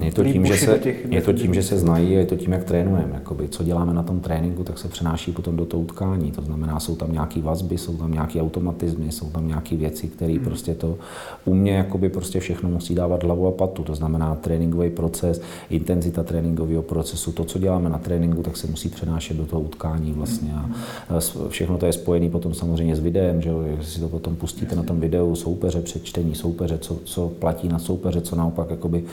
je 0.00 0.12
to 0.12 0.24
tím, 0.24 0.46
že 0.46 0.56
se, 0.56 0.78
těch 0.78 1.12
je 1.12 1.22
to 1.22 1.32
tím, 1.32 1.54
že 1.54 1.62
se 1.62 1.78
znají, 1.78 2.12
je 2.12 2.26
to 2.26 2.36
tím, 2.36 2.52
jak 2.52 2.64
trénujeme. 2.64 3.10
Jakoby, 3.14 3.48
co 3.48 3.64
děláme 3.64 3.94
na 3.94 4.02
tom 4.02 4.20
tréninku, 4.20 4.64
tak 4.64 4.78
se 4.78 4.88
přenáší 4.88 5.32
potom 5.32 5.56
do 5.56 5.64
toho 5.64 5.82
utkání. 5.82 6.32
To 6.32 6.42
znamená, 6.42 6.80
jsou 6.80 6.96
tam 6.96 7.12
nějaké 7.12 7.40
vazby, 7.40 7.78
jsou 7.78 7.96
tam 7.96 8.12
nějaké 8.12 8.40
automatizmy, 8.40 9.12
jsou 9.12 9.30
tam 9.30 9.48
nějaké 9.48 9.76
věci, 9.76 10.08
které 10.08 10.32
hmm. 10.32 10.44
prostě 10.44 10.74
to 10.74 10.98
u 11.44 11.54
mě 11.54 11.72
jakoby 11.72 12.08
prostě 12.08 12.40
všechno 12.40 12.68
musí 12.68 12.94
dávat 12.94 13.24
hlavu 13.24 13.46
a 13.46 13.50
patu. 13.50 13.82
To 13.82 13.94
znamená 13.94 14.34
tréninkový 14.34 14.90
proces, 14.90 15.40
intenzita 15.70 16.22
tréninkového 16.22 16.82
procesu, 16.82 17.32
to, 17.32 17.44
co 17.44 17.58
děláme 17.58 17.90
na 17.90 17.98
tréninku, 17.98 18.42
tak 18.42 18.56
se 18.56 18.66
musí 18.66 18.88
přenášet 18.88 19.36
do 19.36 19.46
toho 19.46 19.62
utkání 19.62 20.12
vlastně. 20.12 20.54
A 20.54 21.18
všechno 21.48 21.78
to 21.78 21.86
je 21.86 21.92
spojené 21.92 22.30
potom 22.30 22.54
samozřejmě 22.54 22.96
s 22.96 23.00
videem, 23.00 23.42
že 23.42 23.50
jestli 23.70 23.92
si 23.92 24.00
to 24.00 24.08
potom 24.08 24.33
pustíte 24.36 24.76
na 24.76 24.82
tom 24.82 25.00
videu, 25.00 25.34
soupeře, 25.34 25.80
přečtení 25.80 26.34
soupeře, 26.34 26.78
co, 26.78 26.96
co 27.04 27.28
platí 27.28 27.68
na 27.68 27.78
soupeře, 27.78 28.20
co 28.20 28.36
naopak 28.36 28.70
jakoby 28.70 29.04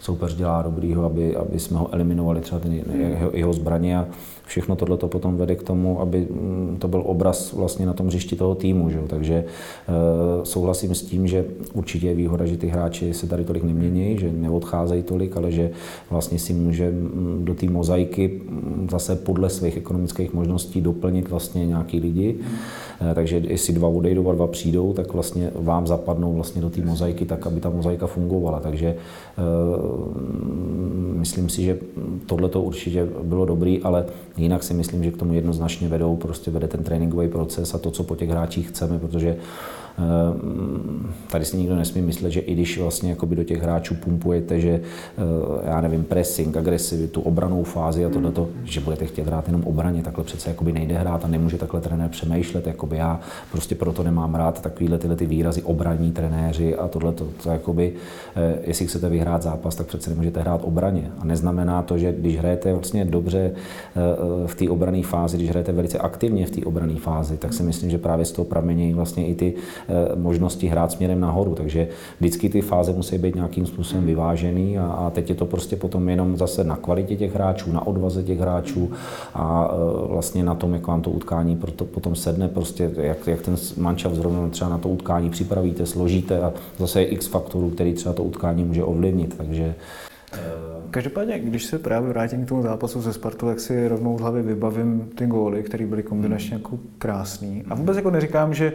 soupeř 0.00 0.34
dělá 0.34 0.62
dobrýho, 0.62 1.04
aby, 1.04 1.36
aby 1.36 1.60
jsme 1.60 1.78
ho 1.78 1.94
eliminovali 1.94 2.40
třeba 2.40 2.60
ten, 2.60 2.72
jeho, 2.72 3.30
jeho 3.32 3.52
zbraně 3.52 3.98
a 3.98 4.06
všechno 4.46 4.76
tohle 4.76 4.96
to 4.96 5.08
potom 5.08 5.36
vede 5.36 5.54
k 5.54 5.62
tomu, 5.62 6.00
aby 6.00 6.26
mm, 6.30 6.76
to 6.78 6.88
byl 6.88 7.02
obraz 7.06 7.52
vlastně 7.52 7.86
na 7.86 7.92
tom 7.92 8.06
hřišti 8.06 8.36
toho 8.36 8.54
týmu. 8.54 8.90
Že? 8.90 8.98
Takže 9.06 9.34
e, 9.34 9.44
souhlasím 10.46 10.94
s 10.94 11.02
tím, 11.02 11.26
že 11.26 11.44
určitě 11.72 12.06
je 12.06 12.14
výhoda, 12.14 12.46
že 12.46 12.56
ty 12.56 12.66
hráči 12.66 13.14
se 13.14 13.26
tady 13.26 13.44
tolik 13.44 13.64
nemění, 13.64 14.18
že 14.18 14.32
neodcházejí 14.32 15.02
tolik, 15.02 15.36
ale 15.36 15.52
že 15.52 15.70
vlastně 16.10 16.38
si 16.38 16.52
může 16.52 16.90
mm, 16.90 17.40
do 17.44 17.54
té 17.54 17.66
mozaiky 17.66 18.40
mm, 18.48 18.88
zase 18.90 19.16
podle 19.16 19.50
svých 19.50 19.76
ekonomických 19.76 20.34
možností 20.34 20.80
doplnit 20.80 21.28
vlastně 21.28 21.66
nějaký 21.66 22.00
lidi. 22.00 22.36
E, 23.10 23.14
takže 23.14 23.42
jestli 23.44 23.74
dva 23.74 23.88
odejdou 23.88 24.30
a 24.30 24.34
dva 24.34 24.46
přijdou, 24.46 24.65
tak 24.92 25.12
vlastně 25.12 25.50
vám 25.54 25.86
zapadnou 25.86 26.34
vlastně 26.34 26.62
do 26.62 26.70
té 26.70 26.80
mozaiky 26.80 27.24
tak, 27.24 27.46
aby 27.46 27.60
ta 27.60 27.70
mozaika 27.70 28.06
fungovala. 28.06 28.60
Takže 28.60 28.86
e, 28.86 28.96
myslím 31.18 31.48
si, 31.48 31.62
že 31.62 31.78
tohle 32.26 32.48
to 32.48 32.62
určitě 32.62 33.08
bylo 33.22 33.46
dobrý, 33.46 33.82
ale 33.82 34.06
Jinak 34.36 34.62
si 34.62 34.74
myslím, 34.74 35.04
že 35.04 35.10
k 35.10 35.16
tomu 35.16 35.34
jednoznačně 35.34 35.88
vedou, 35.88 36.16
prostě 36.16 36.50
vede 36.50 36.68
ten 36.68 36.84
tréninkový 36.84 37.28
proces 37.28 37.74
a 37.74 37.78
to, 37.78 37.90
co 37.90 38.04
po 38.04 38.16
těch 38.16 38.30
hráčích 38.30 38.68
chceme, 38.68 38.98
protože 38.98 39.36
tady 41.30 41.44
si 41.44 41.56
nikdo 41.56 41.76
nesmí 41.76 42.02
myslet, 42.02 42.30
že 42.30 42.40
i 42.40 42.52
když 42.52 42.78
vlastně 42.78 43.10
jakoby 43.10 43.36
do 43.36 43.44
těch 43.44 43.62
hráčů 43.62 43.94
pumpujete, 43.94 44.60
že 44.60 44.70
eh, 44.70 44.82
já 45.66 45.80
nevím, 45.80 46.04
pressing, 46.04 46.56
agresivitu, 46.56 47.20
obranou 47.20 47.62
fázi 47.62 48.04
a 48.04 48.08
tohleto, 48.08 48.48
že 48.64 48.80
budete 48.80 49.06
chtět 49.06 49.26
hrát 49.26 49.46
jenom 49.46 49.64
obraně, 49.64 50.02
takhle 50.02 50.24
přece 50.24 50.50
jakoby 50.50 50.72
nejde 50.72 50.98
hrát 50.98 51.24
a 51.24 51.28
nemůže 51.28 51.58
takhle 51.58 51.80
trenér 51.80 52.10
přemýšlet, 52.10 52.66
jakoby 52.66 52.96
já 52.96 53.20
prostě 53.50 53.74
proto 53.74 54.02
nemám 54.02 54.34
rád 54.34 54.62
takovýhle 54.62 54.98
tyhle 54.98 55.16
ty 55.16 55.26
výrazy 55.26 55.62
obraní 55.62 56.12
trenéři 56.12 56.76
a 56.76 56.88
tohle 56.88 57.12
to, 57.12 57.28
to 57.42 57.50
jakoby, 57.50 57.92
eh, 58.36 58.58
jestli 58.66 58.86
chcete 58.86 59.08
vyhrát 59.08 59.42
zápas, 59.42 59.74
tak 59.74 59.86
přece 59.86 60.10
nemůžete 60.10 60.40
hrát 60.40 60.60
obraně. 60.64 61.10
A 61.18 61.24
neznamená 61.24 61.82
to, 61.82 61.98
že 61.98 62.12
když 62.12 62.38
hrajete 62.38 62.72
vlastně 62.72 63.04
dobře 63.04 63.50
eh, 63.50 64.00
v 64.46 64.54
té 64.54 64.70
obrané 64.70 65.02
fázi, 65.02 65.36
když 65.36 65.50
hrajete 65.50 65.72
velice 65.72 65.98
aktivně 65.98 66.46
v 66.46 66.50
té 66.50 66.64
obrané 66.64 66.96
fázi, 66.96 67.36
tak 67.36 67.52
si 67.52 67.62
myslím, 67.62 67.90
že 67.90 67.98
právě 67.98 68.24
z 68.24 68.32
toho 68.32 68.44
pramení 68.44 68.94
vlastně 68.94 69.26
i 69.26 69.34
ty 69.34 69.54
Eh, 69.85 69.85
možnosti 70.14 70.66
hrát 70.66 70.92
směrem 70.92 71.20
nahoru. 71.20 71.54
Takže 71.54 71.88
vždycky 72.20 72.48
ty 72.48 72.60
fáze 72.60 72.92
musí 72.92 73.18
být 73.18 73.34
nějakým 73.34 73.66
způsobem 73.66 74.06
vyvážený 74.06 74.78
a, 74.78 74.86
a 74.86 75.10
teď 75.10 75.28
je 75.28 75.34
to 75.34 75.46
prostě 75.46 75.76
potom 75.76 76.08
jenom 76.08 76.36
zase 76.36 76.64
na 76.64 76.76
kvalitě 76.76 77.16
těch 77.16 77.34
hráčů, 77.34 77.72
na 77.72 77.86
odvaze 77.86 78.22
těch 78.22 78.40
hráčů 78.40 78.92
a 79.34 79.70
eh, 79.70 80.08
vlastně 80.08 80.44
na 80.44 80.54
tom, 80.54 80.74
jak 80.74 80.86
vám 80.86 81.02
to 81.02 81.10
utkání 81.10 81.56
proto, 81.56 81.84
potom 81.84 82.14
sedne, 82.14 82.48
prostě 82.48 82.90
jak, 82.96 83.26
jak 83.26 83.42
ten 83.42 83.56
mančav 83.76 84.12
zrovna 84.12 84.48
třeba 84.48 84.70
na 84.70 84.78
to 84.78 84.88
utkání 84.88 85.30
připravíte, 85.30 85.86
složíte 85.86 86.40
a 86.40 86.52
zase 86.78 87.00
je 87.00 87.06
x 87.06 87.26
faktorů, 87.26 87.70
který 87.70 87.94
třeba 87.94 88.12
to 88.12 88.22
utkání 88.22 88.64
může 88.64 88.84
ovlivnit. 88.84 89.34
Takže 89.36 89.74
eh, 90.32 90.76
Každopádně, 90.90 91.38
když 91.38 91.64
se 91.64 91.78
právě 91.78 92.08
vrátím 92.08 92.44
k 92.44 92.48
tomu 92.48 92.62
zápasu 92.62 93.00
ze 93.00 93.12
Spartu, 93.12 93.46
tak 93.46 93.60
si 93.60 93.88
rovnou 93.88 94.18
z 94.18 94.20
hlavy 94.20 94.42
vybavím 94.42 95.10
ty 95.14 95.26
góly, 95.26 95.62
které 95.62 95.86
byly 95.86 96.02
kombinačně 96.02 96.54
jako 96.54 96.78
krásný. 96.98 97.64
A 97.68 97.74
vůbec 97.74 97.96
jako 97.96 98.10
neříkám, 98.10 98.54
že 98.54 98.72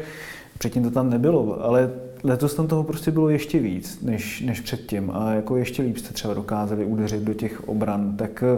Předtím 0.62 0.84
to 0.84 0.92
tam 0.92 1.10
nebylo, 1.10 1.66
ale 1.66 1.92
letos 2.24 2.54
tam 2.54 2.68
toho 2.68 2.84
prostě 2.84 3.12
bylo 3.12 3.30
ještě 3.30 3.60
víc 3.60 4.02
než, 4.02 4.42
než 4.42 4.62
předtím 4.62 5.12
a 5.14 5.34
jako 5.34 5.58
ještě 5.58 5.82
líp 5.82 5.98
jste 5.98 6.14
třeba 6.14 6.34
dokázali 6.34 6.86
udeřit 6.86 7.24
do 7.24 7.34
těch 7.34 7.70
obran. 7.70 8.18
Tak 8.18 8.44
eh, 8.44 8.58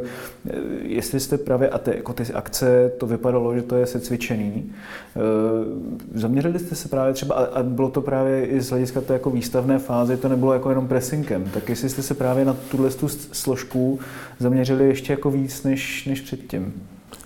jestli 0.82 1.20
jste 1.20 1.38
právě, 1.38 1.70
a 1.70 1.78
ty, 1.78 1.92
jako 1.96 2.14
ty 2.14 2.24
akce, 2.34 2.92
to 2.98 3.08
vypadalo, 3.08 3.56
že 3.56 3.62
to 3.62 3.76
je 3.76 3.86
secvičený, 3.86 4.72
eh, 5.16 5.20
zaměřili 6.14 6.60
jste 6.60 6.76
se 6.76 6.90
právě 6.90 7.14
třeba, 7.14 7.36
a 7.36 7.64
bylo 7.64 7.90
to 7.90 8.02
právě 8.02 8.46
i 8.46 8.62
z 8.62 8.70
hlediska 8.70 9.02
té 9.02 9.14
jako 9.14 9.30
výstavné 9.30 9.80
fáze, 9.80 10.18
to 10.18 10.30
nebylo 10.30 10.54
jako 10.54 10.70
jenom 10.70 10.88
pressingem, 10.88 11.44
tak 11.54 11.70
jestli 11.70 11.90
jste 11.90 12.02
se 12.02 12.14
právě 12.14 12.46
na 12.46 12.54
tuhle 12.72 12.90
složku 13.32 14.00
zaměřili 14.40 14.88
ještě 14.88 15.14
jako 15.14 15.32
víc 15.32 15.64
než, 15.64 16.06
než 16.06 16.22
předtím. 16.22 16.74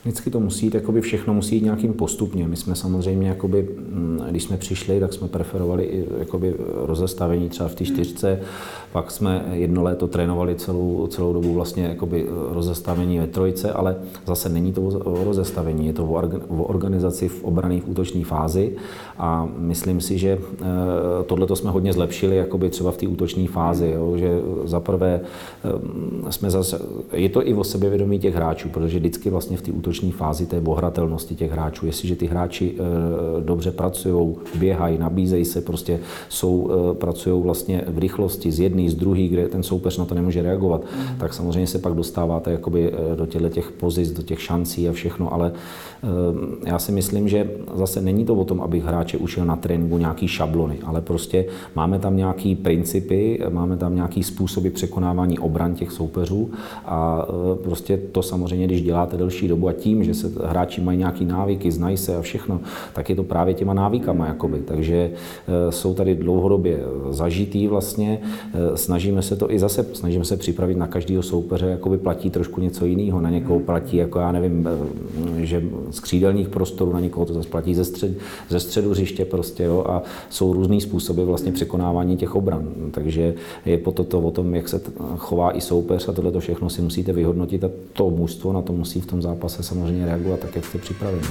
Vždycky 0.08 0.30
to 0.30 0.40
musí 0.40 0.66
jít, 0.66 0.74
jakoby 0.74 1.02
všechno 1.02 1.34
musí 1.34 1.56
jít 1.56 1.64
nějakým 1.64 1.94
postupně. 1.94 2.48
My 2.48 2.56
jsme 2.56 2.76
samozřejmě, 2.76 3.28
jakoby, 3.28 3.70
mm, 3.78 4.22
když 4.30 4.44
jsme 4.44 4.58
přišli, 4.58 5.00
tak 5.00 5.14
jsme 5.14 5.28
preferovali 5.28 5.84
i 5.84 6.06
jakoby 6.20 6.56
rozestavení 6.76 7.50
třeba 7.50 7.70
v 7.70 7.76
té 7.76 7.86
čtyřce, 7.86 8.40
pak 8.98 9.12
jsme 9.12 9.46
jedno 9.52 9.84
léto 9.84 10.08
trénovali 10.08 10.56
celou, 10.56 11.08
celou 11.08 11.34
dobu 11.34 11.54
vlastně 11.54 11.84
jakoby 11.84 12.26
rozestavení 12.50 13.20
ve 13.20 13.28
trojce, 13.28 13.72
ale 13.72 13.96
zase 14.26 14.50
není 14.50 14.74
to 14.74 14.82
o 14.82 15.24
rozestavení, 15.24 15.88
je 15.88 15.94
to 15.94 16.04
o 16.04 16.64
organizaci 16.64 17.28
v 17.28 17.44
obraných 17.44 17.88
útoční 17.88 18.24
fázi 18.24 18.76
a 19.18 19.50
myslím 19.58 20.02
si, 20.02 20.18
že 20.18 20.38
eh, 20.38 20.66
tohle 21.26 21.56
jsme 21.56 21.72
hodně 21.72 21.94
zlepšili 21.94 22.36
jakoby 22.36 22.70
třeba 22.70 22.92
v 22.92 22.98
té 22.98 23.08
útoční 23.08 23.48
fázi, 23.48 23.92
jo, 23.96 24.18
že 24.18 24.40
za 24.64 24.80
prvé 24.80 25.22
eh, 25.22 26.32
jsme 26.32 26.50
zase, 26.50 26.80
je 27.14 27.30
to 27.30 27.48
i 27.48 27.54
o 27.54 27.64
sebevědomí 27.64 28.20
těch 28.20 28.36
hráčů, 28.36 28.70
protože 28.70 29.00
vždycky 29.00 29.30
vlastně 29.30 29.58
v 29.58 29.62
té 29.62 29.72
útoční 29.72 30.12
fázi 30.12 30.46
té 30.46 30.62
bohratelnosti 30.62 31.36
těch 31.36 31.52
hráčů. 31.52 31.86
Jestliže 31.86 32.16
ty 32.16 32.28
hráči 32.28 32.76
eh, 32.76 33.42
dobře 33.42 33.72
pracují, 33.72 34.36
běhají, 34.56 34.98
nabízejí 34.98 35.46
se, 35.46 35.62
prostě 35.62 36.00
jsou, 36.30 36.70
eh, 36.72 36.96
pracují 36.96 37.44
vlastně 37.44 37.84
v 37.88 37.98
rychlosti 37.98 38.52
z 38.52 38.60
jedné, 38.60 38.87
z 38.90 38.96
druhé, 38.96 39.28
kde 39.28 39.48
ten 39.48 39.64
soupeř 39.64 39.98
na 39.98 40.06
to 40.06 40.16
nemůže 40.16 40.42
reagovat, 40.42 40.82
mm. 40.82 41.18
tak 41.18 41.34
samozřejmě 41.34 41.68
se 41.68 41.80
pak 41.80 41.94
dostáváte 41.94 42.52
jakoby 42.52 42.92
eh, 42.92 43.16
do 43.16 43.26
těchto 43.26 43.50
těch 43.50 43.72
pozic, 43.72 44.12
do 44.12 44.24
těch 44.24 44.42
šancí 44.42 44.90
a 44.90 44.92
všechno, 44.92 45.34
ale 45.34 45.52
já 46.66 46.80
si 46.80 46.92
myslím, 46.92 47.28
že 47.28 47.50
zase 47.76 48.02
není 48.02 48.26
to 48.26 48.36
o 48.36 48.46
tom, 48.46 48.62
abych 48.62 48.84
hráče 48.84 49.18
učil 49.18 49.46
na 49.46 49.56
tréninku 49.56 49.98
nějaký 49.98 50.28
šablony, 50.28 50.78
ale 50.84 51.02
prostě 51.02 51.46
máme 51.76 52.00
tam 52.00 52.18
nějaký 52.18 52.56
principy, 52.56 53.40
máme 53.50 53.78
tam 53.78 53.96
nějaký 53.96 54.24
způsoby 54.24 54.70
překonávání 54.70 55.40
obran 55.40 55.76
těch 55.76 55.92
soupeřů 55.92 56.50
a 56.86 57.28
prostě 57.64 57.98
to 57.98 58.22
samozřejmě, 58.22 58.66
když 58.66 58.82
děláte 58.82 59.18
delší 59.18 59.48
dobu 59.48 59.68
a 59.68 59.74
tím, 59.74 60.04
že 60.04 60.14
se 60.14 60.32
hráči 60.46 60.82
mají 60.82 60.98
nějaký 60.98 61.26
návyky, 61.26 61.72
znají 61.72 61.98
se 61.98 62.16
a 62.16 62.22
všechno, 62.22 62.60
tak 62.94 63.10
je 63.10 63.16
to 63.16 63.24
právě 63.24 63.54
těma 63.54 63.74
návykama. 63.74 64.28
Jakoby. 64.28 64.60
Takže 64.60 65.12
jsou 65.70 65.94
tady 65.94 66.16
dlouhodobě 66.16 66.80
zažitý 67.10 67.68
vlastně, 67.68 68.20
snažíme 68.76 69.22
se 69.22 69.36
to 69.36 69.52
i 69.52 69.60
zase, 69.60 69.86
snažíme 69.94 70.26
se 70.26 70.38
připravit 70.38 70.78
na 70.78 70.88
každého 70.88 71.24
soupeře, 71.24 71.66
jakoby 71.66 71.98
platí 71.98 72.30
trošku 72.30 72.62
něco 72.62 72.86
jiného, 72.86 73.22
na 73.22 73.30
někoho 73.30 73.60
platí, 73.60 73.98
jako 73.98 74.20
já 74.20 74.32
nevím, 74.32 74.68
e, 75.38 75.46
že 75.46 75.64
z 75.92 76.00
křídelních 76.00 76.50
prostorů, 76.50 76.94
na 76.94 77.00
někoho 77.00 77.26
to 77.26 77.34
zase 77.34 77.50
platí 77.50 77.76
ze, 77.76 77.86
střed, 77.86 78.18
ze 78.50 78.60
středu 78.60 78.90
hřiště 78.90 79.26
prostě, 79.26 79.64
jo, 79.64 79.84
a 79.88 80.04
jsou 80.30 80.54
různý 80.54 80.82
způsoby 80.82 81.22
vlastně 81.22 81.52
překonávání 81.52 82.18
těch 82.18 82.36
obran. 82.36 82.68
Takže 82.92 83.34
je 83.66 83.78
po 83.78 83.92
toto 83.92 84.20
o 84.20 84.32
tom, 84.32 84.56
jak 84.56 84.70
se 84.70 84.82
chová 85.18 85.58
i 85.58 85.62
soupeř 85.62 86.10
a 86.10 86.12
tohle 86.12 86.32
to 86.32 86.40
všechno 86.40 86.70
si 86.70 86.82
musíte 86.82 87.14
vyhodnotit 87.14 87.64
a 87.64 87.70
to 87.94 88.10
mužstvo 88.10 88.54
na 88.54 88.62
to 88.62 88.74
musí 88.74 89.02
v 89.02 89.06
tom 89.06 89.22
zápase 89.22 89.64
samozřejmě 89.64 90.06
reagovat 90.06 90.40
tak, 90.40 90.56
jak 90.56 90.66
jste 90.66 90.78
připraveni. 90.78 91.28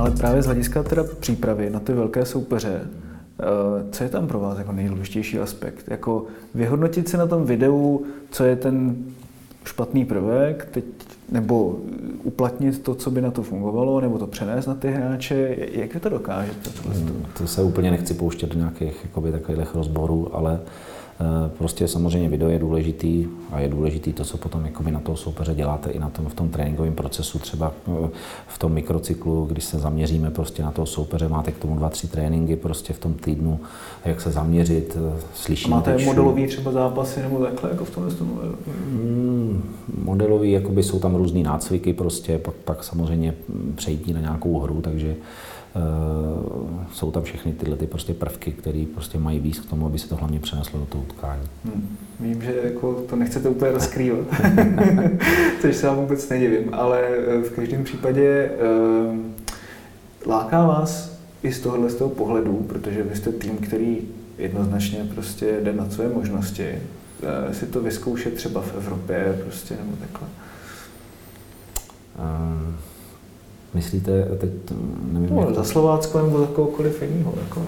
Ale 0.00 0.10
právě 0.10 0.42
z 0.42 0.46
hlediska 0.46 0.82
teda 0.82 1.04
přípravy 1.20 1.70
na 1.70 1.80
ty 1.80 1.92
velké 1.92 2.24
soupeře, 2.24 2.80
eh, 2.82 3.09
co 3.90 4.04
je 4.04 4.10
tam 4.10 4.26
pro 4.26 4.40
vás 4.40 4.58
jako 4.58 4.72
nejdůležitější 4.72 5.38
aspekt? 5.38 5.88
Jako 5.88 6.26
vyhodnotit 6.54 7.08
si 7.08 7.16
na 7.16 7.26
tom 7.26 7.44
videu, 7.44 8.06
co 8.30 8.44
je 8.44 8.56
ten 8.56 8.96
špatný 9.64 10.04
prvek, 10.04 10.68
teď, 10.70 10.84
nebo 11.28 11.78
uplatnit 12.22 12.82
to, 12.82 12.94
co 12.94 13.10
by 13.10 13.20
na 13.20 13.30
to 13.30 13.42
fungovalo, 13.42 14.00
nebo 14.00 14.18
to 14.18 14.26
přenést 14.26 14.66
na 14.66 14.74
ty 14.74 14.90
hráče. 14.90 15.56
Jak 15.72 15.94
vy 15.94 16.00
to 16.00 16.08
dokážete? 16.08 16.70
Hmm, 16.88 17.26
to 17.38 17.46
se 17.46 17.62
úplně 17.62 17.90
nechci 17.90 18.14
pouštět 18.14 18.50
do 18.50 18.58
nějakých 18.58 19.04
jakoby, 19.04 19.32
takových 19.32 19.74
rozborů, 19.74 20.36
ale 20.36 20.60
Prostě 21.58 21.88
samozřejmě 21.88 22.28
video 22.28 22.48
je 22.48 22.58
důležitý 22.58 23.26
a 23.52 23.60
je 23.60 23.68
důležitý 23.68 24.12
to, 24.12 24.24
co 24.24 24.36
potom 24.36 24.64
jakoby 24.64 24.90
na 24.90 25.00
toho 25.00 25.16
soupeře 25.16 25.54
děláte 25.54 25.90
i 25.90 25.98
na 25.98 26.10
tom, 26.10 26.26
v 26.26 26.34
tom 26.34 26.48
tréninkovém 26.48 26.94
procesu, 26.94 27.38
třeba 27.38 27.72
eh, 27.88 28.08
v 28.48 28.58
tom 28.58 28.72
mikrocyklu, 28.72 29.46
když 29.46 29.64
se 29.64 29.78
zaměříme 29.78 30.30
prostě 30.30 30.62
na 30.62 30.70
toho 30.70 30.86
soupeře, 30.86 31.28
máte 31.28 31.52
k 31.52 31.58
tomu 31.58 31.76
dva, 31.76 31.88
tři 31.88 32.08
tréninky 32.08 32.56
prostě 32.56 32.92
v 32.92 32.98
tom 32.98 33.14
týdnu, 33.14 33.60
jak 34.04 34.20
se 34.20 34.30
zaměřit, 34.30 34.96
eh, 34.96 35.20
slyšíte. 35.34 35.70
Máte 35.70 35.98
modelový 36.04 36.46
třeba 36.46 36.72
zápasy 36.72 37.22
nebo 37.22 37.38
takhle, 37.38 37.70
jako 37.70 37.84
v 37.84 37.90
tomhle 37.90 38.14
tom? 38.14 38.28
Hmm, 38.90 39.62
modelový, 40.04 40.52
jakoby 40.52 40.82
jsou 40.82 40.98
tam 40.98 41.14
různý 41.14 41.42
nácviky 41.42 41.92
prostě, 41.92 42.38
pak, 42.38 42.54
pak 42.54 42.84
samozřejmě 42.84 43.34
přejít 43.74 44.14
na 44.14 44.20
nějakou 44.20 44.58
hru, 44.58 44.80
takže 44.80 45.16
jsou 46.92 47.10
tam 47.10 47.22
všechny 47.22 47.52
tyhle 47.52 47.76
ty 47.76 47.86
prostě 47.86 48.14
prvky, 48.14 48.52
které 48.52 48.84
prostě 48.94 49.18
mají 49.18 49.40
víc 49.40 49.58
k 49.58 49.70
tomu, 49.70 49.86
aby 49.86 49.98
se 49.98 50.08
to 50.08 50.16
hlavně 50.16 50.40
přeneslo 50.40 50.78
do 50.78 50.86
toho 50.86 51.04
utkání. 51.04 51.42
Hmm. 51.64 51.96
Vím, 52.20 52.42
že 52.42 52.54
jako 52.64 53.04
to 53.10 53.16
nechcete 53.16 53.48
úplně 53.48 53.72
rozkrývat, 53.72 54.26
což 55.60 55.76
se 55.76 55.86
vám 55.86 55.96
vůbec 55.96 56.28
nedivím, 56.28 56.74
ale 56.74 57.02
eh, 57.02 57.42
v 57.42 57.50
každém 57.50 57.84
případě 57.84 58.50
uh, 58.50 59.16
láká 60.26 60.66
vás 60.66 61.20
i 61.42 61.52
z 61.52 61.60
tohohle 61.60 61.90
z 61.90 61.94
toho 61.94 62.10
pohledu, 62.10 62.66
protože 62.68 63.02
vy 63.02 63.16
jste 63.16 63.32
tým, 63.32 63.56
který 63.58 63.98
jednoznačně 64.38 65.08
prostě 65.14 65.60
jde 65.62 65.72
na 65.72 65.90
své 65.90 66.08
možnosti, 66.08 66.78
si 67.52 67.66
to 67.66 67.80
vyzkoušet 67.80 68.34
třeba 68.34 68.60
v 68.60 68.76
Evropě 68.76 69.38
prostě 69.42 69.76
nebo 69.76 69.96
takhle. 69.96 70.28
Uh, 72.18 72.74
Myslíte, 73.74 74.24
teď 74.38 74.50
nevím... 75.12 75.36
No, 75.36 75.54
za 75.54 75.64
Slovácko 75.64 76.22
nebo 76.22 76.38
za 76.38 76.46
kohokoliv 76.46 77.02
jiného. 77.02 77.34
Jako. 77.42 77.62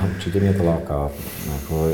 Určitě 0.14 0.40
mě 0.40 0.54
to 0.54 0.64
láká. 0.64 1.10
Jako, 1.52 1.88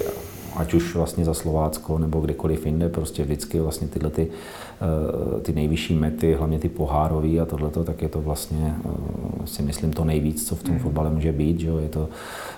ať 0.57 0.75
už 0.75 0.95
vlastně 0.95 1.25
za 1.25 1.35
Slovácko 1.35 1.99
nebo 1.99 2.21
kdekoliv 2.21 2.67
jinde, 2.67 2.89
prostě 2.89 3.23
vždycky 3.25 3.61
vlastně 3.61 3.89
tyhle 3.89 4.11
ty, 4.11 4.29
eh, 4.29 5.41
ty 5.41 5.53
nejvyšší 5.53 5.95
mety, 5.95 6.35
hlavně 6.35 6.59
ty 6.59 6.69
pohárové 6.69 7.41
a 7.41 7.45
tohleto, 7.45 7.85
tak 7.85 8.03
je 8.03 8.09
to 8.09 8.21
vlastně 8.21 8.77
eh, 8.85 9.47
si 9.47 9.63
myslím 9.63 9.93
to 9.93 10.05
nejvíc, 10.05 10.49
co 10.49 10.57
v 10.57 10.63
tom 10.63 10.75
hmm. 10.75 10.83
fotbale 10.83 11.11
může 11.11 11.33
být, 11.33 11.61
že 11.61 11.69
jo? 11.69 11.79
je 11.79 11.89
to 11.89 12.09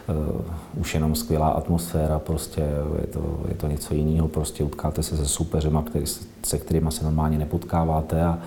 uh, 0.09 0.81
už 0.81 0.95
jenom 0.95 1.15
skvělá 1.15 1.49
atmosféra, 1.49 2.19
prostě 2.19 2.61
je 3.01 3.07
to, 3.07 3.41
je 3.49 3.55
to 3.55 3.67
něco 3.67 3.95
jiného, 3.95 4.29
prostě 4.29 4.65
utkáte 4.65 5.03
se 5.03 5.17
se 5.17 5.27
superřema, 5.27 5.83
který, 5.83 6.05
se 6.43 6.59
kterými 6.59 6.93
se 6.93 7.05
normálně 7.05 7.39
nepotkáváte 7.39 8.25
a, 8.25 8.39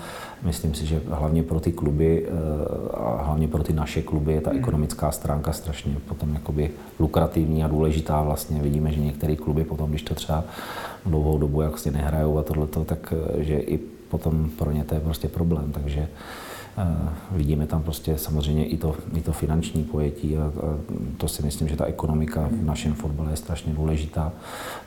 Myslím 0.43 0.73
si, 0.73 0.85
že 0.85 1.01
hlavně 1.09 1.43
pro 1.43 1.59
ty 1.59 1.71
kluby 1.71 2.25
eh, 2.25 2.31
a 2.93 3.23
hlavně 3.23 3.47
pro 3.47 3.63
ty 3.63 3.73
naše 3.73 4.01
kluby 4.01 4.33
je 4.33 4.41
ta 4.41 4.49
hmm. 4.49 4.59
ekonomická 4.59 5.11
stránka 5.11 5.53
strašně 5.53 5.95
potom 6.07 6.33
jakoby 6.33 6.71
lukrativní 6.99 7.63
a 7.63 7.67
důležitá. 7.67 8.21
Vlastně 8.21 8.61
vidíme, 8.61 8.91
že 8.91 8.99
některé 8.99 9.35
kluby 9.35 9.63
potom, 9.63 9.89
když 9.89 10.01
to 10.01 10.15
třeba 10.15 10.43
dlouhou 11.05 11.37
dobu 11.37 11.61
jak 11.61 11.77
si 11.77 11.91
nehrajou 11.91 12.37
a 12.37 12.43
tohleto, 12.43 12.85
tak 12.85 13.13
eh, 13.37 13.43
že 13.43 13.59
i 13.59 13.79
potom 14.09 14.49
pro 14.49 14.71
ně 14.71 14.83
to 14.83 14.95
je 14.95 15.01
prostě 15.01 15.27
problém. 15.27 15.71
Takže 15.71 16.07
Eh, 16.79 17.09
vidíme 17.31 17.67
tam 17.67 17.83
prostě 17.83 18.17
samozřejmě 18.17 18.65
i 18.65 18.77
to, 18.77 18.95
i 19.15 19.21
to 19.21 19.31
finanční 19.31 19.83
pojetí 19.83 20.37
a, 20.37 20.41
a 20.43 20.51
to 21.17 21.27
si 21.27 21.43
myslím, 21.43 21.67
že 21.67 21.75
ta 21.75 21.85
ekonomika 21.85 22.49
v 22.51 22.65
našem 22.65 22.93
fotbale 22.93 23.31
je 23.31 23.37
strašně 23.37 23.73
důležitá. 23.73 24.31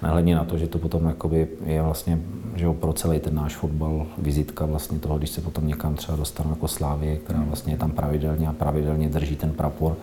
Nehledně 0.02 0.34
na 0.34 0.44
to, 0.44 0.58
že 0.58 0.66
to 0.66 0.78
potom 0.78 1.06
jakoby 1.06 1.48
je 1.64 1.82
vlastně 1.82 2.20
že 2.54 2.64
jo, 2.64 2.74
pro 2.74 2.92
celý 2.92 3.20
ten 3.20 3.34
náš 3.34 3.56
fotbal 3.56 4.06
vizitka 4.18 4.66
vlastně 4.66 4.98
toho, 4.98 5.18
když 5.18 5.30
se 5.30 5.40
potom 5.40 5.66
někam 5.66 5.94
třeba 5.94 6.16
dostanu 6.16 6.50
jako 6.50 6.68
Slávě, 6.68 7.16
která 7.16 7.42
vlastně 7.46 7.72
je 7.72 7.78
tam 7.78 7.90
pravidelně 7.90 8.48
a 8.48 8.52
pravidelně 8.52 9.08
drží 9.08 9.36
ten 9.36 9.52
prapor, 9.52 9.96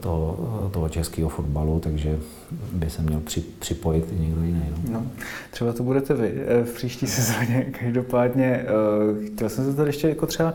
toho, 0.00 0.70
toho 0.72 0.88
českého 0.88 1.28
fotbalu, 1.28 1.80
takže 1.80 2.18
by 2.72 2.90
se 2.90 3.02
měl 3.02 3.20
při, 3.20 3.40
připojit 3.40 4.12
i 4.12 4.20
někdo 4.20 4.42
jiný. 4.42 4.62
No. 4.90 4.92
No, 4.92 5.06
třeba 5.50 5.72
to 5.72 5.82
budete 5.82 6.14
vy 6.14 6.32
eh, 6.46 6.64
v 6.64 6.74
příští 6.74 7.06
sezóně. 7.06 7.66
Každopádně 7.80 8.46
eh, 8.46 9.26
chtěl 9.26 9.48
jsem 9.48 9.64
se 9.64 9.74
tady 9.74 9.88
ještě 9.88 10.08
jako 10.08 10.26
třeba, 10.26 10.54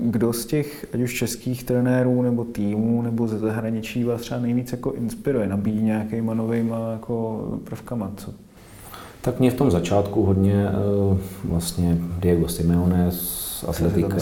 kdo 0.00 0.32
z 0.32 0.46
těch, 0.46 0.86
ať 0.94 1.00
už 1.00 1.14
českých 1.14 1.64
trenérů 1.64 2.22
nebo 2.22 2.44
týmů 2.44 3.02
nebo 3.02 3.28
ze 3.28 3.38
zahraničí 3.38 4.04
vás 4.04 4.20
třeba 4.20 4.40
nejvíc 4.40 4.72
jako 4.72 4.92
inspiruje, 4.92 5.46
nabíjí 5.46 5.82
nějakýma 5.82 6.34
novýma 6.34 6.92
jako 6.92 7.44
prvkama, 7.64 8.12
co 8.16 8.32
tak 9.22 9.40
mě 9.40 9.50
v 9.50 9.54
tom 9.54 9.70
začátku 9.70 10.24
hodně 10.24 10.66
vlastně 11.44 11.98
Diego 12.18 12.48
Simeone 12.48 13.10
z 13.10 13.64
Atletika, 13.68 14.16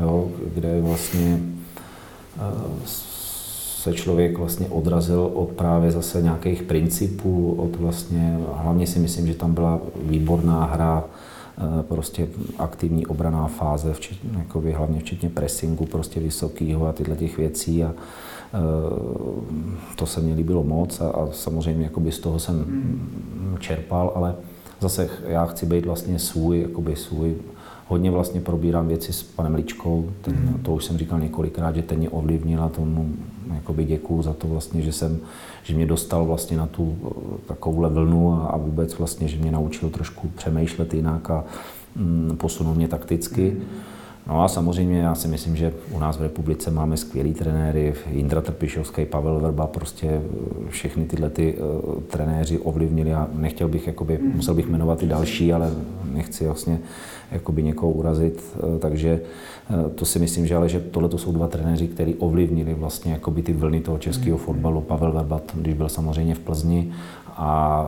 jo, 0.00 0.30
kde 0.54 0.80
vlastně 0.80 1.40
se 3.82 3.92
člověk 3.92 4.38
vlastně 4.38 4.66
odrazil 4.66 5.30
od 5.34 5.48
právě 5.48 5.90
zase 5.90 6.22
nějakých 6.22 6.62
principů, 6.62 7.54
od 7.58 7.76
vlastně, 7.76 8.38
hlavně 8.54 8.86
si 8.86 8.98
myslím, 8.98 9.26
že 9.26 9.34
tam 9.34 9.54
byla 9.54 9.80
výborná 10.02 10.64
hra, 10.64 11.04
eh, 11.58 11.82
prostě 11.82 12.28
aktivní 12.58 13.06
obraná 13.06 13.46
fáze, 13.46 13.94
včetně, 13.94 14.30
jakoby, 14.38 14.72
hlavně 14.72 15.00
včetně 15.00 15.28
pressingu 15.28 15.86
prostě 15.86 16.20
vysokého 16.20 16.86
a 16.86 16.92
tyhle 16.92 17.16
těch 17.16 17.36
věcí 17.38 17.84
a 17.84 17.94
eh, 17.94 18.58
to 19.96 20.06
se 20.06 20.20
mi 20.20 20.34
líbilo 20.34 20.64
moc 20.64 21.00
a, 21.00 21.08
a 21.08 21.28
samozřejmě 21.32 21.84
jakoby 21.84 22.12
z 22.12 22.18
toho 22.18 22.38
jsem 22.38 22.54
hmm. 22.54 23.56
čerpal, 23.60 24.12
ale 24.14 24.34
zase 24.80 25.10
já 25.26 25.46
chci 25.46 25.66
být 25.66 25.86
vlastně 25.86 26.18
svůj, 26.18 26.60
jakoby 26.60 26.96
svůj 26.96 27.34
hodně 27.92 28.10
vlastně 28.10 28.40
probírám 28.40 28.88
věci 28.88 29.12
s 29.12 29.22
panem 29.22 29.54
Ličkou, 29.54 30.10
ten, 30.22 30.34
mm. 30.34 30.62
to 30.62 30.72
už 30.72 30.84
jsem 30.84 30.98
říkal 30.98 31.20
několikrát, 31.20 31.76
že 31.76 31.82
ten 31.82 31.98
mě 31.98 32.08
ovlivnil 32.08 32.62
a 32.62 32.68
tomu 32.68 33.12
jakoby 33.54 33.84
děkuju 33.84 34.22
za 34.22 34.32
to 34.32 34.48
vlastně, 34.48 34.82
že 34.82 34.92
jsem, 34.92 35.20
že 35.62 35.74
mě 35.74 35.86
dostal 35.86 36.24
vlastně 36.24 36.56
na 36.56 36.66
tu 36.66 36.96
eh, 36.96 37.38
takovouhle 37.46 37.88
vlnu 37.88 38.32
a, 38.32 38.46
a 38.46 38.56
vůbec 38.56 38.98
vlastně, 38.98 39.28
že 39.28 39.36
mě 39.36 39.52
naučil 39.52 39.90
trošku 39.90 40.28
přemýšlet 40.28 40.94
jinak 40.94 41.30
a 41.30 41.44
mm, 41.96 42.36
posunul 42.36 42.74
mě 42.74 42.88
takticky. 42.88 43.50
Mm. 43.50 43.64
No 44.26 44.42
a 44.42 44.48
samozřejmě 44.48 44.98
já 44.98 45.14
si 45.14 45.28
myslím, 45.28 45.56
že 45.56 45.72
u 45.90 45.98
nás 45.98 46.16
v 46.16 46.22
republice 46.22 46.70
máme 46.70 46.96
skvělý 46.96 47.34
trenéry, 47.34 47.94
Jindra 48.10 48.40
Trpišovský, 48.40 49.04
Pavel 49.04 49.40
Verba, 49.40 49.66
prostě 49.66 50.06
eh, 50.08 50.20
všechny 50.68 51.04
tyhle 51.04 51.30
ty 51.30 51.54
uh, 51.54 52.02
trenéři 52.02 52.58
ovlivnili 52.58 53.14
a 53.14 53.28
nechtěl 53.34 53.68
bych, 53.68 53.86
jakoby, 53.86 54.18
mm. 54.18 54.36
musel 54.36 54.54
bych 54.54 54.68
jmenovat 54.68 55.02
i 55.02 55.06
další, 55.06 55.52
ale 55.52 55.70
nechci 56.12 56.44
vlastně 56.44 56.78
jakoby 57.32 57.62
někoho 57.62 57.92
urazit, 57.92 58.42
uh, 58.62 58.78
takže 58.78 59.20
uh, 59.70 59.90
to 59.90 60.04
si 60.04 60.18
myslím, 60.18 60.46
že 60.46 60.56
ale 60.56 60.68
že 60.68 60.80
tohle 60.80 61.08
to 61.08 61.18
jsou 61.18 61.32
dva 61.32 61.48
trenéři, 61.48 61.88
kteří 61.88 62.14
ovlivnili 62.14 62.74
vlastně 62.74 63.12
jakoby 63.12 63.42
ty 63.42 63.52
vlny 63.52 63.80
toho 63.80 63.98
českého 63.98 64.38
mm. 64.38 64.44
fotbalu. 64.44 64.80
Pavel 64.80 65.12
Verba, 65.12 65.40
když 65.54 65.74
byl 65.74 65.88
samozřejmě 65.88 66.34
v 66.34 66.38
Plzni 66.38 66.92
a 67.36 67.86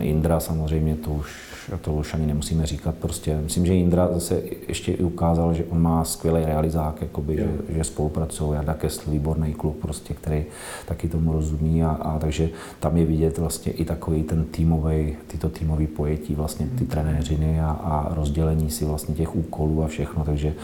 Indra 0.00 0.40
samozřejmě 0.40 0.96
to 0.96 1.10
už 1.10 1.50
to 1.76 1.92
už 1.92 2.14
ani 2.14 2.26
nemusíme 2.26 2.66
říkat. 2.66 2.94
Prostě 2.94 3.40
myslím, 3.44 3.66
že 3.66 3.74
Indra 3.74 4.08
zase 4.12 4.42
ještě 4.68 4.92
i 4.92 5.02
ukázal, 5.02 5.54
že 5.54 5.64
on 5.64 5.82
má 5.82 6.04
skvělý 6.04 6.44
realizák, 6.44 7.02
jakoby, 7.02 7.36
že, 7.36 7.48
že 7.68 7.84
spolupracují. 7.84 8.52
Jarda 8.54 8.74
Kessl, 8.74 9.10
výborný 9.10 9.54
klub, 9.54 9.76
prostě, 9.82 10.14
který 10.14 10.44
taky 10.86 11.08
tomu 11.08 11.32
rozumí 11.32 11.84
a, 11.84 11.90
a, 11.90 12.18
takže 12.18 12.48
tam 12.80 12.96
je 12.96 13.04
vidět 13.04 13.38
vlastně 13.38 13.72
i 13.72 13.84
takový 13.84 14.22
ten 14.22 14.44
týmový, 14.44 15.16
tyto 15.26 15.48
týmový 15.48 15.86
pojetí, 15.86 16.34
vlastně 16.34 16.66
ty 16.66 16.84
hmm. 16.84 16.86
trenéřiny 16.86 17.60
a, 17.60 17.70
a 17.70 18.14
rozdělení 18.14 18.70
si 18.70 18.84
vlastně 18.84 19.14
těch 19.14 19.36
úkolů 19.36 19.84
a 19.84 19.86
všechno, 19.86 20.24
takže 20.24 20.54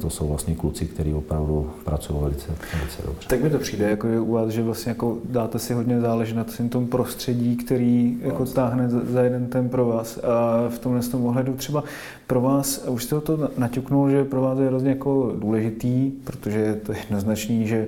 to 0.00 0.10
jsou 0.10 0.28
vlastně 0.28 0.54
kluci, 0.54 0.86
kteří 0.86 1.14
opravdu 1.14 1.70
pracují 1.84 2.20
velice, 2.20 2.46
velice 2.78 3.02
dobře. 3.06 3.28
Tak 3.28 3.42
mi 3.42 3.50
to 3.50 3.58
přijde, 3.58 3.90
jako 3.90 4.08
je 4.08 4.20
u 4.20 4.32
vás, 4.32 4.50
že 4.50 4.62
vlastně 4.62 4.90
jako 4.90 5.18
dáte 5.24 5.58
si 5.58 5.74
hodně 5.74 6.00
záležet 6.00 6.34
na 6.34 6.44
tom 6.68 6.86
prostředí, 6.86 7.56
který 7.56 8.18
jako 8.22 8.36
vlastně. 8.36 8.54
táhne 8.54 8.88
za 8.88 9.22
jeden 9.22 9.46
ten 9.46 9.68
pro 9.68 9.86
vás. 9.86 10.18
A 10.18 10.68
v 10.68 10.78
tomhle 10.78 11.02
tom 11.02 11.26
ohledu 11.26 11.52
třeba 11.52 11.84
pro 12.26 12.40
vás, 12.40 12.84
už 12.88 13.04
jste 13.04 13.20
to 13.20 13.50
naťuknul, 13.58 14.10
že 14.10 14.24
pro 14.24 14.40
vás 14.40 14.58
je 14.58 14.66
hrozně 14.66 14.90
jako 14.90 15.32
důležitý, 15.38 16.10
protože 16.10 16.58
je 16.58 16.74
to 16.74 16.92
jednoznačný, 16.92 17.66
že 17.66 17.86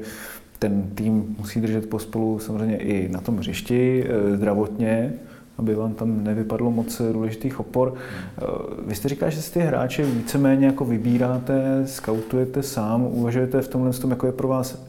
ten 0.58 0.82
tým 0.94 1.36
musí 1.38 1.60
držet 1.60 1.88
pospolu 1.88 2.38
samozřejmě 2.38 2.76
i 2.76 3.08
na 3.08 3.20
tom 3.20 3.36
hřišti, 3.36 4.04
e, 4.08 4.36
zdravotně, 4.36 5.12
aby 5.58 5.74
vám 5.74 5.94
tam 5.94 6.24
nevypadlo 6.24 6.70
moc 6.70 7.02
důležitých 7.12 7.60
opor. 7.60 7.94
Eh, 7.94 8.42
vy 8.86 8.94
jste 8.94 9.08
říkal, 9.08 9.30
že 9.30 9.42
si 9.42 9.52
ty 9.52 9.60
hráče 9.60 10.04
víceméně 10.04 10.66
jako 10.66 10.84
vybíráte, 10.84 11.82
skautujete 11.86 12.62
sám, 12.62 13.02
uvažujete 13.02 13.62
v 13.62 13.68
tomhle 13.68 13.92
tom, 13.92 14.10
jako 14.10 14.26
je 14.26 14.32
pro 14.32 14.48
vás 14.48 14.84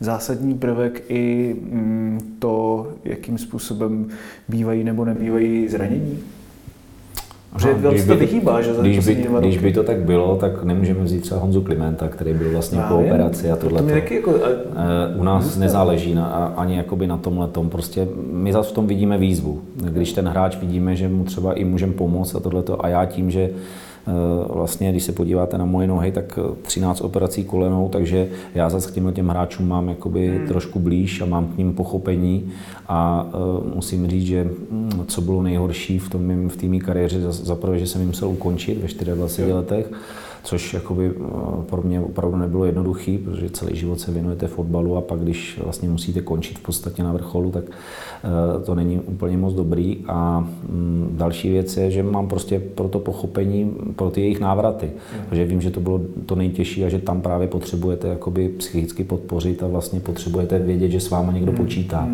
zásadní 0.00 0.54
prvek 0.54 1.02
i 1.08 1.56
mm, 1.60 2.36
to, 2.38 2.88
jakým 3.04 3.38
způsobem 3.38 4.08
bývají 4.48 4.84
nebo 4.84 5.04
nebývají 5.04 5.68
zranění? 5.68 6.18
Že 7.58 7.74
když 7.74 8.02
by, 8.02 8.08
to 8.08 8.16
vychýbá, 8.16 8.62
že 8.62 8.70
když, 8.80 8.98
by, 9.06 9.26
když 9.40 9.58
by 9.58 9.72
to 9.72 9.82
tak 9.82 9.98
bylo, 9.98 10.36
tak 10.36 10.64
nemůžeme 10.64 11.04
vzít 11.04 11.20
třeba 11.20 11.40
Honzu 11.40 11.62
Klimenta, 11.62 12.08
který 12.08 12.34
byl 12.34 12.50
vlastně 12.50 12.78
po 12.88 12.98
operaci 12.98 13.50
a 13.50 13.56
tohle. 13.56 13.82
To 13.82 13.88
jako, 14.14 14.30
uh, 14.30 14.40
u 15.16 15.22
nás 15.22 15.56
nezáleží 15.56 16.14
na, 16.14 16.26
ani 16.56 16.76
jakoby 16.76 17.06
na 17.06 17.16
tomhle 17.16 17.48
tom. 17.48 17.70
Prostě 17.70 18.08
my 18.32 18.52
zase 18.52 18.70
v 18.70 18.72
tom 18.72 18.86
vidíme 18.86 19.18
výzvu. 19.18 19.60
Když 19.76 20.12
ten 20.12 20.28
hráč 20.28 20.56
vidíme, 20.56 20.96
že 20.96 21.08
mu 21.08 21.24
třeba 21.24 21.52
i 21.52 21.64
můžeme 21.64 21.92
pomoct 21.92 22.34
a 22.34 22.40
tohle 22.40 22.62
a 22.78 22.88
já 22.88 23.04
tím, 23.04 23.30
že 23.30 23.50
vlastně, 24.48 24.90
když 24.90 25.04
se 25.04 25.12
podíváte 25.12 25.58
na 25.58 25.64
moje 25.64 25.86
nohy, 25.86 26.12
tak 26.12 26.38
13 26.62 27.00
operací 27.00 27.44
kolenou, 27.44 27.88
takže 27.88 28.28
já 28.54 28.70
zase 28.70 28.90
k 28.90 28.94
těmhle 28.94 29.12
těm 29.12 29.28
hráčům 29.28 29.68
mám 29.68 29.88
jakoby 29.88 30.28
hmm. 30.28 30.46
trošku 30.46 30.78
blíž 30.78 31.20
a 31.20 31.24
mám 31.26 31.46
k 31.46 31.58
ním 31.58 31.74
pochopení 31.74 32.52
a 32.88 33.26
musím 33.74 34.08
říct, 34.08 34.26
že 34.26 34.50
hm, 34.70 35.04
co 35.06 35.20
bylo 35.20 35.42
nejhorší 35.42 35.98
v, 35.98 36.10
tom, 36.10 36.48
v 36.48 36.56
té 36.56 36.66
mý 36.66 36.80
kariéře, 36.80 37.32
za 37.32 37.54
prvé, 37.54 37.78
že 37.78 37.86
jsem 37.86 38.00
jim 38.00 38.08
musel 38.08 38.28
ukončit 38.28 38.74
ve 38.74 39.14
24 39.14 39.52
letech, 39.52 39.90
což 40.44 40.74
jakoby 40.74 41.10
eh, 41.16 41.20
pro 41.66 41.82
mě 41.82 42.00
opravdu 42.00 42.36
nebylo 42.36 42.64
jednoduchý, 42.64 43.18
protože 43.18 43.50
celý 43.50 43.76
život 43.76 44.00
se 44.00 44.12
věnujete 44.12 44.46
fotbalu 44.46 44.96
a 44.96 45.00
pak, 45.00 45.20
když 45.20 45.60
vlastně 45.64 45.88
musíte 45.88 46.20
končit 46.20 46.58
v 46.58 46.62
podstatě 46.62 47.02
na 47.02 47.12
vrcholu, 47.12 47.50
tak 47.50 47.64
eh, 47.64 48.64
to 48.64 48.74
není 48.74 49.00
úplně 49.00 49.36
moc 49.36 49.54
dobrý. 49.54 50.04
A 50.06 50.40
mm, 50.68 51.14
další 51.16 51.50
věc 51.50 51.76
je, 51.76 51.90
že 51.90 52.02
mám 52.02 52.28
prostě 52.28 52.60
pro 52.60 52.88
to 52.88 52.98
pochopení, 52.98 53.72
pro 53.96 54.10
ty 54.10 54.20
jejich 54.20 54.40
návraty, 54.40 54.90
protože 55.28 55.44
vím, 55.44 55.60
že 55.60 55.70
to 55.70 55.80
bylo 55.80 56.00
to 56.26 56.34
nejtěžší 56.34 56.84
a 56.84 56.88
že 56.88 56.98
tam 56.98 57.20
právě 57.20 57.48
potřebujete 57.48 58.08
jakoby 58.08 58.48
psychicky 58.48 59.04
podpořit 59.04 59.62
a 59.62 59.66
vlastně 59.66 60.00
potřebujete 60.00 60.58
vědět, 60.58 60.90
že 60.90 61.00
s 61.00 61.10
váma 61.10 61.32
někdo 61.32 61.52
hmm. 61.52 61.60
počítá. 61.60 62.08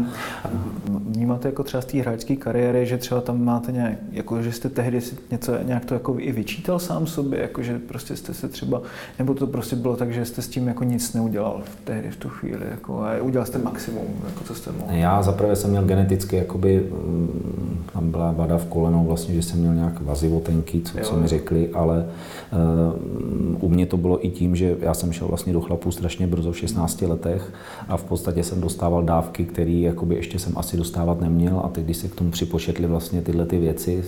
Vnímáte 1.08 1.48
jako 1.48 1.62
třeba 1.62 1.80
z 1.80 1.86
té 1.86 1.98
hráčské 1.98 2.36
kariéry, 2.36 2.86
že 2.86 2.98
třeba 2.98 3.20
tam 3.20 3.44
máte 3.44 3.72
nějak, 3.72 3.98
jako 4.12 4.42
že 4.42 4.52
jste 4.52 4.68
tehdy 4.68 5.00
něco, 5.30 5.52
nějak 5.62 5.84
to 5.84 5.94
jako 5.94 6.16
i 6.18 6.32
vyčítal 6.32 6.78
sám 6.78 7.06
sobě, 7.06 7.40
jako 7.40 7.62
že 7.62 7.78
prostě 7.78 8.16
jste 8.20 8.34
se 8.34 8.48
třeba, 8.48 8.82
nebo 9.18 9.34
to 9.34 9.46
prostě 9.46 9.76
bylo 9.76 9.96
tak, 9.96 10.12
že 10.12 10.24
jste 10.24 10.42
s 10.42 10.48
tím 10.48 10.68
jako 10.68 10.84
nic 10.84 11.14
neudělal 11.14 11.60
v 11.64 11.84
tehdy, 11.84 12.10
v 12.10 12.16
tu 12.16 12.28
chvíli, 12.28 12.64
jako, 12.70 13.02
a 13.02 13.22
udělal 13.22 13.46
jste 13.46 13.58
maximum, 13.58 14.06
jako 14.26 14.44
co 14.44 14.54
jste 14.54 14.72
mohl. 14.72 14.92
Já 14.92 15.22
zaprvé 15.22 15.56
jsem 15.56 15.70
měl 15.70 15.84
geneticky, 15.84 16.36
jakoby, 16.36 16.80
mm, 16.80 17.84
tam 17.92 18.10
byla 18.10 18.32
vada 18.32 18.58
v 18.58 18.66
kolenou 18.66 19.04
vlastně, 19.04 19.34
že 19.34 19.42
jsem 19.42 19.58
měl 19.60 19.74
nějak 19.74 20.00
vazivotenky, 20.00 20.80
co, 20.80 20.98
co 21.02 21.16
mi 21.16 21.28
řekli, 21.28 21.68
ale 21.74 22.06
uh, 22.52 23.64
u 23.64 23.68
mě 23.68 23.86
to 23.86 23.96
bylo 23.96 24.26
i 24.26 24.30
tím, 24.30 24.56
že 24.56 24.76
já 24.80 24.94
jsem 24.94 25.12
šel 25.12 25.28
vlastně 25.28 25.52
do 25.52 25.60
chlapů 25.60 25.90
strašně 25.92 26.26
brzo 26.26 26.52
v 26.52 26.58
16 26.58 27.02
letech 27.02 27.52
a 27.88 27.96
v 27.96 28.04
podstatě 28.04 28.44
jsem 28.44 28.60
dostával 28.60 29.02
dávky, 29.02 29.44
které 29.44 29.70
jakoby 29.70 30.14
ještě 30.14 30.38
jsem 30.38 30.52
asi 30.56 30.76
dostávat 30.76 31.20
neměl 31.20 31.60
a 31.64 31.68
teď, 31.68 31.84
když 31.84 31.96
se 31.96 32.08
k 32.08 32.14
tomu 32.14 32.30
připočetli 32.30 32.86
vlastně 32.86 33.22
tyhle 33.22 33.46
ty 33.46 33.58
věci, 33.58 34.04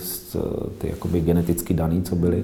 ty 0.77 0.89
jakoby 0.89 1.21
geneticky 1.21 1.73
daný, 1.73 2.01
co 2.01 2.15
byly, 2.15 2.43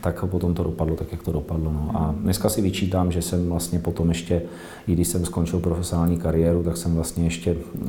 tak 0.00 0.24
potom 0.24 0.54
to 0.54 0.62
dopadlo 0.62 0.96
tak, 0.96 1.05
jak 1.12 1.22
to 1.22 1.32
dopadlo. 1.32 1.72
No. 1.72 1.90
A 1.94 2.14
dneska 2.20 2.48
si 2.48 2.62
vyčítám, 2.62 3.12
že 3.12 3.22
jsem 3.22 3.48
vlastně 3.48 3.78
potom 3.78 4.08
ještě, 4.08 4.42
i 4.86 4.92
když 4.92 5.08
jsem 5.08 5.24
skončil 5.24 5.60
profesionální 5.60 6.16
kariéru, 6.18 6.62
tak 6.62 6.76
jsem 6.76 6.94
vlastně 6.94 7.24
ještě 7.24 7.50
eh, 7.50 7.88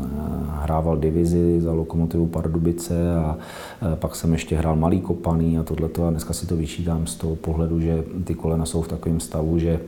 hrával 0.61 0.97
divizi 0.97 1.61
za 1.61 1.73
Lokomotivu 1.73 2.27
Pardubice 2.27 3.15
a 3.15 3.37
eh, 3.81 3.95
pak 3.95 4.15
jsem 4.15 4.33
ještě 4.33 4.55
hrál 4.55 4.75
malý 4.75 5.01
kopaný 5.01 5.57
a 5.57 5.63
tohleto 5.63 6.07
a 6.07 6.09
dneska 6.09 6.33
si 6.33 6.47
to 6.47 6.55
vyčítám 6.55 7.07
z 7.07 7.15
toho 7.15 7.35
pohledu, 7.35 7.79
že 7.81 8.03
ty 8.23 8.33
kolena 8.33 8.65
jsou 8.65 8.81
v 8.81 8.87
takovém 8.87 9.19
stavu, 9.19 9.59
že 9.59 9.79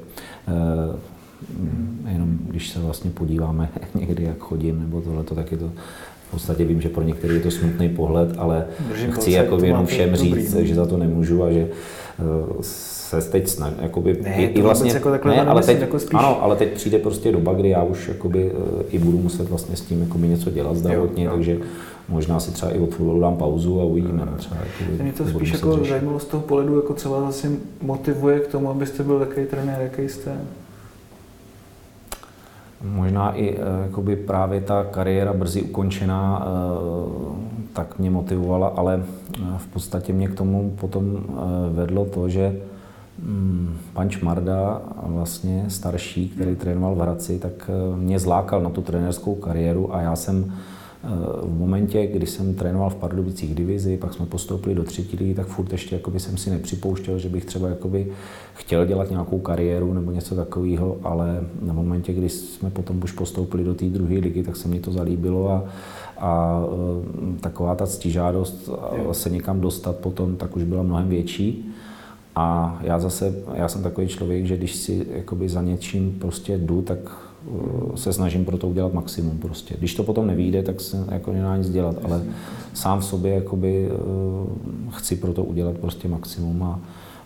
eh, 0.47 0.97
jenom 2.11 2.39
když 2.47 2.69
se 2.69 2.79
vlastně 2.79 3.11
podíváme 3.11 3.69
někdy, 3.95 4.23
jak 4.23 4.37
chodím, 4.37 4.79
nebo 4.79 5.01
tohleto, 5.01 5.35
tak 5.35 5.51
je 5.51 5.57
to 5.57 5.71
v 6.27 6.31
podstatě 6.31 6.65
vím, 6.65 6.81
že 6.81 6.89
pro 6.89 7.03
některý 7.03 7.33
je 7.33 7.39
to 7.39 7.51
smutný 7.51 7.89
pohled, 7.89 8.35
ale 8.37 8.65
Držím 8.89 9.11
chci 9.11 9.31
jako 9.31 9.63
jenom 9.63 9.85
všem 9.85 10.15
říct, 10.15 10.53
dobrý. 10.53 10.67
že 10.67 10.75
za 10.75 10.85
to 10.85 10.97
nemůžu 10.97 11.43
a 11.43 11.51
že 11.51 11.67
se 13.09 13.31
teď 13.31 13.47
snaží, 13.47 13.75
jakoby, 13.81 14.19
ne, 14.23 14.35
i, 14.35 14.43
i 14.43 14.61
vlastně, 14.61 14.91
jako 14.91 15.09
takhle 15.11 15.35
ne, 15.35 15.45
ale 15.45 15.61
teď, 15.63 15.81
jako 15.81 15.99
spíš... 15.99 16.19
ano, 16.19 16.43
ale 16.43 16.55
teď 16.55 16.73
přijde 16.73 16.99
prostě 16.99 17.31
doba, 17.31 17.53
kdy 17.53 17.69
já 17.69 17.83
už 17.83 18.07
jakoby, 18.07 18.51
eh, 18.51 18.83
i 18.89 18.99
budu 18.99 19.17
muset 19.17 19.49
vlastně 19.49 19.75
s 19.75 19.81
tím 19.81 20.01
jakoby 20.01 20.27
něco 20.27 20.51
dělat 20.51 20.75
zdravotně, 20.75 21.23
jo, 21.23 21.31
jo. 21.31 21.35
takže 21.35 21.57
možná 22.09 22.39
si 22.39 22.51
třeba 22.51 22.71
i 22.71 22.79
od 22.79 22.95
fotbalu 22.95 23.21
dám 23.21 23.35
pauzu 23.35 23.81
a 23.81 23.83
uvidíme. 23.83 24.25
No, 24.25 24.37
třeba, 24.37 24.55
jakoby, 24.55 25.03
Mě 25.03 25.13
to 25.13 25.25
spíš 25.25 25.51
jako 25.51 25.85
zajímalo 25.85 26.19
z 26.19 26.25
toho 26.25 26.43
pohledu, 26.43 26.75
jako 26.75 26.93
co 26.93 27.09
vás 27.09 27.23
asi 27.29 27.59
motivuje 27.81 28.39
k 28.39 28.47
tomu, 28.47 28.69
abyste 28.69 29.03
byl 29.03 29.19
takový 29.19 29.45
trenér, 29.45 29.81
jaký 29.81 30.09
jste. 30.09 30.37
Možná 32.83 33.35
i 33.35 33.55
eh, 33.55 33.83
jakoby 33.83 34.15
právě 34.15 34.61
ta 34.61 34.83
kariéra 34.83 35.33
brzy 35.33 35.61
ukončená 35.61 36.45
eh, 36.45 37.59
tak 37.73 37.99
mě 37.99 38.09
motivovala, 38.09 38.67
ale 38.67 39.03
v 39.57 39.67
podstatě 39.67 40.13
mě 40.13 40.27
k 40.27 40.35
tomu 40.35 40.73
potom 40.79 41.23
vedlo 41.73 42.05
to, 42.05 42.29
že 42.29 42.55
pan 43.93 44.09
Čmarda, 44.09 44.81
vlastně 45.03 45.65
starší, 45.67 46.29
který 46.29 46.55
trénoval 46.55 46.95
v 46.95 46.99
Hradci, 46.99 47.39
tak 47.39 47.69
eh, 47.69 47.97
mě 47.97 48.19
zlákal 48.19 48.61
na 48.61 48.69
tu 48.69 48.81
trenerskou 48.81 49.35
kariéru 49.35 49.95
a 49.95 50.01
já 50.01 50.15
jsem 50.15 50.53
eh, 50.53 51.07
v 51.43 51.59
momentě, 51.59 52.07
kdy 52.07 52.27
jsem 52.27 52.53
trénoval 52.55 52.89
v 52.89 52.95
Pardubicích 52.95 53.55
divizi, 53.55 53.97
pak 53.97 54.13
jsme 54.13 54.25
postoupili 54.25 54.75
do 54.75 54.83
třetí 54.83 55.17
ligy, 55.17 55.33
tak 55.33 55.47
furt 55.47 55.71
ještě 55.71 55.95
jakoby 55.95 56.19
jsem 56.19 56.37
si 56.37 56.49
nepřipouštěl, 56.49 57.19
že 57.19 57.29
bych 57.29 57.45
třeba 57.45 57.67
jakoby 57.67 58.11
chtěl 58.53 58.85
dělat 58.85 59.09
nějakou 59.09 59.39
kariéru 59.39 59.93
nebo 59.93 60.11
něco 60.11 60.35
takového, 60.35 60.97
ale 61.03 61.43
na 61.61 61.73
momentě, 61.73 62.13
kdy 62.13 62.29
jsme 62.29 62.69
potom 62.69 63.03
už 63.03 63.11
postoupili 63.11 63.63
do 63.63 63.73
té 63.73 63.85
druhé 63.85 64.13
ligy, 64.13 64.43
tak 64.43 64.55
se 64.55 64.67
mi 64.67 64.79
to 64.79 64.91
zalíbilo 64.91 65.51
a, 65.51 65.63
a 66.17 66.61
eh, 66.63 67.39
taková 67.39 67.75
ta 67.75 67.87
ctižádost 67.87 68.69
se 69.11 69.29
někam 69.29 69.61
dostat 69.61 69.95
potom, 69.95 70.35
tak 70.35 70.55
už 70.55 70.63
byla 70.63 70.83
mnohem 70.83 71.09
větší. 71.09 71.73
A 72.35 72.79
já 72.81 72.99
zase, 72.99 73.33
já 73.53 73.67
jsem 73.67 73.83
takový 73.83 74.07
člověk, 74.07 74.45
že 74.45 74.57
když 74.57 74.75
si 74.75 75.07
jakoby 75.11 75.49
za 75.49 75.61
něčím 75.61 76.17
prostě 76.19 76.57
jdu, 76.57 76.81
tak 76.81 76.99
uh, 77.45 77.95
se 77.95 78.13
snažím 78.13 78.45
pro 78.45 78.57
to 78.57 78.67
udělat 78.67 78.93
maximum 78.93 79.37
prostě. 79.37 79.75
Když 79.77 79.95
to 79.95 80.03
potom 80.03 80.27
nevíde, 80.27 80.63
tak 80.63 80.81
se 80.81 81.05
jako 81.11 81.33
nedá 81.33 81.57
nic 81.57 81.69
dělat, 81.69 81.95
ale 82.03 82.23
sám 82.73 82.99
v 82.99 83.05
sobě 83.05 83.33
jakoby 83.33 83.89
uh, 83.91 84.93
chci 84.93 85.15
pro 85.15 85.33
to 85.33 85.43
udělat 85.43 85.77
prostě 85.77 86.07
maximum 86.07 86.63
a 86.63 86.79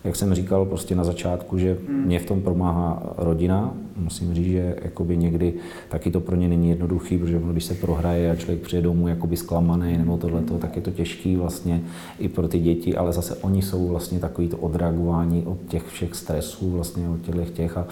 jak 0.04 0.16
jsem 0.16 0.34
říkal 0.34 0.66
prostě 0.66 0.94
na 0.94 1.04
začátku, 1.04 1.58
že 1.58 1.76
hmm. 1.88 2.04
mě 2.04 2.18
v 2.18 2.26
tom 2.26 2.42
pomáhá 2.42 3.14
rodina. 3.18 3.74
Musím 3.96 4.34
říct, 4.34 4.46
že 4.46 4.76
jakoby 4.82 5.16
někdy 5.16 5.54
taky 5.88 6.10
to 6.10 6.20
pro 6.20 6.36
ně 6.36 6.48
není 6.48 6.68
jednoduchý, 6.68 7.18
protože 7.18 7.40
když 7.52 7.64
se 7.64 7.74
prohraje 7.74 8.30
a 8.30 8.36
člověk 8.36 8.60
přijde 8.60 8.82
domů 8.82 9.08
jakoby 9.08 9.36
zklamaný 9.36 9.98
nebo 9.98 10.16
tohleto, 10.16 10.58
tak 10.58 10.76
je 10.76 10.82
to 10.82 10.90
těžký 10.90 11.36
vlastně 11.36 11.82
i 12.18 12.28
pro 12.28 12.48
ty 12.48 12.58
děti, 12.58 12.96
ale 12.96 13.12
zase 13.12 13.36
oni 13.36 13.62
jsou 13.62 13.88
vlastně 13.88 14.18
takový 14.18 14.48
to 14.48 14.56
odreagování 14.56 15.42
od 15.46 15.58
těch 15.68 15.86
všech 15.86 16.14
stresů, 16.14 16.70
vlastně 16.70 17.08
od 17.08 17.20
těchto 17.20 17.44
těch 17.44 17.76
a 17.76 17.86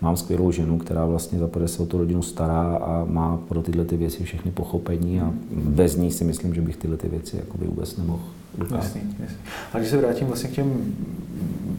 mám 0.00 0.16
skvělou 0.16 0.52
ženu, 0.52 0.78
která 0.78 1.06
vlastně 1.06 1.38
za 1.38 1.48
se 1.66 1.82
o 1.82 1.86
tu 1.86 1.98
rodinu 1.98 2.22
stará 2.22 2.76
a 2.76 3.04
má 3.04 3.36
pro 3.48 3.62
tyhle 3.62 3.84
ty 3.84 3.96
věci 3.96 4.24
všechny 4.24 4.50
pochopení 4.50 5.20
a 5.20 5.32
bez 5.50 5.96
ní 5.96 6.10
si 6.10 6.24
myslím, 6.24 6.54
že 6.54 6.60
bych 6.60 6.76
tyhle 6.76 6.96
ty 6.96 7.08
věci 7.08 7.36
jakoby 7.36 7.66
vůbec 7.66 7.96
nemohl 7.96 8.22
Jasný, 8.58 9.00
jasný. 9.20 9.36
A 9.72 9.78
když 9.78 9.90
se 9.90 9.96
vrátím 9.96 10.26
vlastně 10.26 10.50
k 10.50 10.52
těm, 10.52 10.94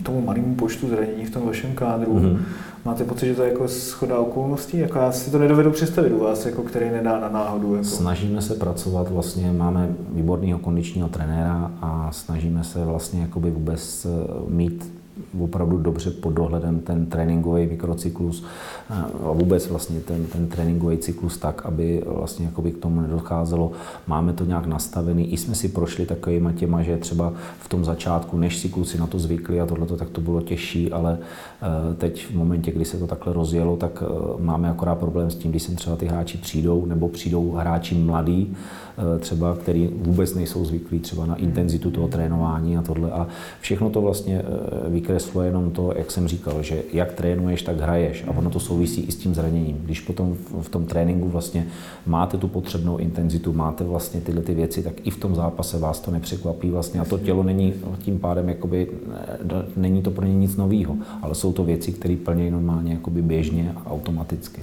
tomu 0.04 0.22
malému 0.22 0.56
počtu 0.56 0.90
zranění 0.90 1.26
v 1.26 1.32
tom 1.32 1.46
vašem 1.46 1.76
kádru, 1.76 2.14
mm-hmm. 2.14 2.40
máte 2.86 3.04
pocit, 3.04 3.28
že 3.28 3.36
to 3.36 3.44
je 3.44 3.50
jako 3.50 3.68
schoda 3.68 4.18
okolností? 4.18 4.78
Jako 4.78 4.98
já 4.98 5.12
si 5.12 5.32
to 5.32 5.40
nedovedu 5.40 5.72
představit 5.72 6.12
u 6.14 6.20
vás, 6.20 6.46
jako 6.46 6.62
který 6.62 6.90
nedá 6.90 7.20
na 7.20 7.30
náhodu. 7.30 7.76
Jako. 7.76 7.88
Snažíme 7.88 8.42
se 8.42 8.56
pracovat, 8.56 9.10
vlastně 9.10 9.52
máme 9.52 9.90
výborného 10.12 10.60
kondičního 10.60 11.10
trenéra 11.10 11.72
a 11.82 12.12
snažíme 12.12 12.64
se 12.64 12.86
vlastně 12.86 13.22
jakoby 13.22 13.52
vůbec 13.52 14.08
mít 14.48 15.03
opravdu 15.40 15.78
dobře 15.78 16.12
pod 16.12 16.34
dohledem 16.34 16.80
ten 16.80 17.06
tréninkový 17.06 17.66
mikrocyklus 17.66 18.46
a 18.90 19.32
vůbec 19.34 19.68
vlastně 19.68 20.00
ten, 20.00 20.26
ten 20.26 20.48
tréninkový 20.48 20.98
cyklus 20.98 21.38
tak, 21.38 21.66
aby 21.66 22.04
vlastně 22.06 22.46
jakoby 22.46 22.72
k 22.72 22.78
tomu 22.78 23.02
nedocházelo. 23.02 23.72
Máme 24.08 24.34
to 24.34 24.46
nějak 24.46 24.66
nastavený, 24.66 25.34
i 25.34 25.38
jsme 25.38 25.56
si 25.56 25.70
prošli 25.70 26.06
takovýma 26.06 26.52
těma, 26.52 26.84
že 26.84 26.98
třeba 26.98 27.34
v 27.60 27.70
tom 27.70 27.86
začátku, 27.86 28.38
než 28.38 28.58
si 28.58 28.70
kluci 28.70 28.98
na 28.98 29.08
to 29.08 29.20
zvykli 29.20 29.62
a 29.62 29.66
tohle, 29.66 29.88
tak 29.88 30.10
to 30.10 30.22
bylo 30.22 30.42
těžší, 30.42 30.92
ale 30.92 31.18
eh, 31.22 31.96
teď 31.96 32.28
v 32.28 32.36
momentě, 32.36 32.72
kdy 32.72 32.86
se 32.86 32.98
to 32.98 33.08
takhle 33.08 33.34
rozjelo, 33.34 33.78
tak 33.78 34.04
eh, 34.04 34.44
máme 34.44 34.70
akorát 34.70 34.96
problém 34.96 35.32
s 35.32 35.36
tím, 35.36 35.52
když 35.52 35.64
sem 35.64 35.76
třeba 35.76 35.96
ty 35.96 36.06
hráči 36.06 36.38
přijdou, 36.38 36.86
nebo 36.86 37.10
přijdou 37.10 37.52
hráči 37.52 37.96
mladí, 37.96 38.56
eh, 38.98 39.20
třeba, 39.20 39.56
který 39.56 39.90
vůbec 39.96 40.36
nejsou 40.36 40.66
zvyklí 40.66 41.00
třeba 41.00 41.26
na 41.26 41.36
intenzitu 41.36 41.92
toho 41.92 42.08
trénování 42.08 42.78
a 42.78 42.82
tohle. 42.82 43.12
A 43.12 43.28
všechno 43.60 43.90
to 43.90 44.02
vlastně 44.02 44.42
vykresluje 45.04 45.48
jenom 45.48 45.72
to, 45.72 45.94
jak 45.96 46.12
jsem 46.12 46.28
říkal, 46.28 46.64
že 46.64 46.84
jak 46.94 47.14
trénuješ, 47.14 47.62
tak 47.62 47.80
hraješ. 47.80 48.24
A 48.28 48.32
ono 48.32 48.50
to 48.50 48.60
souvisí 48.60 49.02
i 49.02 49.12
s 49.12 49.16
tím 49.16 49.36
zraněním. 49.36 49.82
Když 49.86 50.00
potom 50.00 50.38
v 50.62 50.70
tom 50.70 50.86
tréninku 50.86 51.30
vlastně 51.30 51.68
máte 52.06 52.38
tu 52.38 52.48
potřebnou 52.48 52.98
intenzitu, 52.98 53.54
máte 53.54 53.84
vlastně 53.84 54.22
tyhle 54.22 54.42
ty 54.42 54.54
věci, 54.54 54.84
tak 54.84 54.94
i 55.08 55.10
v 55.10 55.18
tom 55.18 55.36
zápase 55.36 55.80
vás 55.80 56.00
to 56.00 56.12
nepřekvapí 56.12 56.70
vlastně. 56.70 57.00
A 57.00 57.06
to 57.06 57.18
tělo 57.18 57.44
není 57.44 57.74
tím 58.00 58.20
pádem, 58.20 58.50
jakoby, 58.50 58.88
není 59.76 60.02
to 60.02 60.12
pro 60.12 60.26
ně 60.26 60.36
nic 60.36 60.56
nového, 60.56 60.96
ale 61.22 61.36
jsou 61.36 61.54
to 61.54 61.64
věci, 61.64 61.92
které 61.92 62.16
plnějí 62.16 62.52
normálně 62.52 62.94
jakoby 62.94 63.22
běžně 63.22 63.76
a 63.76 63.92
automaticky. 63.92 64.62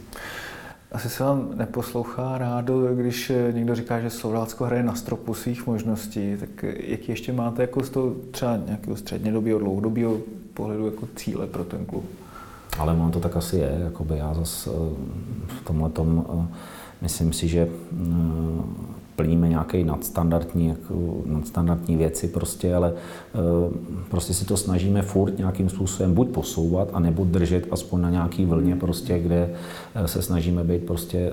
Asi 0.92 1.08
se 1.08 1.24
vám 1.24 1.50
neposlouchá 1.54 2.38
rádo, 2.38 2.94
když 2.94 3.32
někdo 3.52 3.74
říká, 3.74 4.00
že 4.00 4.10
Slovácko 4.10 4.64
hraje 4.64 4.82
na 4.82 4.94
stropu 4.94 5.34
svých 5.34 5.66
možností, 5.66 6.36
tak 6.40 6.64
jaký 6.76 7.12
ještě 7.12 7.32
máte 7.32 7.62
jako 7.62 7.82
z 7.82 7.90
toho 7.90 8.14
třeba 8.30 8.56
nějakého 8.56 8.96
střednědobího, 8.96 9.58
dlouhodobího 9.58 10.18
pohledu 10.54 10.86
jako 10.86 11.08
cíle 11.16 11.46
pro 11.46 11.64
ten 11.64 11.86
klub? 11.86 12.04
Ale 12.78 12.92
ono 12.92 13.10
to 13.10 13.20
tak 13.20 13.36
asi 13.36 13.56
je, 13.56 13.80
jakoby 13.84 14.18
já 14.18 14.34
zase 14.34 14.70
v 15.46 15.64
tomhle 15.64 15.90
tom 15.90 16.48
myslím 17.02 17.32
si, 17.32 17.48
že 17.48 17.68
plníme 19.20 19.48
nějaké 19.48 19.84
nadstandardní, 19.84 20.68
jako, 20.68 20.94
nadstandardní 21.26 21.96
věci 21.96 22.28
prostě, 22.28 22.74
ale 22.74 22.92
prostě 24.10 24.34
si 24.34 24.44
to 24.44 24.56
snažíme 24.56 25.02
furt 25.02 25.38
nějakým 25.38 25.68
způsobem 25.68 26.14
buď 26.14 26.28
posouvat, 26.28 26.88
a 26.92 27.00
nebo 27.00 27.24
držet 27.24 27.66
aspoň 27.70 28.00
na 28.00 28.10
nějaký 28.10 28.44
vlně 28.44 28.76
prostě, 28.76 29.18
kde 29.18 29.50
se 30.06 30.22
snažíme 30.22 30.64
být 30.64 30.84
prostě 30.84 31.30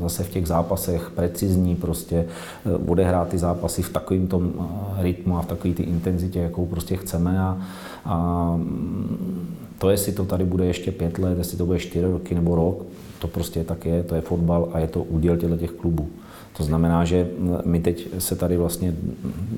zase 0.00 0.24
v 0.24 0.30
těch 0.30 0.46
zápasech 0.46 1.10
precizní, 1.14 1.76
prostě 1.76 2.24
odehrát 2.86 3.28
ty 3.28 3.38
zápasy 3.38 3.82
v 3.82 3.92
takovém 3.92 4.26
tom 4.26 4.52
rytmu 4.98 5.36
a 5.36 5.42
v 5.42 5.46
takové 5.46 5.74
ty 5.74 5.82
intenzitě, 5.82 6.38
jakou 6.38 6.66
prostě 6.66 6.96
chceme 6.96 7.40
a, 7.40 7.58
a 8.04 8.60
to, 9.78 9.90
jestli 9.90 10.12
to 10.12 10.24
tady 10.24 10.44
bude 10.44 10.66
ještě 10.66 10.92
pět 10.92 11.18
let, 11.18 11.38
jestli 11.38 11.58
to 11.58 11.66
bude 11.66 11.78
čtyři 11.78 12.06
roky 12.06 12.34
nebo 12.34 12.54
rok, 12.54 12.82
to 13.18 13.28
prostě 13.28 13.64
tak 13.64 13.84
je, 13.84 14.02
to 14.02 14.14
je 14.14 14.20
fotbal 14.20 14.68
a 14.72 14.78
je 14.78 14.86
to 14.86 15.02
úděl 15.02 15.36
těch 15.36 15.70
klubů. 15.70 16.08
To 16.56 16.64
znamená, 16.64 17.04
že 17.04 17.28
my 17.64 17.80
teď 17.80 18.08
se 18.18 18.36
tady 18.36 18.56
vlastně 18.56 18.94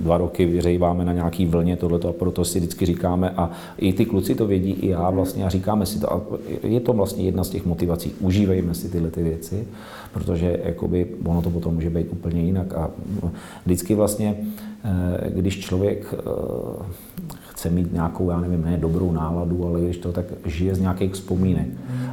dva 0.00 0.18
roky 0.18 0.46
vyřejváme 0.46 1.04
na 1.04 1.12
nějaký 1.12 1.46
vlně 1.46 1.76
tohleto 1.76 2.08
a 2.08 2.12
proto 2.12 2.44
si 2.44 2.58
vždycky 2.58 2.86
říkáme 2.86 3.30
a 3.30 3.50
i 3.78 3.92
ty 3.92 4.04
kluci 4.06 4.34
to 4.34 4.46
vědí, 4.46 4.70
i 4.70 4.88
já 4.88 5.10
vlastně 5.10 5.44
a 5.44 5.48
říkáme 5.48 5.86
si 5.86 6.00
to 6.00 6.12
a 6.12 6.20
je 6.62 6.80
to 6.80 6.92
vlastně 6.92 7.24
jedna 7.24 7.44
z 7.44 7.50
těch 7.50 7.66
motivací. 7.66 8.12
Užívejme 8.20 8.74
si 8.74 8.88
tyhle 8.88 9.10
ty 9.10 9.22
věci, 9.22 9.66
protože 10.12 10.60
jakoby 10.64 11.06
ono 11.24 11.42
to 11.42 11.50
potom 11.50 11.74
může 11.74 11.90
být 11.90 12.06
úplně 12.10 12.42
jinak 12.42 12.74
a 12.74 12.90
vždycky 13.66 13.94
vlastně, 13.94 14.36
eh, 14.84 15.30
když 15.30 15.60
člověk 15.60 16.14
eh, 16.14 16.82
chce 17.58 17.70
mít 17.70 17.92
nějakou, 17.92 18.30
já 18.30 18.40
nevím, 18.40 18.64
ne 18.64 18.76
dobrou 18.76 19.12
náladu, 19.12 19.66
ale 19.66 19.80
když 19.80 19.96
to 19.96 20.12
tak 20.12 20.24
žije 20.46 20.74
z 20.74 20.80
nějakých 20.80 21.12
vzpomínek. 21.12 21.66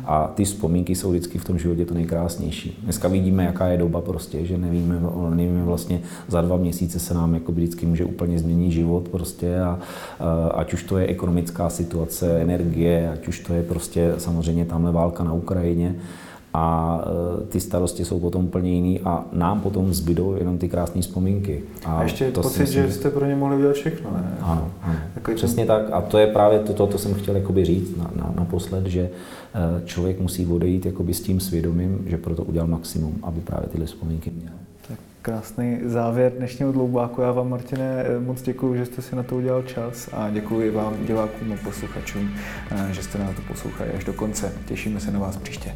A 0.06 0.28
ty 0.28 0.44
vzpomínky 0.44 0.96
jsou 0.96 1.10
vždycky 1.10 1.38
v 1.38 1.46
tom 1.46 1.60
životě 1.60 1.86
to 1.86 1.94
nejkrásnější. 1.94 2.80
Dneska 2.84 3.08
vidíme, 3.08 3.46
jaká 3.46 3.68
je 3.68 3.78
doba 3.78 4.02
prostě, 4.02 4.46
že 4.46 4.58
nevíme, 4.58 5.00
nevíme 5.30 5.64
vlastně 5.64 6.02
za 6.28 6.42
dva 6.42 6.58
měsíce 6.58 7.00
se 7.00 7.14
nám 7.14 7.34
jako 7.34 7.52
vždycky 7.52 7.86
může 7.86 8.06
úplně 8.06 8.40
změnit 8.40 8.72
život 8.72 9.10
prostě 9.10 9.60
a, 9.60 9.80
a 10.20 10.48
ať 10.48 10.74
už 10.74 10.84
to 10.84 10.98
je 10.98 11.08
ekonomická 11.08 11.70
situace, 11.70 12.42
energie, 12.42 13.12
ať 13.14 13.28
už 13.28 13.40
to 13.40 13.54
je 13.54 13.64
prostě 13.64 14.14
samozřejmě 14.18 14.66
tamhle 14.66 14.92
válka 14.92 15.24
na 15.24 15.34
Ukrajině, 15.34 15.96
a 16.56 17.02
e, 17.42 17.46
ty 17.46 17.60
starosti 17.60 18.06
jsou 18.06 18.20
potom 18.20 18.46
úplně 18.46 18.72
jiný 18.72 19.00
a 19.00 19.26
nám 19.32 19.62
potom 19.62 19.94
zbydou 19.94 20.36
jenom 20.36 20.58
ty 20.58 20.70
krásné 20.70 21.02
vzpomínky. 21.02 21.64
A, 21.86 21.98
a 21.98 22.04
ještě 22.04 22.32
to 22.32 22.42
pocit, 22.42 22.60
myslím, 22.60 22.84
že 22.84 22.92
jste 22.92 23.10
pro 23.10 23.26
ně 23.26 23.36
mohli 23.36 23.58
udělat 23.58 23.74
všechno, 23.74 24.10
ne? 24.14 24.38
Ano, 24.42 24.72
ano. 24.82 24.96
Takový 25.14 25.36
přesně 25.36 25.66
tak 25.66 25.82
a 25.92 26.02
to 26.02 26.18
je 26.18 26.28
právě 26.28 26.60
to, 26.60 26.74
to, 26.74 26.88
to 26.88 26.98
jsem 26.98 27.14
chtěl 27.14 27.36
jakoby 27.36 27.66
říct 27.66 27.98
na, 27.98 28.12
na, 28.16 28.34
naposled, 28.36 28.86
že 28.86 29.02
e, 29.02 29.10
člověk 29.86 30.20
musí 30.20 30.48
odejít 30.48 30.86
jakoby 30.86 31.14
s 31.14 31.22
tím 31.22 31.40
svědomím, 31.40 32.04
že 32.06 32.18
proto 32.18 32.44
udělal 32.44 32.68
maximum, 32.68 33.16
aby 33.24 33.42
právě 33.42 33.70
tyhle 33.70 33.86
vzpomínky 33.86 34.32
měl. 34.32 34.54
Tak 34.88 34.98
krásný 35.22 35.80
závěr 35.86 36.32
dnešního 36.38 36.72
dloubáku. 36.72 37.22
Já 37.22 37.32
vám, 37.32 37.50
Martine, 37.50 38.06
moc 38.20 38.42
děkuji, 38.42 38.76
že 38.76 38.86
jste 38.86 39.02
si 39.02 39.16
na 39.16 39.24
to 39.24 39.36
udělal 39.36 39.64
čas 39.64 40.10
a 40.14 40.30
děkuji 40.30 40.72
vám, 40.72 40.94
divákům 41.08 41.54
a 41.54 41.56
posluchačům, 41.64 42.30
e, 42.72 42.94
že 42.94 43.04
jste 43.04 43.18
nás 43.18 43.36
to 43.36 43.42
poslouchali 43.48 43.90
až 43.90 44.04
do 44.04 44.14
konce. 44.14 44.52
Těšíme 44.68 45.00
se 45.00 45.12
na 45.12 45.20
vás 45.20 45.38
příště. 45.38 45.76